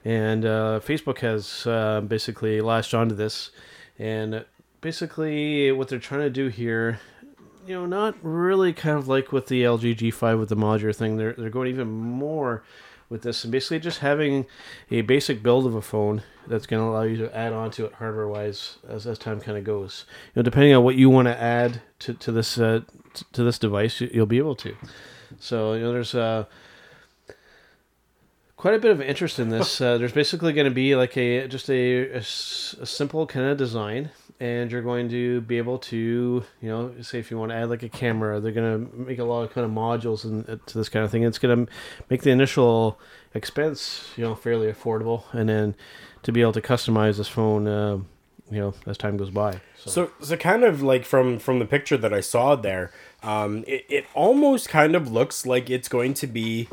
and 0.05 0.45
uh, 0.45 0.79
Facebook 0.83 1.19
has 1.19 1.65
uh, 1.67 2.01
basically 2.01 2.61
latched 2.61 2.93
onto 2.93 3.15
this, 3.15 3.51
and 3.97 4.45
basically 4.81 5.71
what 5.71 5.87
they're 5.87 5.99
trying 5.99 6.21
to 6.21 6.29
do 6.29 6.47
here. 6.47 6.99
You 7.67 7.75
know, 7.75 7.85
not 7.85 8.15
really 8.23 8.73
kind 8.73 8.97
of 8.97 9.07
like 9.07 9.31
with 9.31 9.47
the 9.47 9.63
LG 9.63 9.97
G5 9.97 10.39
with 10.39 10.49
the 10.49 10.55
modular 10.55 10.95
thing. 10.95 11.17
They're 11.17 11.33
they're 11.33 11.49
going 11.49 11.67
even 11.67 11.89
more 11.89 12.63
with 13.09 13.23
this 13.23 13.43
and 13.43 13.51
basically 13.51 13.79
just 13.79 13.99
having 13.99 14.45
a 14.91 15.01
basic 15.01 15.41
build 15.41 15.65
of 15.65 15.73
a 15.73 15.81
phone 15.81 16.21
that's 16.47 16.67
going 16.67 16.81
to 16.81 16.87
allow 16.87 17.01
you 17.01 17.17
to 17.17 17.35
add 17.35 17.51
on 17.51 17.71
to 17.71 17.85
it 17.85 17.93
hardware 17.93 18.27
wise 18.27 18.77
as, 18.87 19.07
as 19.07 19.17
time 19.17 19.41
kind 19.41 19.57
of 19.57 19.63
goes 19.63 20.05
you 20.27 20.39
know 20.39 20.43
depending 20.43 20.73
on 20.73 20.83
what 20.83 20.95
you 20.95 21.09
want 21.09 21.27
to 21.27 21.41
add 21.41 21.81
to, 21.97 22.13
to 22.13 22.31
this 22.31 22.59
uh, 22.59 22.81
to 23.33 23.43
this 23.43 23.57
device 23.57 23.99
you, 23.99 24.09
you'll 24.13 24.25
be 24.27 24.37
able 24.37 24.55
to 24.55 24.75
so 25.39 25.73
you 25.73 25.81
know 25.81 25.91
there's 25.91 26.13
uh 26.13 26.45
quite 28.59 28.73
a 28.73 28.79
bit 28.79 28.91
of 28.91 29.01
interest 29.01 29.39
in 29.39 29.49
this. 29.49 29.79
Uh, 29.89 29.97
there's 29.97 30.11
basically 30.11 30.51
going 30.51 30.65
to 30.65 30.71
be 30.71 30.95
like 30.95 31.15
a 31.15 31.47
just 31.47 31.69
a 31.69 32.21
simple 32.21 33.25
kind 33.25 33.45
of 33.45 33.57
design 33.57 34.09
and 34.41 34.71
you're 34.71 34.81
going 34.81 35.07
to 35.07 35.39
be 35.41 35.57
able 35.57 35.77
to 35.77 36.43
you 36.61 36.69
know 36.69 36.93
say 37.01 37.17
if 37.17 37.31
you 37.31 37.37
want 37.37 37.51
to 37.51 37.55
add 37.55 37.69
like 37.69 37.81
a 37.83 37.89
camera 37.89 38.39
they're 38.39 38.51
going 38.51 38.87
to 38.87 38.97
make 38.97 39.19
a 39.19 39.23
lot 39.23 39.43
of 39.43 39.53
kind 39.53 39.65
of 39.65 39.71
modules 39.71 40.25
and 40.25 40.49
uh, 40.49 40.57
to 40.65 40.77
this 40.77 40.89
kind 40.89 41.05
of 41.05 41.11
thing. 41.11 41.23
It's 41.23 41.39
going 41.39 41.65
to 41.65 41.71
make 42.09 42.23
the 42.23 42.31
initial 42.31 42.99
expense 43.33 44.09
you 44.17 44.23
know 44.25 44.35
fairly 44.35 44.67
affordable 44.71 45.23
and 45.31 45.47
then 45.47 45.75
to 46.23 46.31
be 46.33 46.41
able 46.41 46.53
to 46.53 46.61
customize 46.61 47.17
this 47.17 47.29
phone 47.29 47.67
uh, 47.67 47.99
you 48.51 48.59
know 48.59 48.73
as 48.85 48.97
time 48.97 49.15
goes 49.15 49.29
by 49.29 49.61
so, 49.79 49.89
So, 49.89 50.11
so 50.21 50.35
kind 50.35 50.63
of 50.63 50.81
like 50.81 51.05
from 51.05 51.39
from 51.39 51.59
the 51.59 51.65
picture 51.65 51.97
that 51.97 52.13
I 52.13 52.19
saw 52.19 52.55
there, 52.55 52.91
um, 53.23 53.63
it, 53.65 53.85
it 53.87 54.05
almost 54.13 54.67
kind 54.67 54.95
of 54.95 55.09
looks 55.09 55.45
like 55.45 55.69
it's 55.69 55.87
going 55.87 56.13
to 56.15 56.27
be, 56.27 56.67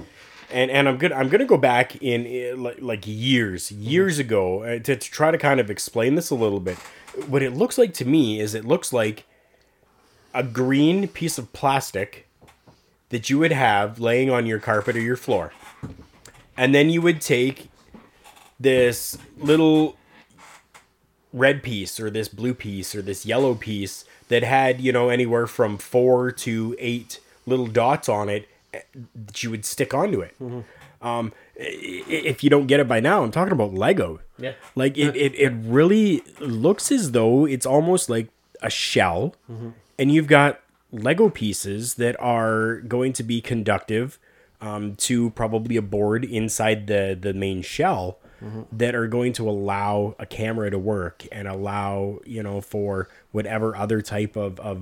and 0.50 0.70
and 0.70 0.88
I'm 0.88 0.96
gonna 0.98 1.14
I'm 1.14 1.28
gonna 1.28 1.44
go 1.44 1.56
back 1.56 1.96
in, 2.02 2.52
uh, 2.52 2.56
like 2.56 2.80
like 2.80 3.04
years 3.06 3.72
years 3.72 4.18
ago 4.18 4.62
uh, 4.62 4.78
to, 4.80 4.96
to 4.96 4.98
try 4.98 5.30
to 5.30 5.38
kind 5.38 5.60
of 5.60 5.70
explain 5.70 6.14
this 6.14 6.30
a 6.30 6.34
little 6.34 6.60
bit. 6.60 6.78
What 7.26 7.42
it 7.42 7.54
looks 7.54 7.78
like 7.78 7.94
to 7.94 8.04
me 8.04 8.40
is 8.40 8.54
it 8.54 8.64
looks 8.64 8.92
like 8.92 9.24
a 10.34 10.42
green 10.42 11.08
piece 11.08 11.38
of 11.38 11.52
plastic 11.52 12.28
that 13.08 13.30
you 13.30 13.38
would 13.38 13.52
have 13.52 13.98
laying 13.98 14.30
on 14.30 14.46
your 14.46 14.58
carpet 14.58 14.96
or 14.96 15.00
your 15.00 15.16
floor, 15.16 15.52
and 16.56 16.74
then 16.74 16.90
you 16.90 17.00
would 17.02 17.20
take 17.20 17.70
this 18.58 19.18
little 19.38 19.96
red 21.32 21.62
piece 21.62 22.00
or 22.00 22.10
this 22.10 22.28
blue 22.28 22.54
piece 22.54 22.94
or 22.94 23.02
this 23.02 23.26
yellow 23.26 23.54
piece 23.54 24.04
that 24.28 24.42
had 24.42 24.80
you 24.80 24.92
know 24.92 25.08
anywhere 25.08 25.46
from 25.46 25.76
four 25.76 26.30
to 26.32 26.74
eight 26.78 27.20
little 27.46 27.66
dots 27.66 28.08
on 28.08 28.28
it 28.28 28.42
eh, 28.42 28.55
that 29.14 29.42
you 29.42 29.50
would 29.50 29.64
stick 29.64 29.92
onto 29.94 30.20
it 30.20 30.34
um 31.02 31.32
i- 31.60 31.62
i- 31.62 32.24
if 32.32 32.42
you 32.44 32.50
don't 32.50 32.66
get 32.66 32.80
it 32.80 32.88
by 32.88 33.00
now 33.00 33.22
i'm 33.22 33.30
talking 33.30 33.52
about 33.52 33.72
lego 33.74 34.20
Yeah. 34.38 34.52
like 34.74 34.96
it, 34.98 35.14
it, 35.16 35.34
it 35.34 35.52
really 35.64 36.22
looks 36.40 36.90
as 36.92 37.12
though 37.12 37.46
it's 37.46 37.66
almost 37.66 38.08
like 38.10 38.28
a 38.62 38.70
shell 38.70 39.34
and 39.98 40.12
you've 40.12 40.26
got 40.26 40.60
lego 40.92 41.28
pieces 41.28 41.94
that 41.94 42.16
are 42.20 42.76
going 42.82 43.12
to 43.14 43.22
be 43.22 43.40
conductive 43.40 44.18
um, 44.60 44.94
to 44.96 45.30
probably 45.30 45.76
a 45.76 45.82
board 45.82 46.24
inside 46.24 46.86
the 46.86 47.16
the 47.20 47.34
main 47.34 47.60
shell 47.62 48.18
that 48.70 48.94
are 48.94 49.06
going 49.08 49.32
to 49.32 49.48
allow 49.48 50.14
a 50.18 50.26
camera 50.26 50.70
to 50.70 50.78
work 50.78 51.26
and 51.32 51.48
allow 51.48 52.20
you 52.24 52.42
know 52.42 52.60
for 52.60 53.08
whatever 53.32 53.74
other 53.76 54.00
type 54.02 54.36
of, 54.36 54.60
of 54.60 54.76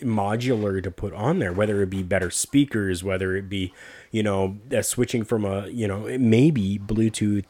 modular 0.00 0.82
to 0.82 0.90
put 0.90 1.12
on 1.12 1.38
there 1.38 1.52
whether 1.52 1.82
it 1.82 1.90
be 1.90 2.02
better 2.02 2.30
speakers 2.30 3.02
whether 3.04 3.36
it 3.36 3.48
be 3.48 3.72
you 4.10 4.22
know 4.22 4.56
uh, 4.76 4.82
switching 4.82 5.24
from 5.24 5.44
a 5.44 5.68
you 5.68 5.86
know 5.88 6.00
maybe 6.18 6.78
bluetooth 6.78 7.44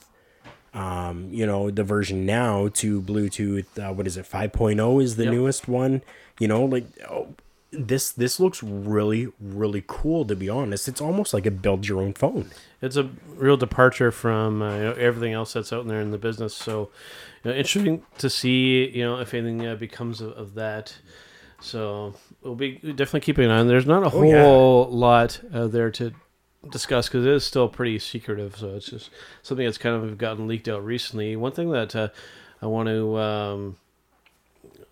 um, 0.75 1.31
you 1.33 1.47
know, 1.47 1.71
the 1.71 1.85
version 1.85 2.27
now 2.27 2.69
to 2.75 3.01
Bluetooth. 3.01 3.65
Uh, 3.79 3.95
what 3.95 4.07
is 4.07 4.19
it? 4.19 4.27
5.0 4.29 5.03
is 5.03 5.17
the 5.17 5.25
Yep. 5.25 5.33
newest 5.33 5.69
one. 5.69 6.03
You 6.39 6.49
know, 6.49 6.67
like 6.67 6.85
oh, 7.09 7.29
this 7.71 8.11
this 8.13 8.39
looks 8.39 8.63
really 8.63 9.29
really 9.41 9.83
cool. 9.87 10.27
To 10.27 10.37
be 10.37 10.51
honest, 10.51 10.87
it's 10.87 11.01
almost 11.01 11.33
like 11.33 11.47
a 11.47 11.51
build 11.51 11.89
your 11.89 12.03
own 12.03 12.13
phone. 12.13 12.51
It's 12.83 12.97
a 12.97 13.09
real 13.37 13.57
departure 13.57 14.11
from 14.13 14.61
uh, 14.61 14.77
you 14.77 14.83
know, 14.83 14.93
everything 14.93 15.33
else 15.33 15.55
that's 15.55 15.73
out 15.73 15.89
there 15.89 16.03
in 16.03 16.11
the 16.11 16.19
business. 16.19 16.55
So, 16.55 16.91
you 17.43 17.51
know, 17.53 17.57
interesting 17.57 18.03
to 18.19 18.29
see, 18.29 18.87
you 18.91 19.03
know, 19.03 19.19
if 19.19 19.33
anything 19.33 19.67
uh, 19.67 19.77
becomes 19.77 20.21
of, 20.21 20.33
of 20.33 20.55
that. 20.57 20.95
So 21.59 22.15
we'll 22.47 22.55
be 22.55 22.73
definitely 22.79 23.21
keeping 23.21 23.45
an 23.45 23.51
eye 23.51 23.59
on. 23.59 23.69
There's 23.69 23.87
not 23.87 24.03
a 24.03 24.11
Oh, 24.17 24.23
yeah. 24.23 24.43
whole 24.43 24.89
lot 24.89 25.41
uh, 25.53 25.67
there 25.67 25.91
to 25.93 26.13
discuss 26.71 27.09
because 27.09 27.25
it 27.27 27.33
is 27.33 27.45
still 27.45 27.69
pretty 27.69 27.99
secretive. 27.99 28.57
So 28.57 28.75
it's 28.77 28.87
just 28.87 29.11
something 29.43 29.67
that's 29.67 29.79
kind 29.79 29.97
of 30.03 30.17
gotten 30.19 30.47
leaked 30.49 30.69
out 30.69 30.85
recently. 30.85 31.37
One 31.37 31.53
thing 31.53 31.71
that 31.71 31.95
uh, 31.95 32.09
I 32.63 32.67
want 32.67 32.89
to 32.89 33.19
um, 33.19 33.77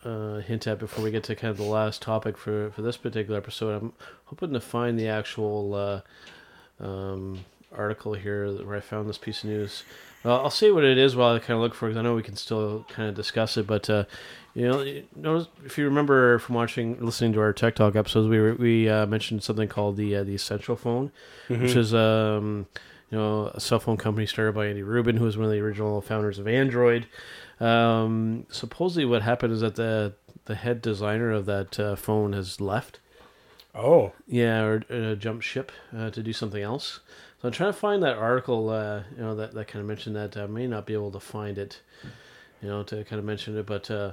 uh, 0.05 0.39
hint 0.41 0.67
at 0.67 0.79
before 0.79 1.03
we 1.03 1.11
get 1.11 1.25
to 1.25 1.35
kind 1.35 1.51
of 1.51 1.57
the 1.57 1.63
last 1.65 2.03
topic 2.03 2.37
for, 2.37 2.71
for 2.73 2.83
this 2.83 2.97
particular 2.97 3.39
episode, 3.39 3.81
I'm 3.83 3.93
hoping 4.27 4.53
to 4.53 4.61
find 4.61 4.99
the 4.99 5.09
actual 5.09 5.75
uh, 5.75 6.85
um, 6.85 7.45
article 7.77 8.15
here 8.15 8.49
where 8.65 8.77
I 8.77 8.81
found 8.81 9.09
this 9.09 9.19
piece 9.19 9.45
of 9.45 9.51
news. 9.51 9.83
Well, 10.25 10.41
I'll 10.41 10.51
say 10.51 10.71
what 10.71 10.85
it 10.85 10.97
is 10.97 11.15
while 11.17 11.35
I 11.35 11.39
kind 11.39 11.53
of 11.57 11.61
look 11.61 11.75
for 11.75 11.87
it 11.87 11.93
'cause 11.93 11.99
I 11.99 12.03
know 12.03 12.15
we 12.15 12.23
can 12.23 12.37
still 12.37 12.87
kind 12.89 13.09
of 13.09 13.15
discuss 13.15 13.57
it. 13.59 13.67
But 13.67 13.91
uh, 13.91 14.05
you 14.55 14.67
know, 14.69 14.85
notice, 15.17 15.49
if 15.67 15.77
you 15.77 15.85
remember 15.85 16.39
from 16.39 16.55
watching, 16.55 16.99
listening 17.05 17.33
to 17.35 17.41
our 17.41 17.53
Tech 17.53 17.75
Talk 17.75 17.95
episodes, 17.95 18.29
we 18.29 18.41
were, 18.41 18.55
we 18.55 18.89
uh, 18.89 19.05
mentioned 19.07 19.43
something 19.43 19.69
called 19.69 19.97
the 19.97 20.17
uh, 20.17 20.25
the 20.25 20.35
Essential 20.35 20.77
Phone, 20.77 21.13
which 21.49 21.59
Mhm. 21.73 21.77
is 21.77 21.93
um, 21.95 22.67
you 23.11 23.19
know 23.19 23.49
a 23.53 23.61
cell 23.61 23.81
phone 23.81 23.99
company 23.99 24.25
started 24.27 24.55
by 24.55 24.67
Andy 24.67 24.83
Rubin, 24.83 25.19
who 25.19 25.25
was 25.25 25.37
one 25.37 25.45
of 25.47 25.53
the 25.53 25.61
original 25.61 26.01
founders 26.01 26.39
of 26.39 26.49
Android. 26.49 27.07
Um, 27.61 28.47
supposedly, 28.51 29.05
what 29.05 29.23
happened 29.23 29.53
is 29.53 29.61
that 29.61 29.77
the 29.77 30.15
the 30.47 30.55
head 30.55 30.81
designer 30.83 31.31
of 31.33 31.47
that 31.47 31.79
uh, 31.81 31.97
phone 31.97 32.33
has 32.33 32.61
left. 32.61 33.01
Oh, 33.75 34.13
Yeah, 34.29 34.63
or 34.63 34.83
uh, 34.91 35.15
jump 35.17 35.43
ship 35.43 35.73
uh, 35.97 36.11
to 36.11 36.23
do 36.23 36.33
something 36.33 36.63
else. 36.63 37.01
So 37.45 37.49
I'm 37.49 37.53
trying 37.53 37.75
to 37.75 37.79
find 37.79 38.03
that 38.05 38.17
article, 38.17 38.71
uh, 38.71 39.03
you 39.15 39.23
know, 39.23 39.35
that, 39.35 39.53
that 39.53 39.69
kind 39.69 39.83
of 39.83 39.87
mentioned 39.87 40.17
that. 40.17 40.35
I 40.35 40.47
may 40.47 40.67
not 40.67 40.87
be 40.87 40.95
able 40.95 41.11
to 41.11 41.21
find 41.21 41.59
it, 41.59 41.79
you 42.63 42.69
know, 42.69 42.83
to 42.85 43.05
kind 43.05 43.19
of 43.19 43.27
mention 43.27 43.55
it, 43.59 43.67
but 43.67 43.91
uh, 43.91 44.13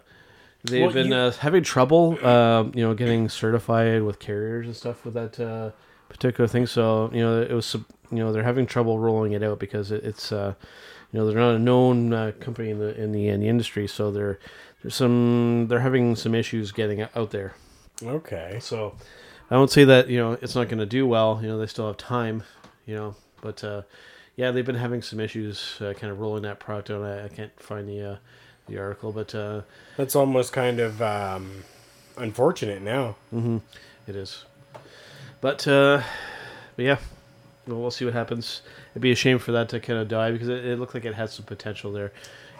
they've 0.66 0.82
Well, 0.82 0.92
been 0.92 1.08
you- 1.08 1.16
uh, 1.16 1.32
having 1.32 1.64
trouble, 1.64 2.18
um, 2.28 2.74
you 2.76 2.82
know, 2.84 2.94
getting 2.94 3.30
certified 3.30 4.04
with 4.04 4.20
carriers 4.20 4.66
and 4.66 4.76
stuff 4.76 5.06
with 5.06 5.14
that 5.14 5.40
uh, 5.40 5.72
particular 6.10 6.46
thing. 6.46 6.66
So 6.68 7.10
you 7.14 7.22
know, 7.22 7.42
it 7.42 7.54
was, 7.54 7.74
you 7.74 8.18
know, 8.18 8.34
they're 8.34 8.44
having 8.44 8.66
trouble 8.66 9.00
rolling 9.00 9.32
it 9.32 9.44
out 9.44 9.60
because 9.60 9.92
it, 9.92 10.04
it's, 10.04 10.34
uh, 10.34 10.54
you 11.14 11.20
know, 11.20 11.26
they're 11.26 11.40
not 11.40 11.56
a 11.56 11.60
known 11.60 12.12
uh, 12.12 12.34
company 12.42 12.70
in 12.72 12.80
the 12.80 13.02
in 13.02 13.14
the 13.14 13.30
in 13.30 13.40
the 13.40 13.48
industry, 13.48 13.88
so 13.88 14.12
they're 14.12 14.40
there's 14.82 14.96
some 14.96 15.68
they're 15.70 15.80
having 15.80 16.18
some 16.18 16.36
issues 16.36 16.74
getting 16.74 17.08
out 17.16 17.32
there. 17.32 17.54
Okay. 18.04 18.58
So 18.60 18.98
I 19.50 19.56
won't 19.56 19.72
say 19.72 19.86
that 19.86 20.10
you 20.10 20.18
know 20.18 20.34
it's 20.42 20.54
not 20.54 20.68
going 20.68 20.80
to 20.80 20.86
do 20.86 21.08
well. 21.08 21.40
You 21.42 21.48
know 21.48 21.58
they 21.58 21.68
still 21.68 21.88
have 21.88 21.96
time. 21.96 22.44
You 22.92 22.98
know, 22.98 23.16
but 23.40 23.64
uh, 23.64 23.84
yeah, 24.36 24.52
they've 24.52 24.66
been 24.66 24.76
having 24.76 25.02
some 25.02 25.22
issues, 25.22 25.78
uh, 25.80 25.94
kind 25.94 26.12
of 26.12 26.20
rolling 26.20 26.44
that 26.44 26.60
product 26.60 26.90
out. 26.90 27.02
I, 27.04 27.24
I 27.24 27.28
can't 27.30 27.58
find 27.58 27.88
the 27.88 28.02
uh, 28.02 28.16
the 28.68 28.80
article, 28.80 29.14
but 29.14 29.34
uh, 29.34 29.62
That's 29.96 30.14
almost 30.14 30.52
kind 30.52 30.82
of 30.82 31.02
um, 31.02 31.64
unfortunate 32.18 32.82
now. 32.82 33.16
hmm 33.30 33.60
it 34.08 34.18
is. 34.18 34.44
But 35.40 35.66
uh, 35.70 36.04
but 36.76 36.84
yeah, 36.84 36.98
we'll, 37.66 37.80
we'll 37.80 37.92
see 37.92 38.04
what 38.04 38.14
happens. 38.14 38.62
It'd 38.92 39.02
be 39.02 39.14
a 39.14 39.16
shame 39.16 39.40
for 39.40 39.54
that 39.54 39.70
to 39.70 39.80
kind 39.80 39.98
of 39.98 40.10
die 40.10 40.32
because 40.32 40.50
it, 40.50 40.66
it 40.66 40.78
looked 40.78 40.94
like 40.94 41.06
it 41.06 41.14
had 41.14 41.30
some 41.30 41.46
potential 41.46 41.94
there. 41.94 42.12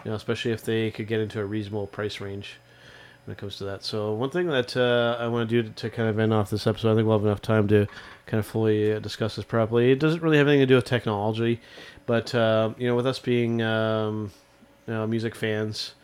You 0.02 0.12
know, 0.12 0.16
especially 0.16 0.52
if 0.52 0.64
they 0.64 0.90
could 0.90 1.08
get 1.08 1.20
into 1.20 1.40
a 1.40 1.44
reasonable 1.44 1.88
price 1.88 2.22
range 2.22 2.56
when 3.24 3.32
it 3.32 3.38
comes 3.38 3.56
to 3.56 3.64
that. 3.64 3.84
So 3.84 4.12
one 4.12 4.30
thing 4.30 4.48
that 4.48 4.76
uh, 4.76 5.16
I 5.20 5.28
want 5.28 5.48
to 5.48 5.62
do 5.62 5.68
to 5.68 5.90
kind 5.90 6.08
of 6.08 6.18
end 6.18 6.32
off 6.32 6.50
this 6.50 6.66
episode, 6.66 6.92
I 6.92 6.94
think 6.96 7.06
we'll 7.06 7.18
have 7.18 7.26
enough 7.26 7.42
time 7.42 7.68
to 7.68 7.86
kind 8.26 8.38
of 8.38 8.46
fully 8.46 8.92
uh, 8.92 8.98
discuss 8.98 9.36
this 9.36 9.44
properly. 9.44 9.92
It 9.92 9.98
doesn't 9.98 10.22
really 10.22 10.38
have 10.38 10.48
anything 10.48 10.62
to 10.62 10.66
do 10.66 10.74
with 10.76 10.84
technology, 10.84 11.60
but 12.06 12.34
uh, 12.34 12.74
you 12.78 12.88
know, 12.88 12.96
with 12.96 13.06
us 13.06 13.18
being 13.18 13.62
um, 13.62 14.32
you 14.86 14.94
know, 14.94 15.06
music 15.06 15.34
fans, 15.34 15.94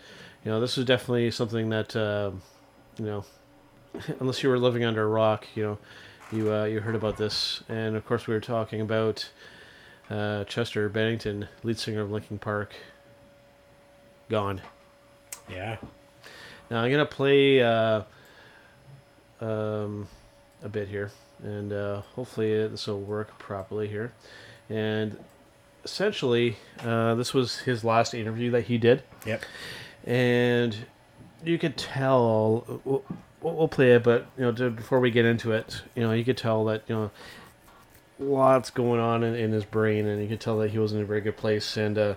you 0.44 0.50
know, 0.50 0.60
this 0.60 0.78
is 0.78 0.84
definitely 0.84 1.30
something 1.30 1.70
that 1.70 1.96
uh, 1.96 2.30
you 2.98 3.04
know, 3.04 3.24
unless 4.20 4.42
you 4.42 4.48
were 4.48 4.58
living 4.58 4.84
under 4.84 5.02
a 5.02 5.08
rock, 5.08 5.46
you 5.56 5.64
know, 5.64 5.78
you 6.30 6.52
uh, 6.52 6.64
you 6.64 6.80
heard 6.80 6.94
about 6.94 7.16
this, 7.16 7.64
and 7.68 7.96
of 7.96 8.06
course 8.06 8.28
we 8.28 8.34
were 8.34 8.40
talking 8.40 8.80
about 8.80 9.28
uh, 10.08 10.44
Chester 10.44 10.88
Bennington, 10.88 11.48
lead 11.64 11.78
singer 11.78 12.02
of 12.02 12.12
Linkin 12.12 12.38
Park, 12.38 12.74
gone. 14.28 14.60
Yeah. 15.50 15.78
Now 16.70 16.82
I'm 16.82 16.90
gonna 16.90 17.06
play 17.06 17.62
uh, 17.62 18.02
um, 19.40 20.08
a 20.62 20.68
bit 20.68 20.88
here, 20.88 21.10
and 21.42 21.72
uh, 21.72 22.00
hopefully 22.14 22.68
this 22.68 22.86
will 22.86 23.00
work 23.00 23.38
properly 23.38 23.88
here. 23.88 24.12
And 24.68 25.18
essentially, 25.84 26.56
uh, 26.80 27.14
this 27.14 27.32
was 27.32 27.58
his 27.60 27.84
last 27.84 28.14
interview 28.14 28.50
that 28.50 28.64
he 28.64 28.78
did. 28.78 29.02
Yep. 29.26 29.42
And 30.04 30.76
you 31.44 31.58
could 31.58 31.76
tell. 31.76 32.80
We'll, 32.84 33.04
we'll 33.40 33.68
play 33.68 33.92
it, 33.92 34.02
but 34.02 34.26
you 34.36 34.44
know, 34.44 34.52
to, 34.52 34.70
before 34.70 35.00
we 35.00 35.10
get 35.10 35.24
into 35.24 35.52
it, 35.52 35.82
you 35.94 36.02
know, 36.02 36.12
you 36.12 36.24
could 36.24 36.36
tell 36.36 36.64
that 36.66 36.82
you 36.88 36.94
know 36.94 37.10
lots 38.18 38.70
going 38.70 39.00
on 39.00 39.22
in, 39.22 39.34
in 39.34 39.52
his 39.52 39.64
brain, 39.64 40.06
and 40.06 40.20
you 40.22 40.28
could 40.28 40.40
tell 40.40 40.58
that 40.58 40.70
he 40.70 40.78
was 40.78 40.92
in 40.92 41.00
a 41.00 41.04
very 41.04 41.20
good 41.20 41.36
place. 41.36 41.76
And 41.76 41.96
uh, 41.96 42.14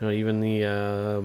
you 0.00 0.06
know, 0.06 0.12
even 0.12 0.40
the 0.40 0.64
uh, 0.64 1.22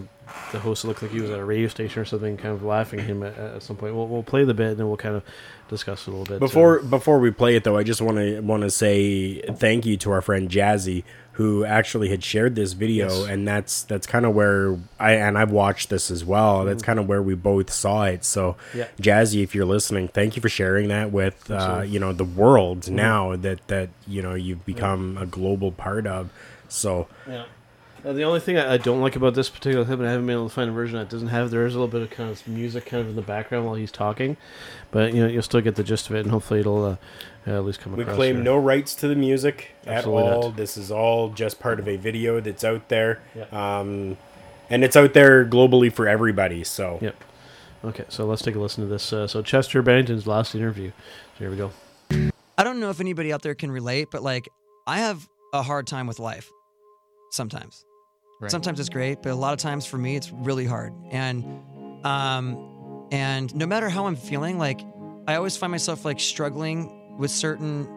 the 0.51 0.59
host 0.59 0.85
looked 0.85 1.01
like 1.01 1.11
he 1.11 1.21
was 1.21 1.29
at 1.29 1.39
a 1.39 1.45
radio 1.45 1.67
station 1.67 2.01
or 2.01 2.05
something, 2.05 2.37
kind 2.37 2.53
of 2.55 2.63
laughing 2.63 2.99
at 2.99 3.05
him 3.05 3.23
at, 3.23 3.37
at 3.37 3.63
some 3.63 3.75
point. 3.75 3.93
We'll, 3.95 4.07
we'll 4.07 4.23
play 4.23 4.43
the 4.45 4.53
bit, 4.53 4.69
and 4.71 4.77
then 4.77 4.87
we'll 4.87 4.97
kind 4.97 5.15
of 5.15 5.23
discuss 5.69 6.07
it 6.07 6.07
a 6.07 6.11
little 6.11 6.25
bit. 6.25 6.39
Before 6.39 6.79
before 6.79 7.19
we 7.19 7.29
play 7.31 7.55
it 7.55 7.63
though, 7.63 7.77
I 7.77 7.83
just 7.83 8.01
want 8.01 8.17
to 8.17 8.39
want 8.41 8.63
to 8.63 8.71
say 8.71 9.41
thank 9.41 9.85
you 9.85 9.97
to 9.97 10.11
our 10.11 10.21
friend 10.21 10.49
Jazzy 10.49 11.03
who 11.37 11.65
actually 11.65 12.09
had 12.09 12.23
shared 12.23 12.53
this 12.53 12.73
video 12.73 13.07
Yes. 13.09 13.27
and 13.27 13.47
that's 13.47 13.81
that's 13.83 14.05
kind 14.05 14.23
of 14.23 14.35
where 14.35 14.77
I 14.99 15.13
and 15.13 15.35
I've 15.35 15.49
watched 15.51 15.89
this 15.89 16.11
as 16.11 16.23
well. 16.23 16.63
That's 16.63 16.83
kind 16.83 16.99
of 16.99 17.07
where 17.07 17.23
we 17.23 17.33
both 17.33 17.71
saw 17.73 18.03
it. 18.05 18.23
So 18.23 18.55
Mm-hmm. 18.71 18.77
Yeah. 18.77 18.87
Jazzy, 19.01 19.43
if 19.43 19.55
you're 19.55 19.65
listening, 19.65 20.07
thank 20.09 20.35
you 20.35 20.41
for 20.43 20.49
sharing 20.49 20.89
that 20.89 21.11
with 21.11 21.49
uh, 21.49 21.83
you 21.85 21.99
know 21.99 22.13
the 22.13 22.23
world 22.23 22.81
Mhm. 22.83 22.89
now 22.91 23.35
that 23.35 23.67
that 23.67 23.89
you 24.07 24.21
know 24.21 24.35
you've 24.35 24.63
become 24.65 25.17
a 25.19 25.25
global 25.25 25.71
part 25.71 26.05
of. 26.07 26.29
So 26.69 27.07
Yeah. 27.27 27.45
Uh, 28.05 28.11
the 28.11 28.23
only 28.23 28.39
thing 28.41 28.57
I, 28.57 28.73
I 28.73 28.77
don't 28.77 28.99
like 28.99 29.15
about 29.15 29.33
this 29.33 29.49
particular 29.49 29.85
clip, 29.85 29.99
and 29.99 30.07
I 30.07 30.11
haven't 30.11 30.25
been 30.27 30.35
able 30.35 30.49
to 30.49 30.53
find 30.53 30.69
a 30.69 30.73
version 30.73 30.97
that 30.99 31.09
doesn't 31.09 31.29
have, 31.29 31.51
there 31.51 31.65
is 31.65 31.73
a 31.73 31.79
little 31.79 31.87
bit 31.87 32.01
of 32.01 32.09
kind 32.09 32.29
of 32.29 32.45
music 32.47 32.85
kind 32.85 33.01
of 33.01 33.09
in 33.09 33.15
the 33.15 33.21
background 33.21 33.65
while 33.65 33.75
he's 33.75 33.91
talking, 33.91 34.35
but 34.91 35.13
you 35.13 35.21
know 35.23 35.29
you'll 35.29 35.41
still 35.41 35.61
get 35.61 35.75
the 35.75 35.83
gist 35.83 36.09
of 36.09 36.15
it, 36.15 36.19
and 36.21 36.31
hopefully 36.31 36.59
it'll 36.59 36.83
uh, 36.83 36.95
uh, 37.47 37.51
at 37.51 37.65
least 37.65 37.79
come 37.79 37.95
We 37.95 38.03
claim 38.03 38.35
here. 38.35 38.43
no 38.43 38.57
rights 38.57 38.93
to 38.95 39.07
the 39.07 39.15
music 39.15 39.69
Absolutely 39.87 40.27
at 40.27 40.33
all. 40.33 40.41
not. 40.49 40.57
This 40.57 40.75
is 40.75 40.91
all 40.91 41.29
just 41.29 41.59
part 41.59 41.79
of 41.79 41.87
a 41.87 41.95
video 41.95 42.41
that's 42.41 42.63
out 42.63 42.89
there. 42.89 43.21
Yeah. 43.35 43.45
Um, 43.79 44.17
and 44.69 44.83
it's 44.83 44.95
out 44.95 45.13
there 45.13 45.45
globally 45.45 45.91
for 45.91 46.07
everybody. 46.07 46.63
So 46.63 46.99
Yep. 47.01 47.15
Okay, 47.85 48.05
so 48.07 48.25
let's 48.25 48.41
take 48.41 48.55
a 48.55 48.59
listen 48.59 48.83
to 48.83 48.89
this. 48.89 49.11
Uh, 49.11 49.27
so 49.27 49.41
Chester 49.41 49.81
Bennington's 49.81 50.25
last 50.25 50.55
interview. 50.55 50.91
So 51.37 51.39
here 51.39 51.49
we 51.49 51.57
go. 51.57 51.71
I 52.57 52.63
don't 52.63 52.79
know 52.79 52.89
if 52.89 52.99
anybody 53.01 53.33
out 53.33 53.41
there 53.41 53.55
can 53.55 53.71
relate, 53.71 54.07
but 54.11 54.23
like 54.23 54.47
I 54.87 54.99
have 54.99 55.27
a 55.53 55.61
hard 55.63 55.87
time 55.87 56.07
with 56.07 56.19
life 56.19 56.49
sometimes. 57.31 57.85
Right. 58.43 58.51
Sometimes 58.51 58.79
it's 58.79 58.89
great, 58.89 59.21
but 59.21 59.31
a 59.31 59.35
lot 59.35 59.53
of 59.53 59.59
times 59.59 59.85
for 59.85 59.97
me 59.97 60.17
it's 60.17 60.29
really 60.31 60.65
hard. 60.65 60.93
And 61.11 61.45
um 62.05 63.07
and 63.11 63.55
no 63.55 63.65
matter 63.65 63.87
how 63.87 64.07
I'm 64.07 64.17
feeling, 64.17 64.57
like 64.57 64.81
I 65.27 65.35
always 65.35 65.55
find 65.55 65.71
myself 65.71 66.03
like 66.03 66.19
struggling 66.19 67.17
with 67.17 67.31
certain 67.31 67.87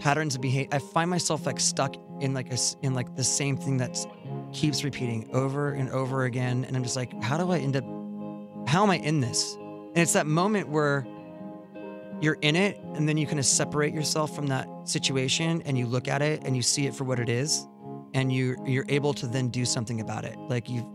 patterns 0.00 0.34
of 0.34 0.40
behavior. 0.40 0.68
I 0.72 0.80
find 0.80 1.08
myself 1.08 1.46
like 1.46 1.60
stuck 1.60 1.94
in 2.20 2.34
like 2.34 2.52
a 2.52 2.58
in 2.82 2.94
like 2.94 3.14
the 3.14 3.22
same 3.22 3.56
thing 3.56 3.76
that 3.76 3.96
keeps 4.52 4.82
repeating 4.82 5.30
over 5.32 5.70
and 5.70 5.88
over 5.90 6.24
again 6.24 6.64
and 6.64 6.76
I'm 6.76 6.82
just 6.82 6.96
like 6.96 7.22
how 7.22 7.36
do 7.36 7.52
I 7.52 7.58
end 7.58 7.76
up 7.76 7.84
how 8.68 8.82
am 8.82 8.90
I 8.90 8.96
in 8.96 9.20
this? 9.20 9.54
And 9.54 9.98
it's 9.98 10.14
that 10.14 10.26
moment 10.26 10.68
where 10.68 11.06
you're 12.20 12.38
in 12.42 12.56
it 12.56 12.80
and 12.94 13.08
then 13.08 13.16
you 13.16 13.26
kind 13.26 13.38
of 13.38 13.46
separate 13.46 13.94
yourself 13.94 14.34
from 14.34 14.48
that 14.48 14.68
situation 14.82 15.62
and 15.64 15.78
you 15.78 15.86
look 15.86 16.08
at 16.08 16.22
it 16.22 16.42
and 16.44 16.56
you 16.56 16.62
see 16.62 16.86
it 16.88 16.94
for 16.94 17.04
what 17.04 17.20
it 17.20 17.28
is 17.28 17.68
and 18.16 18.32
you 18.32 18.56
you're 18.66 18.86
able 18.88 19.12
to 19.14 19.26
then 19.26 19.48
do 19.48 19.64
something 19.64 20.00
about 20.00 20.24
it 20.24 20.36
like 20.48 20.68
you've 20.68 20.86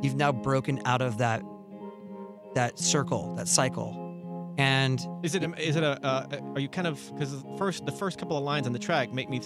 you've 0.00 0.16
now 0.16 0.32
broken 0.32 0.80
out 0.86 1.02
of 1.02 1.18
that 1.18 1.42
that 2.54 2.78
circle 2.78 3.34
that 3.36 3.46
cycle 3.46 3.98
and 4.58 5.06
Is 5.22 5.34
it? 5.34 5.42
a- 5.44 5.68
it 5.68 5.76
a? 5.76 6.04
Uh, 6.04 6.26
are 6.54 6.60
you 6.60 6.68
kind 6.68 6.86
of 6.86 7.00
because 7.14 7.42
first 7.56 7.86
the 7.86 7.92
first 7.92 8.18
couple 8.18 8.36
of 8.36 8.44
lines 8.44 8.66
on 8.66 8.72
the 8.74 8.78
track 8.78 9.10
make 9.12 9.30
me 9.30 9.40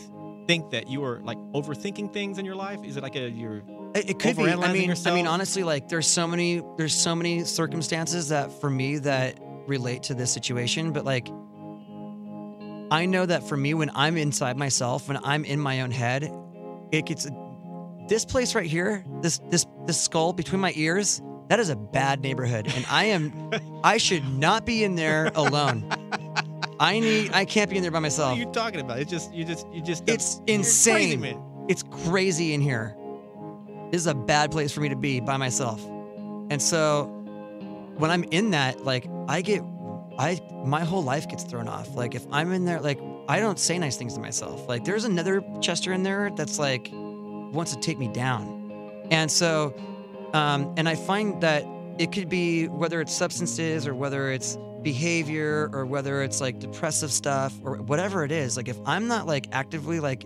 think 0.49 0.71
that 0.71 0.89
you 0.89 1.05
are 1.05 1.21
like 1.21 1.39
overthinking 1.55 2.13
things 2.13 2.39
in 2.39 2.45
your 2.45 2.57
life? 2.57 2.81
Is 2.85 2.97
it 2.97 3.03
like 3.05 3.15
a 3.15 3.31
you're 3.31 3.63
It, 3.95 4.11
it 4.11 4.19
could 4.19 4.37
be. 4.37 4.51
I 4.51 4.73
mean, 4.73 4.89
yourself? 4.89 5.13
I 5.13 5.17
mean, 5.17 5.27
honestly, 5.29 5.63
like 5.63 5.89
there's 5.89 6.09
so 6.09 6.27
many, 6.27 6.61
there's 6.77 6.95
so 6.95 7.15
many 7.15 7.45
circumstances 7.45 8.31
that 8.31 8.51
for 8.61 8.69
me 8.69 8.99
that 8.99 9.39
relate 9.69 10.03
to 10.05 10.15
this 10.15 10.33
situation. 10.33 10.93
But 10.93 11.05
like, 11.05 11.29
I 12.91 13.07
know 13.07 13.27
that 13.27 13.49
for 13.49 13.57
me, 13.57 13.75
when 13.75 13.91
I'm 13.95 14.17
inside 14.17 14.57
myself, 14.57 15.07
when 15.09 15.19
I'm 15.23 15.45
in 15.45 15.61
my 15.61 15.83
own 15.83 15.93
head, 15.93 16.33
it 16.99 17.07
gets 17.07 17.27
this 18.09 18.25
place 18.25 18.55
right 18.55 18.67
here, 18.67 19.05
this 19.23 19.41
this 19.51 19.67
this 19.87 20.01
skull 20.01 20.33
between 20.33 20.61
my 20.61 20.73
ears, 20.77 21.21
that 21.49 21.59
is 21.61 21.69
a 21.71 21.77
bad 21.77 22.21
neighborhood, 22.23 22.71
and 22.75 22.85
I 22.91 23.05
am, 23.07 23.51
I 23.85 23.99
should 23.99 24.25
not 24.29 24.65
be 24.67 24.85
in 24.85 24.95
there 24.95 25.31
alone. 25.35 25.89
I 26.79 26.99
need, 27.01 27.33
I 27.33 27.47
can't 27.47 27.71
be 27.71 27.77
in 27.77 27.83
there 27.83 27.91
by 27.91 27.97
What 27.97 28.03
myself. 28.03 28.37
are 28.37 28.41
you 28.41 28.47
talking 28.53 28.81
about? 28.81 28.99
It's 28.99 29.11
just 29.11 29.33
you 29.33 29.45
just 29.45 29.67
you 29.73 29.81
just 29.83 30.05
It's 30.09 30.37
crazy, 30.47 30.55
insane. 30.55 31.21
man. 31.21 31.43
It's 31.69 31.83
crazy 32.05 32.53
in 32.53 32.61
here. 32.61 32.95
This 33.91 34.01
is 34.03 34.07
a 34.07 34.15
bad 34.15 34.51
place 34.51 34.73
for 34.73 34.81
me 34.81 34.89
to 34.91 34.97
be 34.97 35.21
by 35.21 35.37
myself. 35.37 35.83
And 36.51 36.61
so 36.61 37.05
when 37.97 38.11
I'm 38.11 38.25
in 38.25 38.51
that, 38.51 38.85
like 38.85 39.09
I 39.29 39.41
get 39.43 39.63
I 40.19 40.41
my 40.65 40.85
whole 40.85 41.03
life 41.03 41.29
gets 41.29 41.45
thrown 41.45 41.67
off. 41.67 41.95
Like 41.95 42.15
if 42.15 42.27
I'm 42.31 42.53
in 42.53 42.65
there, 42.67 42.81
like 42.81 43.01
I 43.29 43.41
don't 43.41 43.59
say 43.59 43.79
nice 43.79 43.97
things 43.97 44.15
to 44.15 44.21
myself. 44.21 44.69
Like 44.69 44.85
there's 44.85 45.05
another 45.05 45.43
Chester 45.61 45.93
in 45.93 46.03
there 46.03 46.31
that's 46.31 46.59
like 46.59 46.91
wants 46.93 47.75
to 47.75 47.81
take 47.81 47.99
me 47.99 48.09
down. 48.09 49.07
And 49.11 49.31
so 49.31 49.75
um 50.35 50.73
and 50.77 50.89
I 50.89 50.95
find 50.95 51.41
that 51.43 51.65
it 51.99 52.13
could 52.13 52.29
be 52.29 52.69
whether 52.69 53.01
it's 53.01 53.13
substances 53.13 53.87
or 53.87 53.95
whether 53.95 54.31
it's 54.31 54.59
behavior 54.83 55.71
or 55.73 55.87
whether 55.87 56.23
it's 56.23 56.41
like 56.41 56.61
depressive 56.61 57.11
stuff 57.11 57.53
or 57.65 57.77
whatever 57.83 58.25
it 58.25 58.33
is. 58.33 58.57
Like 58.57 58.69
if 58.69 58.79
I'm 58.87 59.09
not 59.09 59.27
like 59.27 59.49
actively 59.53 59.99
like 60.01 60.25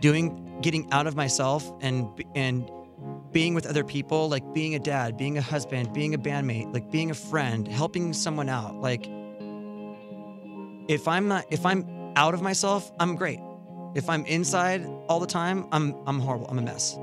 doing 0.00 0.58
getting 0.60 0.90
out 0.92 1.06
of 1.06 1.14
myself 1.16 1.70
and 1.80 2.08
and 2.34 2.70
being 3.32 3.54
with 3.54 3.66
other 3.66 3.84
people 3.84 4.28
like 4.28 4.54
being 4.54 4.74
a 4.74 4.78
dad 4.78 5.16
being 5.16 5.38
a 5.38 5.42
husband 5.42 5.92
being 5.92 6.14
a 6.14 6.18
bandmate 6.18 6.72
like 6.72 6.90
being 6.90 7.10
a 7.10 7.14
friend 7.14 7.68
helping 7.68 8.12
someone 8.12 8.48
out 8.48 8.74
like 8.80 9.06
if 10.88 11.06
i'm 11.06 11.28
not 11.28 11.44
if 11.50 11.64
i'm 11.66 11.84
out 12.18 12.34
of 12.34 12.42
myself 12.42 12.90
i'm 12.98 13.14
great. 13.14 13.38
If 13.94 14.10
i'm 14.10 14.26
inside 14.26 14.84
all 15.08 15.20
the 15.20 15.26
time 15.26 15.66
i'm 15.70 15.94
i'm 16.04 16.18
horrible 16.18 16.48
i'm 16.48 16.58
a 16.58 16.62
mess. 16.62 16.98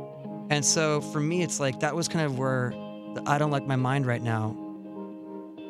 And 0.49 0.63
so 0.63 0.99
for 0.99 1.21
me 1.21 1.41
it's 1.41 1.57
like 1.57 1.79
that 1.79 1.95
was 1.95 2.09
kind 2.09 2.25
of 2.25 2.37
where 2.37 2.71
the, 3.15 3.23
i 3.25 3.37
don't 3.37 3.49
like 3.49 3.65
my 3.65 3.77
mind 3.77 4.05
right 4.05 4.21
now 4.21 4.55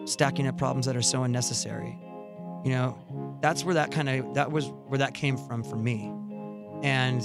stacking 0.06 0.48
up 0.48 0.58
problems 0.58 0.88
that 0.88 0.96
are 0.96 1.02
so 1.04 1.24
unnecessary. 1.24 1.98
You 2.64 2.72
know 2.72 3.38
that's 3.42 3.64
where 3.64 3.76
that 3.76 3.92
kind 3.92 4.10
of 4.10 4.34
that 4.34 4.52
was 4.52 4.66
where 4.88 4.98
that 4.98 5.14
came 5.14 5.38
from 5.38 5.64
for 5.64 5.76
me. 5.76 6.12
And 6.82 7.22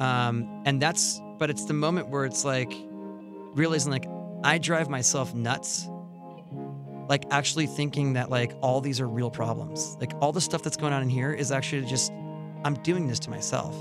um 0.00 0.62
and 0.64 0.80
that's 0.80 1.20
but 1.40 1.50
it's 1.50 1.64
the 1.64 1.74
moment 1.74 2.06
where 2.08 2.24
it's 2.24 2.44
like 2.44 2.72
realizing 3.54 3.90
like 3.90 4.06
i 4.44 4.58
drive 4.58 4.88
myself 4.88 5.34
nuts 5.34 5.88
like 7.08 7.24
actually 7.30 7.66
thinking 7.66 8.12
that 8.14 8.30
like 8.30 8.54
all 8.60 8.80
these 8.80 9.00
are 9.00 9.08
real 9.08 9.30
problems. 9.30 9.96
Like 10.00 10.12
all 10.20 10.32
the 10.32 10.40
stuff 10.40 10.62
that's 10.62 10.76
going 10.76 10.92
on 10.92 11.02
in 11.02 11.08
here 11.08 11.32
is 11.32 11.52
actually 11.52 11.84
just 11.86 12.12
i'm 12.64 12.74
doing 12.82 13.06
this 13.06 13.18
to 13.20 13.30
myself. 13.30 13.74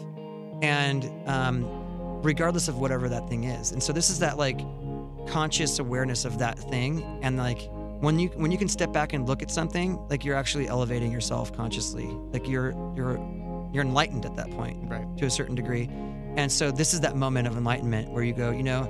And 0.61 1.09
um 1.27 1.81
regardless 2.23 2.67
of 2.67 2.77
whatever 2.77 3.09
that 3.09 3.27
thing 3.27 3.45
is. 3.45 3.71
And 3.71 3.81
so 3.81 3.93
this 3.93 4.09
is 4.09 4.19
that 4.19 4.37
like 4.37 4.61
conscious 5.27 5.79
awareness 5.79 6.25
of 6.25 6.37
that 6.39 6.57
thing. 6.57 7.03
And 7.21 7.37
like 7.37 7.69
when 7.99 8.19
you 8.19 8.29
when 8.29 8.51
you 8.51 8.57
can 8.57 8.67
step 8.67 8.91
back 8.91 9.13
and 9.13 9.27
look 9.27 9.41
at 9.41 9.51
something 9.51 9.97
like 10.09 10.25
you're 10.25 10.35
actually 10.35 10.67
elevating 10.67 11.11
yourself 11.11 11.53
consciously. 11.53 12.07
Like 12.31 12.47
you're 12.47 12.71
you're 12.95 13.17
you're 13.73 13.83
enlightened 13.83 14.25
at 14.25 14.35
that 14.35 14.51
point 14.51 14.77
right. 14.89 15.05
to 15.17 15.25
a 15.25 15.29
certain 15.29 15.55
degree. 15.55 15.89
And 16.35 16.51
so 16.51 16.71
this 16.71 16.93
is 16.93 17.01
that 17.01 17.15
moment 17.15 17.47
of 17.47 17.57
enlightenment 17.57 18.11
where 18.11 18.23
you 18.23 18.33
go 18.33 18.51
you 18.51 18.63
know 18.63 18.83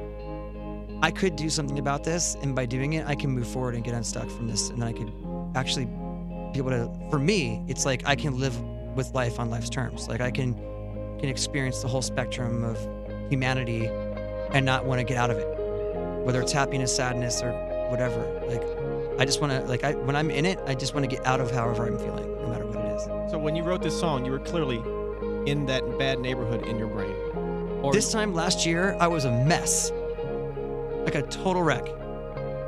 i 1.02 1.12
could 1.12 1.36
do 1.36 1.50
something 1.50 1.80
about 1.80 2.04
this 2.04 2.36
and 2.42 2.56
by 2.56 2.66
doing 2.66 2.94
it 2.94 3.06
i 3.08 3.16
can 3.16 3.30
move 3.30 3.48
forward 3.48 3.76
and 3.76 3.84
get 3.84 3.94
unstuck 3.94 4.30
from 4.30 4.48
this 4.48 4.70
and 4.70 4.82
then 4.82 4.88
i 4.88 4.94
could 4.94 5.12
actually 5.56 5.86
be 6.54 6.58
able 6.58 6.70
to 6.70 6.92
for 7.10 7.20
me 7.20 7.64
it's 7.68 7.86
like 7.86 8.02
i 8.06 8.16
can 8.16 8.40
live 8.40 8.56
with 8.96 9.14
life 9.14 9.40
on 9.40 9.50
life's 9.50 9.70
terms. 9.70 10.08
Like 10.08 10.22
i 10.22 10.32
can 10.32 10.54
can 11.20 11.30
experience 11.30 11.82
the 11.82 11.88
whole 11.88 12.02
spectrum 12.02 12.64
of 12.64 12.78
humanity 13.30 13.88
and 14.54 14.66
not 14.66 14.86
want 14.86 15.00
to 15.00 15.04
get 15.04 15.18
out 15.18 15.30
of 15.30 15.38
it. 15.38 15.48
Whether 16.26 16.42
it's 16.42 16.52
happiness 16.52 16.96
sadness 16.96 17.42
or 17.42 17.52
whatever 17.90 18.24
like 18.48 18.64
i 19.20 19.26
just 19.26 19.42
want 19.42 19.52
to 19.52 19.60
like 19.68 19.84
i 19.84 19.94
when 19.94 20.16
i'm 20.16 20.32
in 20.32 20.46
it 20.46 20.58
i 20.66 20.74
just 20.74 20.94
want 20.94 21.04
to 21.04 21.14
get 21.14 21.26
out 21.26 21.42
of 21.42 21.52
however 21.52 21.86
i'm 21.86 21.98
feeling 21.98 22.24
no 22.42 22.48
matter 22.48 22.66
what 22.66 22.78
it 22.78 22.96
is. 22.96 23.04
So 23.32 23.38
when 23.38 23.56
you 23.56 23.64
wrote 23.64 23.82
this 23.82 24.00
song, 24.00 24.26
you 24.26 24.32
were 24.32 24.40
clearly 24.40 24.78
in 25.50 25.66
that 25.66 25.98
bad 25.98 26.20
neighborhood 26.20 26.66
in 26.66 26.78
your 26.78 26.88
brain. 26.88 27.16
Or 27.82 27.92
this 27.92 28.12
time 28.12 28.34
last 28.34 28.66
year, 28.66 28.96
I 29.00 29.08
was 29.08 29.26
a 29.26 29.32
mess, 29.32 29.92
like 31.04 31.16
a 31.16 31.22
total 31.24 31.62
wreck, 31.62 31.86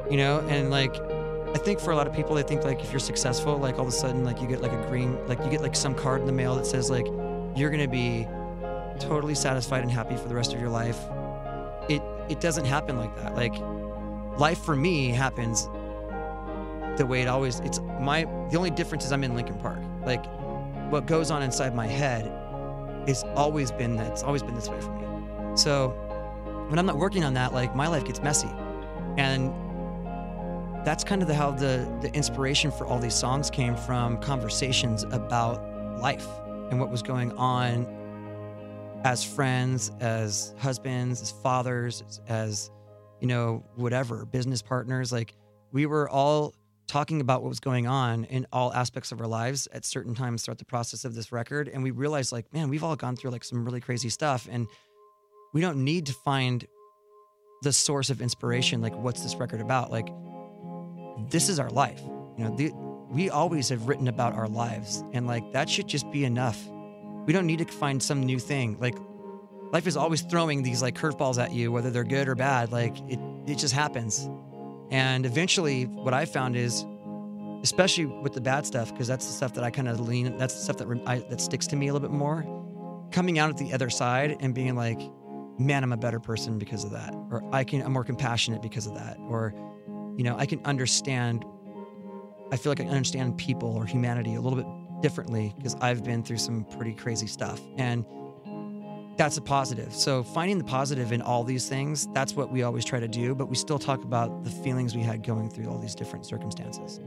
you 0.10 0.18
know. 0.18 0.40
And 0.50 0.70
like, 0.70 0.96
I 0.96 1.58
think 1.58 1.80
for 1.80 1.92
a 1.92 1.96
lot 1.96 2.08
of 2.08 2.14
people, 2.14 2.36
they 2.36 2.44
think 2.44 2.64
like 2.64 2.82
if 2.82 2.92
you're 2.92 3.00
successful, 3.00 3.58
like 3.58 3.76
all 3.76 3.82
of 3.82 3.88
a 3.88 3.92
sudden, 3.92 4.24
like 4.24 4.42
you 4.42 4.48
get 4.48 4.62
like 4.62 4.72
a 4.72 4.88
green, 4.88 5.18
like 5.28 5.40
you 5.44 5.50
get 5.50 5.62
like 5.62 5.76
some 5.76 5.96
card 5.96 6.22
in 6.22 6.28
the 6.28 6.34
mail 6.34 6.56
that 6.56 6.66
says 6.66 6.90
like 6.90 7.08
you're 7.56 7.70
gonna 7.70 7.88
be 7.88 8.28
totally 9.00 9.36
satisfied 9.36 9.82
and 9.82 9.92
happy 9.92 10.16
for 10.16 10.28
the 10.28 10.36
rest 10.36 10.54
of 10.54 10.60
your 10.60 10.70
life. 10.70 11.00
It 11.90 12.02
it 12.30 12.40
doesn't 12.40 12.66
happen 12.66 12.98
like 12.98 13.16
that. 13.18 13.36
Like 13.36 13.54
life 14.38 14.60
for 14.60 14.76
me 14.76 15.10
happens 15.10 15.68
the 16.98 17.06
way 17.08 17.22
it 17.22 17.28
always. 17.28 17.60
It's 17.62 17.80
my 18.00 18.24
the 18.52 18.58
only 18.58 18.72
difference 18.72 19.06
is 19.06 19.12
I'm 19.12 19.24
in 19.24 19.36
Linkin 19.36 19.58
Park. 19.60 19.80
Like 20.06 20.26
what 20.90 21.06
goes 21.06 21.32
on 21.32 21.42
inside 21.42 21.76
my 21.76 21.88
head 21.88 22.32
it's 23.08 23.24
always 23.36 23.72
been 23.72 23.96
that 23.98 24.12
it's 24.12 24.24
always 24.24 24.44
been 24.44 24.56
this 24.56 24.70
way 24.70 24.80
for 24.82 24.92
me. 24.92 25.58
So 25.58 25.94
when 26.74 26.80
I'm 26.80 26.88
not 26.88 26.98
working 26.98 27.24
on 27.24 27.36
that, 27.36 27.54
like 27.54 27.76
my 27.76 27.86
life 27.86 28.04
gets 28.04 28.20
messy. 28.24 28.50
And 29.16 29.54
that's 30.84 31.04
kind 31.04 31.22
of 31.22 31.28
the, 31.28 31.36
how 31.36 31.52
the 31.52 31.88
the 32.02 32.12
inspiration 32.16 32.72
for 32.72 32.88
all 32.88 32.98
these 32.98 33.14
songs 33.14 33.52
came 33.52 33.76
from 33.76 34.18
conversations 34.22 35.04
about 35.04 35.62
life 36.02 36.26
and 36.72 36.80
what 36.80 36.90
was 36.90 37.04
going 37.04 37.32
on 37.34 37.86
as 39.04 39.24
friends, 39.24 39.92
as 40.00 40.56
husbands, 40.58 41.22
as 41.22 41.30
fathers, 41.30 42.02
as, 42.08 42.22
as 42.28 42.72
you 43.22 43.28
know, 43.28 43.64
whatever, 43.76 44.26
business 44.26 44.64
partners. 44.64 45.12
Like 45.12 45.36
we 45.72 45.86
were 45.86 46.10
all 46.10 46.56
talking 46.88 47.22
about 47.22 47.44
what 47.44 47.50
was 47.50 47.60
going 47.60 47.86
on 47.86 48.24
in 48.26 48.48
all 48.52 48.74
aspects 48.74 49.12
of 49.12 49.22
our 49.22 49.28
lives 49.28 49.68
at 49.74 49.86
certain 49.86 50.16
times 50.16 50.44
throughout 50.44 50.58
the 50.58 50.66
process 50.66 51.06
of 51.06 51.14
this 51.14 51.32
record 51.32 51.70
and 51.70 51.82
we 51.82 51.92
realized 51.92 52.32
like 52.32 52.52
man 52.54 52.68
we've 52.68 52.84
all 52.84 52.96
gone 52.96 53.16
through 53.16 53.32
like 53.32 53.44
some 53.44 53.64
really 53.64 53.80
crazy 53.80 54.10
stuff 54.10 54.50
and 54.52 54.68
we 55.54 55.62
don't 55.62 55.84
need 55.84 56.08
to 56.08 56.14
find 56.14 56.68
the 57.62 57.72
source 57.72 58.10
of 58.10 58.22
inspiration 58.22 58.82
like 58.82 58.94
what's 58.96 59.22
this 59.22 59.36
record 59.36 59.62
about? 59.62 59.92
Like 59.92 60.10
this 61.30 61.48
is 61.50 61.60
our 61.60 61.70
life. 61.70 62.02
You 62.38 62.46
know 62.46 62.56
the, 62.56 62.72
we 63.10 63.30
always 63.30 63.70
have 63.70 63.88
written 63.88 64.08
about 64.08 64.34
our 64.34 64.48
lives 64.48 65.04
and 65.14 65.28
like 65.28 65.52
that 65.54 65.70
should 65.70 65.88
just 65.88 66.12
be 66.12 66.26
enough. 66.26 66.62
We 67.26 67.32
don't 67.32 67.46
need 67.46 67.60
to 67.60 67.66
find 67.66 68.04
some 68.04 68.24
new 68.24 68.40
thing. 68.40 68.78
Like 68.80 68.98
life 69.72 69.88
is 69.88 69.96
always 69.96 70.22
throwing 70.22 70.64
these 70.64 70.82
like 70.82 70.96
curveballs 70.96 71.42
at 71.42 71.54
you 71.54 71.72
whether 71.72 71.90
they're 71.90 72.04
good 72.04 72.28
or 72.28 72.36
bad. 72.36 72.72
Like 72.72 72.98
it 73.10 73.20
it 73.48 73.58
just 73.58 73.74
happens. 73.74 74.30
And 74.90 75.26
eventually, 75.26 75.86
what 75.86 76.14
I 76.14 76.26
found 76.26 76.56
is, 76.56 76.86
especially 77.64 78.06
with 78.06 78.34
the 78.34 78.42
bad 78.42 78.66
stuff, 78.66 78.92
because 78.92 79.08
that's 79.08 79.26
the 79.26 79.34
stuff 79.34 79.54
that 79.56 79.64
I 79.64 79.72
kind 79.72 79.88
of 79.88 80.00
lean, 80.00 80.38
that's 80.38 80.54
the 80.54 80.62
stuff 80.62 80.78
that 80.78 81.02
I, 81.08 81.20
that 81.30 81.42
sticks 81.42 81.68
to 81.68 81.76
me 81.76 81.88
a 81.88 81.94
little 81.94 82.08
bit 82.08 82.16
more. 82.16 82.46
Coming 83.12 83.40
out 83.40 83.50
at 83.50 83.58
the 83.58 83.74
other 83.74 83.90
side 83.90 84.38
and 84.40 84.54
being 84.54 84.76
like, 84.76 85.00
man, 85.58 85.84
I'm 85.84 85.94
a 85.94 85.98
better 85.98 86.20
person 86.20 86.58
because 86.58 86.84
of 86.84 86.92
that, 86.92 87.14
or 87.32 87.44
I 87.52 87.64
can, 87.64 87.82
I'm 87.82 87.94
more 87.94 88.04
compassionate 88.04 88.62
because 88.62 88.88
of 88.88 88.96
that, 88.96 89.18
or, 89.20 89.54
you 90.18 90.24
know, 90.24 90.36
I 90.38 90.46
can 90.46 90.60
understand. 90.66 91.46
I 92.52 92.58
feel 92.58 92.72
like 92.72 92.82
I 92.82 92.86
understand 92.86 93.38
people 93.38 93.76
or 93.76 93.86
humanity 93.86 94.36
a 94.36 94.42
little 94.42 94.58
bit 94.58 95.02
differently 95.02 95.54
because 95.58 95.76
I've 95.82 96.04
been 96.04 96.24
through 96.24 96.38
some 96.38 96.66
pretty 96.66 96.94
crazy 96.94 97.28
stuff, 97.28 97.60
and 97.78 98.06
that's 99.18 99.38
a 99.38 99.42
positive. 99.42 99.94
So 99.94 100.24
finding 100.24 100.58
the 100.58 100.64
positive 100.64 101.12
in 101.12 101.22
all 101.22 101.44
these 101.44 101.70
things, 101.70 102.08
that's 102.14 102.34
what 102.34 102.52
we 102.52 102.64
always 102.64 102.84
try 102.84 103.00
to 103.00 103.08
do, 103.08 103.36
but 103.36 103.48
we 103.48 103.56
still 103.56 103.80
talk 103.80 104.04
about 104.04 104.44
the 104.44 104.50
feelings 104.50 104.96
we 104.96 105.04
had 105.04 105.24
going 105.24 105.50
through 105.50 105.68
all 105.68 105.78
these 105.78 105.96
different 105.96 106.26
circumstances. 106.26 107.00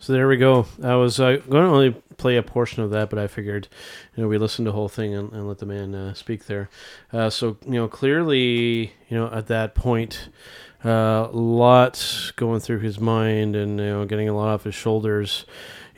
So 0.00 0.12
there 0.12 0.28
we 0.28 0.36
go. 0.36 0.66
I 0.82 0.96
was 0.96 1.18
uh, 1.18 1.36
going 1.48 1.64
to 1.64 1.70
only 1.70 2.02
play 2.24 2.38
a 2.38 2.42
portion 2.42 2.82
of 2.82 2.88
that, 2.88 3.10
but 3.10 3.18
I 3.18 3.26
figured, 3.26 3.68
you 4.16 4.22
know, 4.22 4.28
we 4.30 4.38
listened 4.38 4.64
to 4.64 4.70
the 4.70 4.74
whole 4.74 4.88
thing 4.88 5.12
and, 5.12 5.30
and 5.34 5.46
let 5.46 5.58
the 5.58 5.66
man 5.66 5.94
uh, 5.94 6.14
speak 6.14 6.46
there. 6.46 6.70
Uh, 7.12 7.28
so 7.28 7.58
you 7.66 7.72
know, 7.72 7.86
clearly, 7.86 8.94
you 9.10 9.18
know, 9.18 9.30
at 9.30 9.48
that 9.48 9.74
point, 9.74 10.30
uh, 10.86 11.28
lot 11.32 12.32
going 12.36 12.60
through 12.60 12.78
his 12.78 12.98
mind, 12.98 13.54
and 13.54 13.78
you 13.78 13.84
know, 13.84 14.06
getting 14.06 14.30
a 14.30 14.34
lot 14.34 14.48
off 14.48 14.64
his 14.64 14.74
shoulders. 14.74 15.44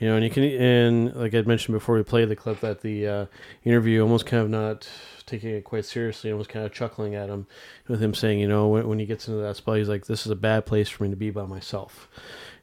You 0.01 0.09
know, 0.09 0.17
and 0.17 0.25
you 0.25 0.31
can, 0.31 0.43
and 0.43 1.15
like 1.15 1.33
I 1.33 1.43
mentioned 1.43 1.75
before 1.75 1.95
we 1.95 2.03
played 2.03 2.29
the 2.29 2.35
clip, 2.35 2.59
that 2.59 2.81
the 2.81 3.07
uh, 3.07 3.27
interview 3.63 4.03
almost 4.03 4.27
kind 4.27 4.43
of 4.43 4.51
not 4.51 4.89
taking 5.27 5.51
it 5.51 5.63
quite 5.63 5.85
seriously, 5.85 6.33
almost 6.33 6.51
kind 6.51 6.67
of 6.67 6.73
chuckling 6.73 7.15
at 7.15 7.29
him, 7.29 7.47
with 7.87 8.03
him 8.03 8.15
saying, 8.15 8.41
you 8.41 8.49
know, 8.49 8.67
when, 8.67 8.89
when 8.89 8.99
he 8.99 9.07
gets 9.07 9.29
into 9.29 9.41
that 9.43 9.55
spot, 9.55 9.79
he's 9.79 9.89
like, 9.89 10.07
"This 10.07 10.27
is 10.27 10.33
a 10.33 10.37
bad 10.37 10.67
place 10.67 10.89
for 10.89 11.05
me 11.05 11.11
to 11.11 11.17
be 11.17 11.31
by 11.31 11.47
myself," 11.47 12.09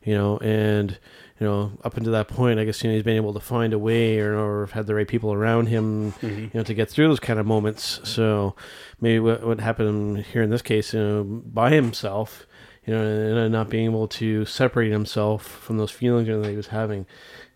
you 0.03 0.15
know, 0.15 0.37
and 0.39 0.99
you 1.43 1.49
know, 1.49 1.71
up 1.83 1.97
until 1.97 2.13
that 2.13 2.29
point, 2.29 2.57
I 2.57 2.63
guess 2.63 2.81
you 2.83 2.89
know 2.89 2.93
he's 2.95 3.03
been 3.03 3.17
able 3.17 3.33
to 3.33 3.39
find 3.41 3.73
a 3.73 3.77
way, 3.79 4.17
or, 4.19 4.33
or 4.37 4.67
had 4.67 4.87
the 4.87 4.95
right 4.95 5.07
people 5.07 5.33
around 5.33 5.67
him, 5.67 6.13
Mhm. 6.21 6.39
you 6.43 6.49
know, 6.53 6.63
to 6.63 6.73
get 6.73 6.89
through 6.89 7.09
those 7.09 7.19
kind 7.19 7.37
of 7.37 7.45
moments. 7.45 7.99
So 8.05 8.55
maybe 9.01 9.19
what, 9.19 9.45
what 9.45 9.59
happened 9.59 10.19
here 10.31 10.41
in 10.41 10.49
this 10.51 10.61
case, 10.61 10.93
you 10.93 10.99
know, 11.01 11.23
by 11.25 11.71
himself, 11.71 12.47
you 12.85 12.93
know, 12.93 13.01
and 13.03 13.51
not 13.51 13.69
being 13.69 13.85
able 13.91 14.07
to 14.07 14.45
separate 14.45 14.91
himself 14.91 15.45
from 15.45 15.77
those 15.77 15.91
feelings 15.91 16.27
that 16.29 16.49
he 16.49 16.55
was 16.55 16.67
having, 16.67 17.05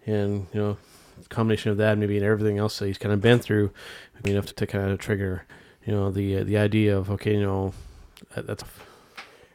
and 0.06 0.48
you 0.54 0.60
know, 0.60 0.78
combination 1.30 1.72
of 1.72 1.78
that, 1.78 1.98
maybe 1.98 2.18
and 2.18 2.26
everything 2.26 2.58
else 2.58 2.78
that 2.80 2.88
he's 2.88 2.98
kind 2.98 3.14
of 3.14 3.22
been 3.22 3.40
through, 3.40 3.72
enough 4.26 4.48
to, 4.48 4.54
to 4.54 4.68
kind 4.68 4.92
of 4.92 5.00
trigger, 5.00 5.46
you 5.86 5.94
know, 5.94 6.12
the 6.12 6.38
uh, 6.40 6.44
the 6.44 6.58
idea 6.58 6.98
of 6.98 7.10
okay, 7.12 7.34
you 7.36 7.42
know, 7.42 7.74
that, 8.36 8.48
that's 8.48 8.64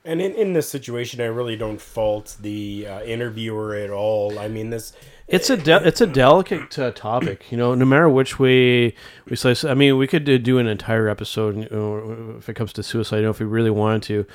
And 0.05 0.21
in, 0.21 0.35
in 0.35 0.53
this 0.53 0.69
situation, 0.69 1.21
I 1.21 1.27
really 1.27 1.57
don't 1.57 1.81
fault 1.81 2.37
the 2.41 2.87
uh, 2.89 3.03
interviewer 3.03 3.77
at 3.77 3.91
all. 3.91 4.37
I 4.39 4.49
mean, 4.49 4.71
this 4.71 4.93
it's 5.29 5.49
a 5.49 5.57
de- 5.57 5.87
it's 5.87 6.01
a 6.01 6.07
delicate 6.09 6.77
uh, 6.77 6.91
topic, 6.91 7.53
you 7.53 7.57
know. 7.57 7.75
No 7.77 7.85
matter 7.85 8.09
which 8.09 8.39
way 8.39 8.95
we 9.27 9.37
slice, 9.37 9.65
I 9.65 9.75
mean, 9.75 9.97
we 9.97 10.09
could 10.09 10.29
uh, 10.29 10.39
do 10.39 10.59
an 10.59 10.67
entire 10.67 11.09
episode 11.09 11.57
you 11.57 11.69
know, 11.71 12.35
if 12.37 12.49
it 12.49 12.55
comes 12.55 12.73
to 12.75 12.83
suicide, 12.83 13.19
you 13.19 13.23
know, 13.23 13.31
if 13.31 13.39
we 13.39 13.47
really 13.47 13.71
wanted 13.71 14.03
to. 14.05 14.27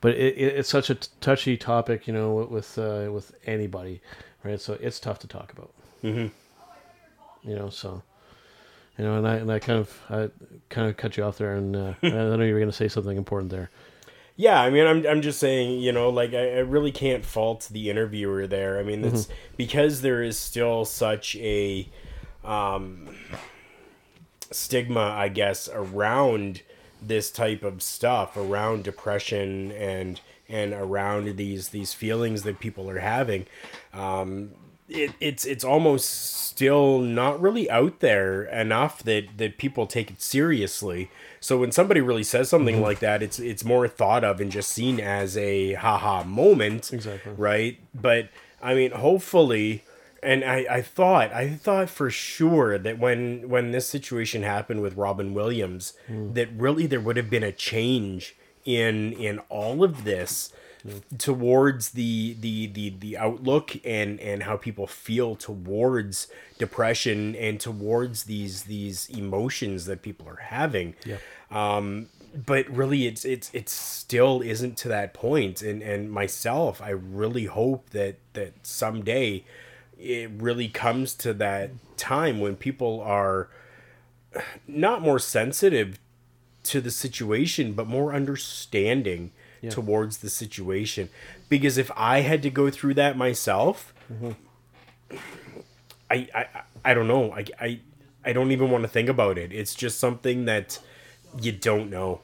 But 0.00 0.12
it, 0.14 0.36
it, 0.38 0.56
it's 0.58 0.68
such 0.68 0.90
a 0.90 0.94
t- 0.94 1.08
touchy 1.20 1.56
topic, 1.56 2.06
you 2.06 2.12
know, 2.12 2.32
with 2.34 2.50
with, 2.50 2.78
uh, 2.78 3.10
with 3.12 3.34
anybody, 3.46 4.00
right? 4.44 4.60
So 4.60 4.78
it's 4.80 5.00
tough 5.00 5.18
to 5.20 5.26
talk 5.26 5.52
about. 5.52 5.72
Mhm. 6.04 6.30
You 7.42 7.54
know, 7.56 7.68
so 7.68 8.02
you 8.96 9.04
know, 9.04 9.18
and 9.18 9.26
I 9.26 9.34
and 9.36 9.50
I 9.50 9.58
kind 9.58 9.80
of 9.80 10.00
I 10.08 10.30
kind 10.68 10.88
of 10.88 10.96
cut 10.96 11.16
you 11.16 11.24
off 11.24 11.36
there, 11.36 11.54
and 11.56 11.74
uh, 11.74 11.94
I 12.02 12.08
know 12.08 12.42
you 12.42 12.54
were 12.54 12.60
going 12.60 12.70
to 12.70 12.76
say 12.76 12.88
something 12.88 13.16
important 13.16 13.50
there. 13.50 13.70
Yeah, 14.38 14.60
I 14.60 14.68
mean, 14.68 14.86
I'm 14.86 15.06
I'm 15.06 15.22
just 15.22 15.38
saying, 15.40 15.80
you 15.80 15.92
know, 15.92 16.10
like 16.10 16.34
I, 16.34 16.56
I 16.56 16.58
really 16.58 16.92
can't 16.92 17.24
fault 17.24 17.68
the 17.70 17.88
interviewer 17.88 18.46
there. 18.46 18.78
I 18.78 18.82
mean, 18.82 19.02
it's 19.04 19.26
Mhm. 19.26 19.30
because 19.56 20.02
there 20.02 20.22
is 20.22 20.38
still 20.38 20.84
such 20.84 21.36
a 21.36 21.88
um, 22.44 23.08
stigma, 24.50 25.00
I 25.00 25.28
guess, 25.28 25.68
around 25.72 26.62
this 27.02 27.30
type 27.30 27.62
of 27.62 27.82
stuff, 27.82 28.36
around 28.36 28.84
depression 28.84 29.72
and 29.72 30.20
and 30.48 30.72
around 30.72 31.36
these 31.36 31.70
these 31.70 31.92
feelings 31.94 32.42
that 32.42 32.60
people 32.60 32.88
are 32.90 33.00
having. 33.00 33.46
Um, 33.92 34.50
it, 34.88 35.12
it's 35.20 35.44
it's 35.44 35.64
almost 35.64 36.08
still 36.46 36.98
not 37.00 37.40
really 37.40 37.68
out 37.70 38.00
there 38.00 38.44
enough 38.44 39.02
that 39.02 39.24
that 39.38 39.58
people 39.58 39.86
take 39.86 40.10
it 40.10 40.22
seriously. 40.22 41.10
So 41.40 41.58
when 41.58 41.72
somebody 41.72 42.00
really 42.00 42.22
says 42.24 42.48
something 42.48 42.76
Mhm. 42.76 42.82
like 42.82 42.98
that, 43.00 43.22
it's 43.22 43.38
it's 43.38 43.64
more 43.64 43.88
thought 43.88 44.24
of 44.24 44.40
and 44.40 44.50
just 44.50 44.70
seen 44.70 45.00
as 45.00 45.36
a 45.36 45.74
haha 45.74 46.24
moment. 46.24 46.92
Exactly. 46.92 47.32
Right? 47.36 47.78
But 47.94 48.28
I 48.62 48.74
mean, 48.74 48.90
hopefully 48.92 49.82
and 50.22 50.42
I, 50.44 50.66
I 50.70 50.82
thought 50.82 51.32
I 51.32 51.50
thought 51.50 51.90
for 51.90 52.10
sure 52.10 52.78
that 52.78 52.98
when 52.98 53.48
when 53.48 53.70
this 53.72 53.86
situation 53.88 54.42
happened 54.42 54.80
with 54.82 54.96
Robin 54.96 55.34
Williams, 55.34 55.92
Mm. 56.10 56.34
that 56.34 56.48
really 56.56 56.86
there 56.86 57.00
would 57.00 57.16
have 57.16 57.28
been 57.30 57.44
a 57.44 57.52
change 57.52 58.34
in 58.64 59.12
in 59.12 59.38
all 59.48 59.84
of 59.84 60.04
this 60.04 60.52
towards 61.18 61.90
the 61.90 62.36
the 62.40 62.66
the 62.66 62.90
the 62.98 63.16
outlook 63.16 63.76
and 63.84 64.20
and 64.20 64.42
how 64.44 64.56
people 64.56 64.86
feel 64.86 65.36
towards 65.36 66.28
depression 66.58 67.34
and 67.36 67.60
towards 67.60 68.24
these 68.24 68.64
these 68.64 69.08
emotions 69.10 69.86
that 69.86 70.02
people 70.02 70.28
are 70.28 70.36
having 70.42 70.94
Yeah. 71.04 71.16
um 71.50 72.08
but 72.34 72.68
really 72.68 73.06
it's 73.06 73.24
it's 73.24 73.50
it 73.54 73.68
still 73.68 74.42
isn't 74.42 74.76
to 74.78 74.88
that 74.88 75.14
point 75.14 75.62
and 75.62 75.82
and 75.82 76.10
myself 76.10 76.82
i 76.82 76.90
really 76.90 77.46
hope 77.46 77.90
that 77.90 78.16
that 78.34 78.52
someday 78.66 79.44
it 79.98 80.30
really 80.36 80.68
comes 80.68 81.14
to 81.14 81.32
that 81.34 81.70
time 81.96 82.38
when 82.40 82.54
people 82.56 83.00
are 83.00 83.48
not 84.68 85.00
more 85.00 85.18
sensitive 85.18 85.98
to 86.62 86.80
the 86.80 86.90
situation 86.90 87.72
but 87.72 87.86
more 87.86 88.12
understanding 88.12 89.30
Yeah. 89.62 89.70
towards 89.70 90.18
the 90.18 90.28
situation 90.28 91.08
because 91.48 91.78
if 91.78 91.90
i 91.96 92.20
had 92.20 92.42
to 92.42 92.50
go 92.50 92.70
through 92.70 92.94
that 92.94 93.16
myself 93.16 93.94
I, 96.10 96.28
I 96.34 96.46
I 96.84 96.94
don't 96.94 97.08
know. 97.08 97.32
I, 97.32 97.44
I 97.60 97.80
I 98.24 98.32
don't 98.32 98.52
even 98.52 98.70
want 98.70 98.82
to 98.82 98.88
think 98.88 99.08
about 99.08 99.38
it. 99.38 99.52
It's 99.52 99.74
just 99.74 99.98
something 99.98 100.44
that 100.44 100.78
you 101.40 101.52
don't 101.52 101.90
know. 101.90 102.20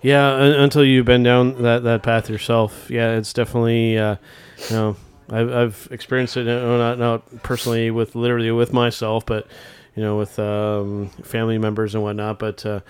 Yeah, 0.00 0.40
until 0.40 0.84
you've 0.84 1.06
been 1.06 1.24
down 1.24 1.62
that, 1.62 1.82
that 1.82 2.02
path 2.04 2.30
yourself. 2.30 2.88
Yeah, 2.88 3.16
it's 3.16 3.32
definitely, 3.32 3.98
uh, 3.98 4.16
you 4.70 4.76
know, 4.76 4.96
I've, 5.28 5.52
I've 5.52 5.88
experienced 5.90 6.36
it, 6.36 6.44
not, 6.44 6.98
not 7.00 7.42
personally 7.42 7.90
with 7.90 8.14
literally 8.14 8.52
with 8.52 8.72
myself, 8.72 9.26
but, 9.26 9.48
you 9.96 10.02
know, 10.04 10.16
with 10.16 10.38
um, 10.38 11.08
family 11.24 11.58
members 11.58 11.96
and 11.96 12.04
whatnot. 12.04 12.38
But, 12.38 12.64
uh, 12.64 12.80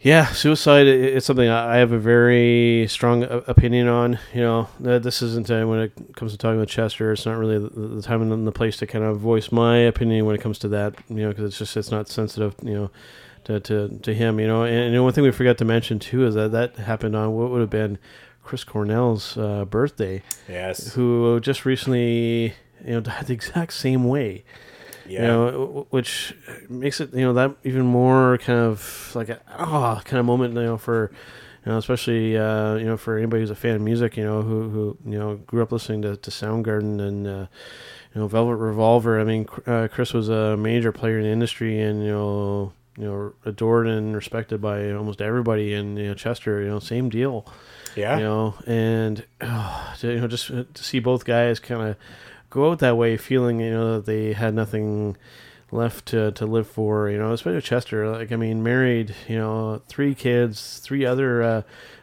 yeah, 0.00 0.26
suicide, 0.26 0.86
i- 0.86 0.90
it's 0.90 1.26
something 1.26 1.48
I 1.48 1.76
have 1.76 1.92
a 1.92 1.98
very 1.98 2.86
strong 2.88 3.22
opinion 3.24 3.86
on. 3.88 4.18
You 4.34 4.40
know, 4.40 4.68
this 4.80 5.20
isn't, 5.22 5.48
when 5.50 5.80
it 5.80 5.92
comes 6.16 6.32
to 6.32 6.38
talking 6.38 6.58
with 6.58 6.68
Chester, 6.70 7.12
it's 7.12 7.26
not 7.26 7.36
really 7.36 7.58
the, 7.58 7.68
the 7.68 8.02
time 8.02 8.22
and 8.32 8.46
the 8.46 8.52
place 8.52 8.76
to 8.78 8.86
kind 8.86 9.04
of 9.04 9.18
voice 9.18 9.52
my 9.52 9.76
opinion 9.78 10.24
when 10.26 10.34
it 10.34 10.40
comes 10.40 10.58
to 10.60 10.68
that, 10.68 10.94
you 11.08 11.16
know, 11.16 11.28
because 11.28 11.44
it's 11.44 11.58
just, 11.58 11.76
it's 11.76 11.90
not 11.90 12.08
sensitive, 12.08 12.54
you 12.62 12.74
know, 12.74 12.90
to, 13.44 13.60
to, 13.60 13.98
to 14.02 14.14
him, 14.14 14.40
you 14.40 14.46
know. 14.46 14.62
And, 14.64 14.94
and 14.94 15.04
one 15.04 15.12
thing 15.12 15.24
we 15.24 15.30
forgot 15.32 15.58
to 15.58 15.64
mention 15.64 15.98
too 15.98 16.26
is 16.26 16.34
that 16.34 16.52
that 16.52 16.76
happened 16.76 17.14
on 17.14 17.32
what 17.32 17.50
would 17.50 17.60
have 17.60 17.70
been 17.70 17.98
Chris 18.42 18.64
Cornell's 18.64 19.36
uh, 19.36 19.64
birthday. 19.66 20.22
Yes. 20.48 20.94
Who 20.94 21.40
just 21.40 21.64
recently, 21.66 22.54
you 22.84 22.92
know, 22.94 23.00
died 23.00 23.26
the 23.26 23.34
exact 23.34 23.74
same 23.74 24.04
way. 24.08 24.44
You 25.10 25.18
Yeah. 25.18 25.26
know, 25.26 25.86
which 25.90 26.34
makes 26.68 27.00
it, 27.00 27.12
you 27.12 27.22
know, 27.24 27.32
that 27.34 27.56
even 27.64 27.82
more 27.86 28.38
kind 28.38 28.58
of 28.60 29.10
like 29.14 29.28
a 29.28 29.40
ah 29.58 30.00
kind 30.04 30.20
of 30.20 30.26
moment, 30.26 30.54
you 30.54 30.62
know, 30.62 30.76
for 30.76 31.10
you 31.66 31.72
know, 31.72 31.78
especially 31.78 32.36
uh, 32.38 32.74
you 32.76 32.86
know, 32.86 32.96
for 32.96 33.18
anybody 33.18 33.42
who's 33.42 33.50
a 33.50 33.54
fan 33.54 33.74
of 33.76 33.82
music, 33.82 34.16
you 34.16 34.24
know, 34.24 34.42
who 34.42 34.68
who 34.70 34.98
you 35.04 35.18
know 35.18 35.36
grew 35.46 35.62
up 35.62 35.72
listening 35.72 36.02
to, 36.02 36.16
to 36.16 36.30
Soundgarden 36.30 37.00
and 37.00 37.26
uh, 37.26 37.46
you 38.14 38.20
know 38.20 38.26
Velvet 38.28 38.56
Revolver. 38.56 39.20
I 39.20 39.24
mean, 39.24 39.46
uh, 39.66 39.88
Chris 39.92 40.14
was 40.14 40.28
a 40.28 40.56
major 40.56 40.92
player 40.92 41.18
in 41.18 41.24
the 41.24 41.30
industry, 41.30 41.80
and 41.80 42.02
you 42.04 42.10
know, 42.12 42.72
you 42.96 43.04
know, 43.04 43.32
adored 43.44 43.86
and 43.88 44.14
respected 44.14 44.60
by 44.62 44.90
almost 44.92 45.20
everybody. 45.20 45.74
And 45.74 45.98
you 45.98 46.08
know, 46.08 46.14
Chester, 46.14 46.62
you 46.62 46.68
know, 46.68 46.78
same 46.78 47.08
deal. 47.10 47.46
Yeah. 47.96 48.18
You 48.18 48.24
know, 48.24 48.54
and 48.66 49.24
oh, 49.40 49.94
to, 49.98 50.12
you 50.14 50.20
know, 50.20 50.28
just 50.28 50.46
to 50.48 50.66
see 50.74 51.00
both 51.00 51.24
guys 51.24 51.58
kind 51.60 51.82
of 51.82 51.96
go 52.50 52.70
out 52.70 52.80
that 52.80 52.96
way, 52.96 53.16
feeling 53.16 53.60
you 53.60 53.70
know 53.70 53.94
that 53.96 54.06
they 54.06 54.32
had 54.32 54.54
nothing 54.54 55.16
left 55.72 56.06
to, 56.06 56.32
to 56.32 56.44
live 56.46 56.66
for. 56.66 57.08
You 57.08 57.18
know, 57.18 57.32
especially 57.32 57.56
with 57.56 57.64
Chester. 57.64 58.08
Like 58.10 58.32
I 58.32 58.36
mean, 58.36 58.62
married. 58.62 59.14
You 59.28 59.38
know, 59.38 59.82
three 59.88 60.14
kids, 60.14 60.78
three 60.82 61.04
other. 61.06 61.42
Uh, 61.42 61.62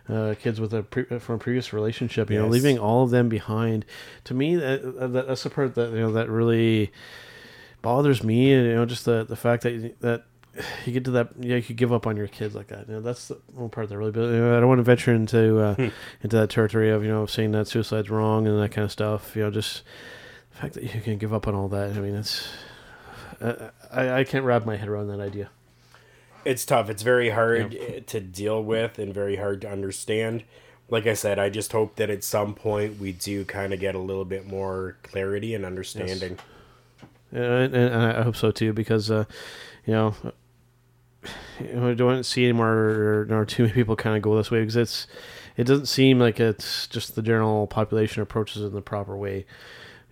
uh, 0.10 0.36
kids 0.40 0.62
with 0.62 0.74
a 0.74 0.84
pre- 0.84 1.04
from 1.20 1.36
a 1.36 1.38
previous 1.38 1.74
relationship, 1.74 2.30
you 2.32 2.40
know, 2.40 2.48
leaving 2.48 2.80
all 2.80 3.04
of 3.04 3.10
them 3.10 3.28
behind. 3.28 3.84
To 4.24 4.34
me, 4.34 4.56
that, 4.56 4.82
that 5.12 5.28
that's 5.28 5.44
the 5.44 5.50
part 5.50 5.76
that 5.76 5.92
you 5.92 6.00
know 6.00 6.14
that 6.14 6.30
really 6.30 6.94
bothers 7.82 8.24
me. 8.24 8.52
You 8.52 8.74
know, 8.76 8.86
just 8.86 9.04
the 9.04 9.26
the 9.26 9.36
fact 9.36 9.64
that 9.64 9.96
that 10.00 10.24
you 10.86 10.94
get 10.94 11.04
to 11.04 11.12
that, 11.12 11.32
yeah, 11.42 11.58
you 11.58 11.62
could 11.62 11.76
give 11.76 11.92
up 11.92 12.08
on 12.08 12.16
your 12.16 12.28
kids 12.28 12.56
like 12.56 12.68
that. 12.68 12.88
You 12.88 12.94
know, 12.96 13.02
that's 13.02 13.28
the 13.28 13.38
one 13.54 13.70
part 13.70 13.90
that 13.90 13.98
really. 13.98 14.14
You 14.18 14.40
know, 14.40 14.56
I 14.56 14.62
don't 14.62 14.70
want 14.70 14.80
to 14.80 14.84
venture 14.84 15.14
into 15.14 15.60
uh, 15.60 15.76
Hmm. 15.76 15.88
into 16.24 16.38
that 16.38 16.50
territory 16.50 16.90
of 16.90 17.04
you 17.04 17.10
know 17.10 17.26
saying 17.26 17.52
that 17.52 17.68
suicide's 17.68 18.10
wrong 18.10 18.48
and 18.48 18.58
that 18.62 18.72
kind 18.72 18.86
of 18.86 18.94
stuff. 18.94 19.36
You 19.36 19.44
know, 19.44 19.52
just 19.52 19.84
the 20.58 20.62
fact 20.62 20.74
that 20.74 20.96
you 20.96 21.02
can 21.02 21.18
give 21.18 21.34
up 21.34 21.48
on 21.48 21.56
all 21.56 21.68
that. 21.70 21.96
I 21.96 22.00
mean, 22.00 22.16
it's 22.16 22.48
uh, 23.42 23.70
I 23.92 24.20
I 24.20 24.24
can't 24.24 24.44
wrap 24.44 24.66
my 24.66 24.76
head 24.76 24.90
around 24.90 25.08
that 25.08 25.20
idea. 25.20 25.50
It's 26.46 26.66
tough. 26.66 26.90
It's 26.90 27.04
very 27.04 27.30
hard 27.30 27.76
eh, 27.76 28.00
to 28.08 28.20
deal 28.20 28.64
with 28.64 29.00
and 29.00 29.14
very 29.14 29.36
hard 29.36 29.62
to 29.62 29.70
understand. 29.70 30.44
Like 30.90 31.06
I 31.06 31.14
said, 31.14 31.38
I 31.38 31.50
just 31.50 31.74
hope 31.74 31.98
that 31.98 32.10
at 32.10 32.24
some 32.24 32.56
point 32.56 33.00
we 33.00 33.12
do 33.12 33.44
kind 33.44 33.74
of 33.74 33.80
get 33.80 33.94
a 33.94 34.00
little 34.00 34.26
bit 34.26 34.48
more 34.48 34.96
clarity 35.04 35.54
and 35.54 35.66
understanding. 35.66 36.40
And, 37.32 37.76
and 37.76 37.94
I 37.94 38.24
hope 38.24 38.38
so 38.38 38.52
too, 38.52 38.72
because 38.72 39.12
uh, 39.12 39.26
you 39.86 39.94
know, 39.94 40.16
I 41.60 41.94
don't 41.94 42.24
see 42.24 42.46
any 42.46 42.54
more 42.54 42.70
or, 42.70 43.28
or 43.30 43.46
too 43.46 43.64
many 43.64 43.74
people 43.74 43.96
kind 43.96 44.16
of 44.16 44.22
go 44.22 44.36
this 44.38 44.50
way 44.50 44.62
because 44.62 44.78
it's 44.78 45.08
it 45.56 45.66
doesn't 45.66 45.88
seem 45.88 46.20
like 46.20 46.40
it's 46.40 46.88
just 46.88 47.16
the 47.16 47.22
general 47.22 47.68
population 47.68 48.24
approaches 48.24 48.64
it 48.64 48.68
in 48.68 48.74
the 48.74 48.82
proper 48.82 49.16
way. 49.16 49.46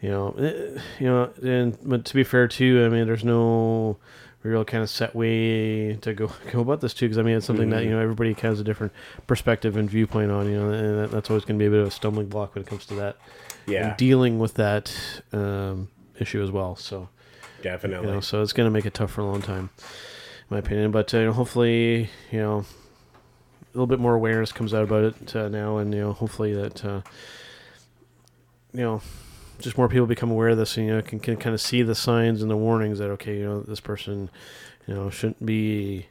You 0.02 0.10
know, 0.10 0.36
Eh, 0.38 0.80
you 1.00 1.08
know, 1.08 1.32
and 1.42 1.78
but 1.84 2.06
to 2.06 2.14
be 2.16 2.24
fair 2.24 2.48
too, 2.48 2.84
I 2.86 2.90
mean, 2.90 3.08
there's 3.08 3.24
no 3.24 3.98
real 4.44 4.64
kind 4.64 4.84
of 4.84 4.90
set 4.90 5.16
way 5.16 5.96
to 5.96 6.14
go 6.14 6.32
go 6.52 6.60
about 6.60 6.82
this 6.82 6.94
too, 6.94 7.06
because 7.08 7.18
I 7.18 7.24
mean, 7.24 7.38
it's 7.38 7.46
something 7.46 7.70
that 7.72 7.84
you 7.84 7.90
know 7.90 8.00
everybody 8.00 8.34
has 8.34 8.60
a 8.60 8.64
different 8.64 8.94
perspective 9.28 9.78
and 9.78 9.90
viewpoint 9.90 10.32
on. 10.32 10.48
You 10.50 10.60
know, 10.60 10.70
and 10.70 11.00
that, 11.00 11.12
that's 11.12 11.30
always 11.30 11.46
going 11.46 11.58
to 11.58 11.64
be 11.64 11.68
a 11.68 11.72
bit 11.72 11.80
of 11.80 11.88
a 11.88 11.92
stumbling 11.92 12.28
block 12.28 12.56
when 12.56 12.64
it 12.64 12.68
comes 12.68 12.86
to 12.88 12.96
that. 12.96 13.18
Yeah. 13.68 13.88
and 13.88 13.98
dealing 13.98 14.38
with 14.38 14.54
that 14.56 14.96
um, 15.34 15.88
issue 16.20 16.44
as 16.44 16.52
well. 16.52 16.76
So 16.76 17.10
Definitely. 17.64 18.08
you 18.08 18.14
know, 18.14 18.20
so 18.20 18.44
it's 18.44 18.54
going 18.54 18.68
to 18.68 18.72
make 18.72 18.86
it 18.86 18.94
tough 18.94 19.10
for 19.10 19.22
a 19.22 19.26
long 19.26 19.42
time, 19.42 19.72
in 19.80 20.46
my 20.52 20.60
opinion. 20.60 20.92
But 20.92 21.12
uh, 21.16 21.18
you 21.18 21.26
know, 21.26 21.34
hopefully, 21.34 22.12
you 22.32 22.40
know, 22.40 22.60
a 22.60 23.74
little 23.74 23.88
bit 23.88 24.00
more 24.00 24.14
awareness 24.14 24.52
comes 24.52 24.72
out 24.72 24.84
about 24.84 25.04
it 25.04 25.36
uh, 25.36 25.50
now, 25.50 25.78
and 25.78 25.92
you 25.94 26.00
know, 26.02 26.14
hopefully 26.14 26.54
that 26.54 26.86
uh, 26.86 27.02
you 28.72 28.82
know, 28.82 29.02
just 29.60 29.78
more 29.78 29.88
people 29.90 30.06
become 30.06 30.32
aware 30.32 30.50
of 30.50 30.58
this, 30.58 30.78
and 30.78 30.86
you 30.88 30.94
know, 30.96 31.02
can 31.02 31.20
can 31.20 31.38
kind 31.38 31.54
of 31.54 31.62
see 31.62 31.82
the 31.82 31.96
signs 31.96 32.42
and 32.42 32.50
the 32.52 32.58
warnings 32.58 33.00
that 33.00 33.10
okay, 33.12 33.38
you 33.38 33.46
know, 33.46 33.62
this 33.62 33.80
person, 33.80 34.30
you 34.88 34.94
know, 34.94 35.10
shouldn't 35.10 35.46
be 35.46 36.08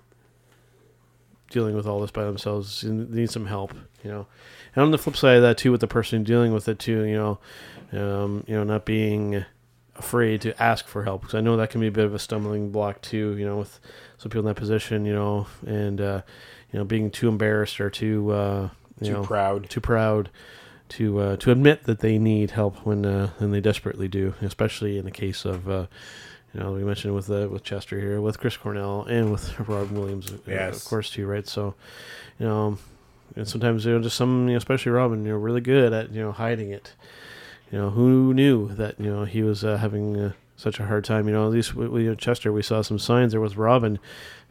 dealing 1.51 1.77
with 1.77 1.87
all 1.87 2.01
this 2.01 2.11
by 2.11 2.25
themselves. 2.25 2.83
and 2.83 3.11
Need 3.11 3.31
some 3.31 3.47
help, 3.47 3.73
you 4.03 4.11
know. 4.11 4.27
And 4.75 4.83
on 4.85 4.91
the 4.91 4.99
flip 4.99 5.17
side 5.17 5.37
of 5.37 5.43
that 5.43 5.59
too, 5.59 5.71
with 5.71 5.81
the 5.81 5.87
person 5.87 6.25
dealing 6.25 6.53
with 6.53 6.69
it 6.69 6.79
too, 6.79 7.03
you 7.05 7.15
know, 7.17 7.39
um, 7.93 8.45
you 8.47 8.55
know, 8.55 8.65
not 8.65 8.85
being 8.85 9.45
afraid 9.97 10.41
to 10.41 10.61
ask 10.61 10.89
for 10.89 11.05
help 11.05 11.21
because 11.21 11.37
I 11.37 11.41
know 11.41 11.57
that 11.57 11.71
can 11.71 11.81
be 11.81 11.87
a 11.87 11.93
bit 11.93 12.05
of 12.05 12.15
a 12.15 12.19
stumbling 12.19 12.71
block 12.73 13.01
too. 13.03 13.37
You 13.37 13.47
know, 13.47 13.59
with 13.59 13.79
some 14.19 14.31
people 14.31 14.41
in 14.41 14.47
that 14.47 14.61
position, 14.61 15.05
you 15.07 15.13
know, 15.15 15.47
and 15.67 16.01
uh, 16.01 16.23
you 16.73 16.79
know, 16.79 16.85
being 16.85 17.11
too 17.11 17.29
embarrassed 17.29 17.81
or 17.81 17.91
too 17.91 18.31
uh, 18.33 18.69
you 19.01 19.07
Too 19.09 19.13
know, 19.13 19.23
proud. 19.23 19.69
too 19.71 19.81
proud 19.81 20.31
to 20.97 21.19
uh, 21.21 21.37
to 21.39 21.51
admit 21.51 21.85
that 21.85 22.01
they 22.01 22.19
need 22.19 22.53
help 22.53 22.77
when 22.87 23.05
uh, 23.07 23.29
when 23.39 23.51
they 23.53 23.61
desperately 23.61 24.09
do, 24.09 24.35
especially 24.43 24.99
in 24.99 25.05
the 25.05 25.11
case 25.11 25.45
of. 25.45 25.69
Uh, 25.69 25.87
you 26.53 26.61
know, 26.61 26.71
we 26.71 26.85
mentioned 26.85 27.17
with 27.17 27.29
uh, 27.29 27.49
with 27.51 27.65
Chester 27.65 27.99
here, 27.99 28.21
with 28.21 28.39
Chris 28.39 28.57
Cornell, 28.57 29.03
and 29.09 29.33
with 29.33 29.59
Rob 29.69 29.91
Williams, 29.91 30.31
uh, 30.33 30.37
Yes. 30.47 30.77
of 30.85 30.89
course, 30.89 31.11
too, 31.11 31.27
right? 31.27 31.49
So, 31.49 31.75
you 32.39 32.47
know, 32.47 32.79
and 33.35 33.49
sometimes 33.49 33.85
you 33.85 33.93
know, 33.93 34.01
just 34.01 34.17
some, 34.17 34.47
you 34.47 34.53
know, 34.53 34.59
especially 34.59 34.93
Robin, 34.93 35.25
you 35.25 35.33
know, 35.33 35.37
really 35.39 35.61
good 35.61 35.93
at 35.93 36.13
you 36.13 36.23
know 36.23 36.31
hiding 36.31 36.71
it. 36.71 36.93
You 37.73 37.79
know, 37.79 37.91
who 37.91 38.33
knew 38.33 38.69
that 38.77 39.01
you 39.01 39.11
know 39.11 39.25
he 39.25 39.43
was 39.43 39.65
uh, 39.65 39.79
having 39.79 40.17
uh, 40.21 40.33
such 40.57 40.81
a 40.81 40.87
hard 40.87 41.05
time? 41.05 41.27
You 41.27 41.35
know, 41.35 41.45
at 41.45 41.53
least 41.53 41.75
we, 41.75 41.89
we, 41.89 42.17
Chester, 42.17 42.53
we 42.53 42.63
saw 42.63 42.83
some 42.83 42.99
signs 42.99 43.33
there 43.33 43.41
with 43.41 43.57
Robin. 43.57 43.99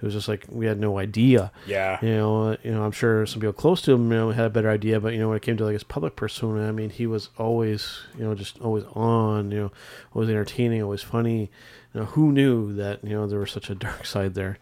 It 0.03 0.05
was 0.05 0.13
just 0.13 0.27
like 0.27 0.45
we 0.49 0.65
had 0.65 0.79
no 0.79 0.97
idea. 0.97 1.51
Yeah. 1.65 1.97
You 2.01 2.17
know, 2.17 2.43
uh, 2.49 2.57
you 2.61 2.71
know, 2.71 2.83
I'm 2.83 2.91
sure 2.91 3.25
some 3.25 3.39
people 3.39 3.53
close 3.53 3.81
to 3.83 3.93
him, 3.93 4.11
you 4.11 4.17
know, 4.17 4.31
had 4.31 4.47
a 4.47 4.49
better 4.49 4.69
idea. 4.69 4.99
But 4.99 5.13
you 5.13 5.19
know, 5.19 5.29
when 5.29 5.37
it 5.37 5.43
came 5.43 5.55
to 5.57 5.63
like 5.63 5.73
his 5.73 5.83
public 5.85 6.17
persona, 6.17 6.67
I 6.67 6.71
mean, 6.71 6.89
he 6.89 7.07
was 7.07 7.29
always, 7.37 8.01
you 8.17 8.25
know, 8.25 8.35
just 8.35 8.59
always 8.59 8.83
on. 8.93 9.51
You 9.51 9.59
know, 9.59 9.71
always 10.13 10.29
entertaining, 10.29 10.83
always 10.83 11.01
funny. 11.01 11.49
You 11.93 12.01
know, 12.01 12.05
who 12.07 12.33
knew 12.33 12.73
that 12.75 13.03
you 13.03 13.11
know 13.11 13.27
there 13.27 13.39
was 13.39 13.51
such 13.51 13.69
a 13.69 13.75
dark 13.75 14.05
side 14.05 14.33
there, 14.33 14.57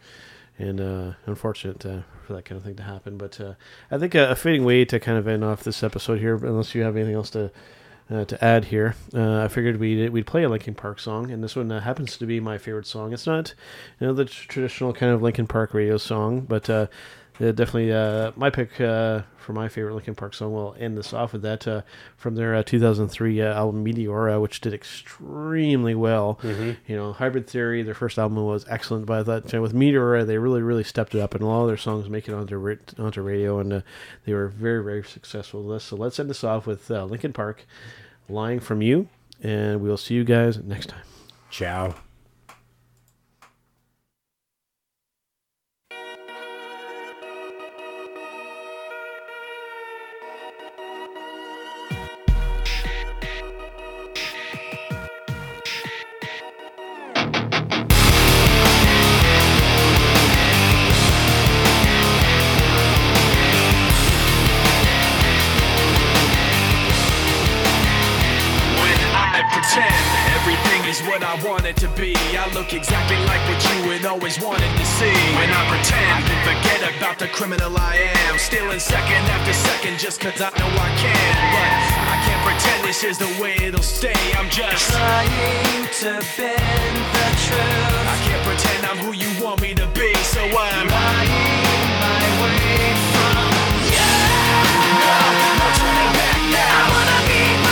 and 0.60 0.80
uh, 0.80 1.14
unfortunate 1.26 1.84
uh, 1.88 2.02
for 2.28 2.34
that 2.34 2.46
kind 2.46 2.58
of 2.58 2.64
thing 2.64 2.76
to 2.76 2.84
happen. 2.84 3.18
But 3.18 3.42
uh, 3.42 3.56
I 3.90 3.98
think 3.98 4.14
a, 4.14 4.30
a 4.30 4.36
fitting 4.36 4.64
way 4.64 4.86
to 4.86 5.00
kind 5.00 5.18
of 5.18 5.28
end 5.28 5.44
off 5.44 5.64
this 5.64 5.82
episode 5.82 6.20
here, 6.20 6.36
unless 6.36 6.76
you 6.76 6.84
have 6.84 6.96
anything 6.96 7.16
else 7.16 7.32
to. 7.32 7.52
Uh, 8.12 8.26
to 8.26 8.44
add 8.44 8.66
here, 8.66 8.94
uh, 9.16 9.44
I 9.44 9.48
figured 9.48 9.78
we'd 9.80 10.10
we'd 10.10 10.26
play 10.26 10.44
a 10.44 10.50
Linkin 10.50 10.76
Park 10.76 11.00
song, 11.00 11.32
and 11.32 11.42
this 11.42 11.56
one 11.56 11.72
uh, 11.72 11.80
happens 11.80 12.18
to 12.18 12.26
be 12.26 12.42
my 12.42 12.58
favorite 12.58 12.86
song. 12.88 13.14
It's 13.14 13.26
not, 13.26 13.54
you 14.02 14.08
know, 14.08 14.14
the 14.14 14.26
tr- 14.26 14.48
traditional 14.50 14.92
kind 14.92 15.14
of 15.14 15.22
Linkin 15.22 15.48
Park 15.48 15.74
radio 15.74 15.96
song, 15.98 16.42
but 16.42 16.70
uh, 16.70 16.88
definitely 17.40 17.94
uh, 17.94 18.32
my 18.36 18.50
pick 18.50 18.82
uh, 18.82 19.22
for 19.38 19.54
my 19.54 19.68
favorite 19.70 19.96
Linkin 19.96 20.14
Park 20.16 20.34
song. 20.34 20.54
We'll 20.54 20.76
end 20.78 20.98
this 20.98 21.14
off 21.14 21.34
with 21.34 21.42
that 21.44 21.66
uh, 21.68 21.82
from 22.18 22.36
their 22.36 22.54
uh, 22.54 22.64
2003 22.64 23.42
uh, 23.42 23.54
album 23.54 23.82
Meteor, 23.84 24.30
uh, 24.30 24.40
which 24.40 24.62
did 24.62 24.74
extremely 24.74 25.96
well. 25.96 26.38
Mhm. 26.44 26.78
You 26.88 26.96
know, 26.98 27.14
Hybrid 27.14 27.48
Theory, 27.48 27.82
their 27.82 27.94
first 27.94 28.20
album 28.20 28.44
was 28.44 28.66
excellent, 28.70 29.06
but 29.06 29.20
I 29.20 29.24
thought 29.24 29.54
you 29.54 29.58
know, 29.60 29.64
with 29.64 29.74
Meteor, 29.74 30.26
they 30.26 30.38
really, 30.38 30.62
really 30.62 30.84
stepped 30.84 31.16
it 31.16 31.22
up, 31.22 31.34
and 31.34 31.44
a 31.44 31.48
lot 31.48 31.62
of 31.62 31.68
their 31.68 31.78
songs 31.78 32.10
make 32.10 32.28
it 32.28 32.34
onto 32.34 32.78
onto 33.00 33.22
radio, 33.22 33.60
and 33.60 33.74
uh, 33.74 33.82
they 34.26 34.34
were 34.34 34.48
very, 34.50 34.84
very 34.84 35.04
successful 35.04 35.64
with 35.64 35.78
this. 35.78 35.86
So 35.86 35.96
let's 35.96 36.20
end 36.20 36.30
this 36.30 36.44
off 36.44 36.68
with 36.68 36.92
uh, 36.92 37.06
Linkin 37.06 37.34
Park, 37.34 37.66
"Lying 38.30 38.60
from 38.60 38.82
You," 38.82 39.08
and 39.42 39.82
we'll 39.82 39.98
see 39.98 40.14
you 40.14 40.24
guys 40.24 40.58
next 40.58 40.88
time. 40.88 41.04
Ciao. 41.50 41.96
Exactly 72.74 73.18
like 73.26 73.42
what 73.50 73.60
you 73.68 73.92
had 73.92 74.06
always 74.06 74.40
wanted 74.40 74.72
to 74.78 74.86
see. 74.86 75.12
When 75.36 75.50
I 75.52 75.62
pretend 75.68 76.24
I 76.24 76.36
forget 76.48 76.80
about 76.96 77.20
the 77.20 77.28
criminal 77.28 77.76
I 77.78 77.96
am, 78.28 78.40
stealing 78.40 78.80
second 78.80 79.24
after 79.28 79.54
second 79.54 80.00
just 80.00 80.22
cause 80.22 80.40
I 80.40 80.50
know 80.56 80.72
I 80.72 80.90
can. 80.96 81.36
But 81.52 81.72
I 82.08 82.18
can't 82.24 82.44
pretend 82.48 82.88
this 82.88 83.04
is 83.04 83.18
the 83.18 83.32
way 83.42 83.56
it'll 83.60 83.84
stay. 83.84 84.16
I'm 84.38 84.50
just 84.50 84.90
trying 84.92 85.88
to 86.02 86.12
bend 86.38 86.98
the 87.12 87.28
truth. 87.44 88.08
I 88.08 88.18
can't 88.24 88.44
pretend 88.48 88.80
I'm 88.88 88.98
who 89.04 89.12
you 89.14 89.30
want 89.44 89.62
me 89.62 89.74
to 89.76 89.88
be, 89.88 90.14
so 90.24 90.42
I'm 90.42 90.88
lying 90.88 91.92
my 92.00 92.24
way 92.40 92.96
from 93.12 93.52
you. 93.92 94.12
No, 95.02 95.18
no 95.60 95.68
turning 95.76 96.14
back 96.16 96.40
now. 96.56 96.78
I 96.78 96.84
wanna 96.94 97.20
be 97.28 97.71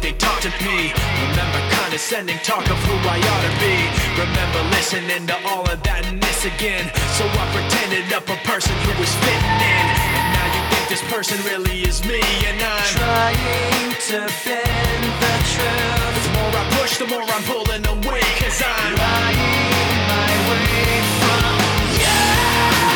they 0.00 0.12
talk 0.12 0.40
to 0.40 0.50
me. 0.64 0.92
Remember 1.28 1.60
condescending 1.76 2.38
talk 2.38 2.64
of 2.68 2.78
who 2.88 2.94
I 3.08 3.18
ought 3.20 3.44
to 3.48 3.52
be. 3.60 3.76
Remember 4.16 4.62
listening 4.76 5.26
to 5.28 5.36
all 5.46 5.68
of 5.68 5.82
that 5.84 6.06
and 6.06 6.20
this 6.22 6.44
again. 6.44 6.90
So 7.16 7.24
I 7.28 7.44
pretended 7.52 8.12
up 8.12 8.24
a 8.28 8.36
person 8.48 8.74
who 8.84 8.92
was 9.00 9.12
fitting 9.20 9.60
in. 9.60 9.86
And 10.16 10.26
now 10.36 10.46
you 10.56 10.62
think 10.72 10.84
this 10.88 11.04
person 11.12 11.36
really 11.44 11.84
is 11.84 12.04
me, 12.04 12.20
and 12.48 12.58
I'm 12.60 12.84
trying 12.96 13.92
to 14.10 14.18
bend 14.44 15.04
the 15.20 15.34
truth. 15.52 16.16
The 16.24 16.32
more 16.36 16.52
I 16.56 16.64
push, 16.80 16.92
the 16.96 17.06
more 17.06 17.24
I'm 17.24 17.44
pulling 17.44 17.84
away, 17.84 18.24
cause 18.40 18.60
I'm 18.64 18.92
lying 18.96 20.00
my 20.08 20.32
way 20.48 20.88
from 21.20 21.60
you. 22.00 22.20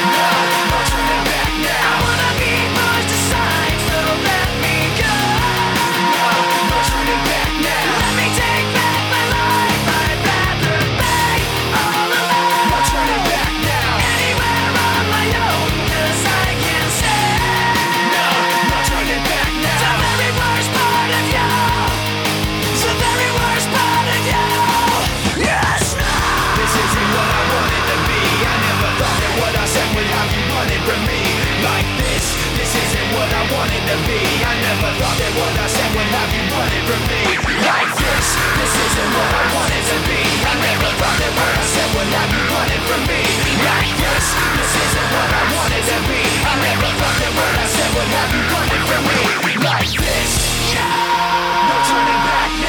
No, 0.09 0.33
back 1.29 1.53
now. 1.69 1.85
I 1.85 1.95
wanna 2.05 2.31
be 2.41 2.53
much 2.77 3.07
to 3.13 3.19
so 3.29 4.01
let 4.25 4.51
me 4.65 4.84
back 7.23 7.63
now. 7.63 8.04
wanted 33.65 33.85
to 33.89 33.97
be. 34.05 34.21
I 34.45 34.53
never 34.61 34.93
thought 35.01 35.17
that 35.17 35.33
what 35.41 35.55
I 35.57 35.67
said 35.73 35.89
would 35.97 36.11
have 36.13 36.31
you 36.37 36.45
running 36.53 36.85
from 36.85 37.01
me? 37.09 37.23
Like 37.65 37.93
this, 37.97 38.27
this 38.61 38.75
isn't 38.77 39.11
what 39.17 39.31
I 39.33 39.45
wanted 39.57 39.85
to 39.89 39.99
be. 40.05 40.21
I 40.45 40.53
never 40.69 40.91
thought 41.01 41.17
that 41.17 41.33
what 41.33 41.49
I 41.49 41.65
said 41.65 41.89
would 41.97 42.11
have 42.13 42.29
you 42.29 42.45
running 42.45 42.85
from 42.85 43.03
me? 43.09 43.25
Like 43.65 43.93
this, 44.05 44.27
this 44.37 44.73
isn't 44.85 45.09
what 45.17 45.31
I 45.33 45.43
wanted 45.57 45.81
to 45.81 45.99
be. 46.05 46.21
I 46.45 46.55
never 46.61 46.91
thought 46.93 47.19
that 47.25 47.33
what 47.33 47.55
I 47.57 47.67
said 47.73 47.91
would 47.97 48.13
have 48.13 48.31
you 48.37 48.45
running 48.53 48.85
from 48.85 49.03
me? 49.09 49.21
Like 49.65 49.93
this, 49.97 50.31
yeah. 50.77 51.65
No 51.65 51.77
turning 51.89 52.21
back 52.21 52.64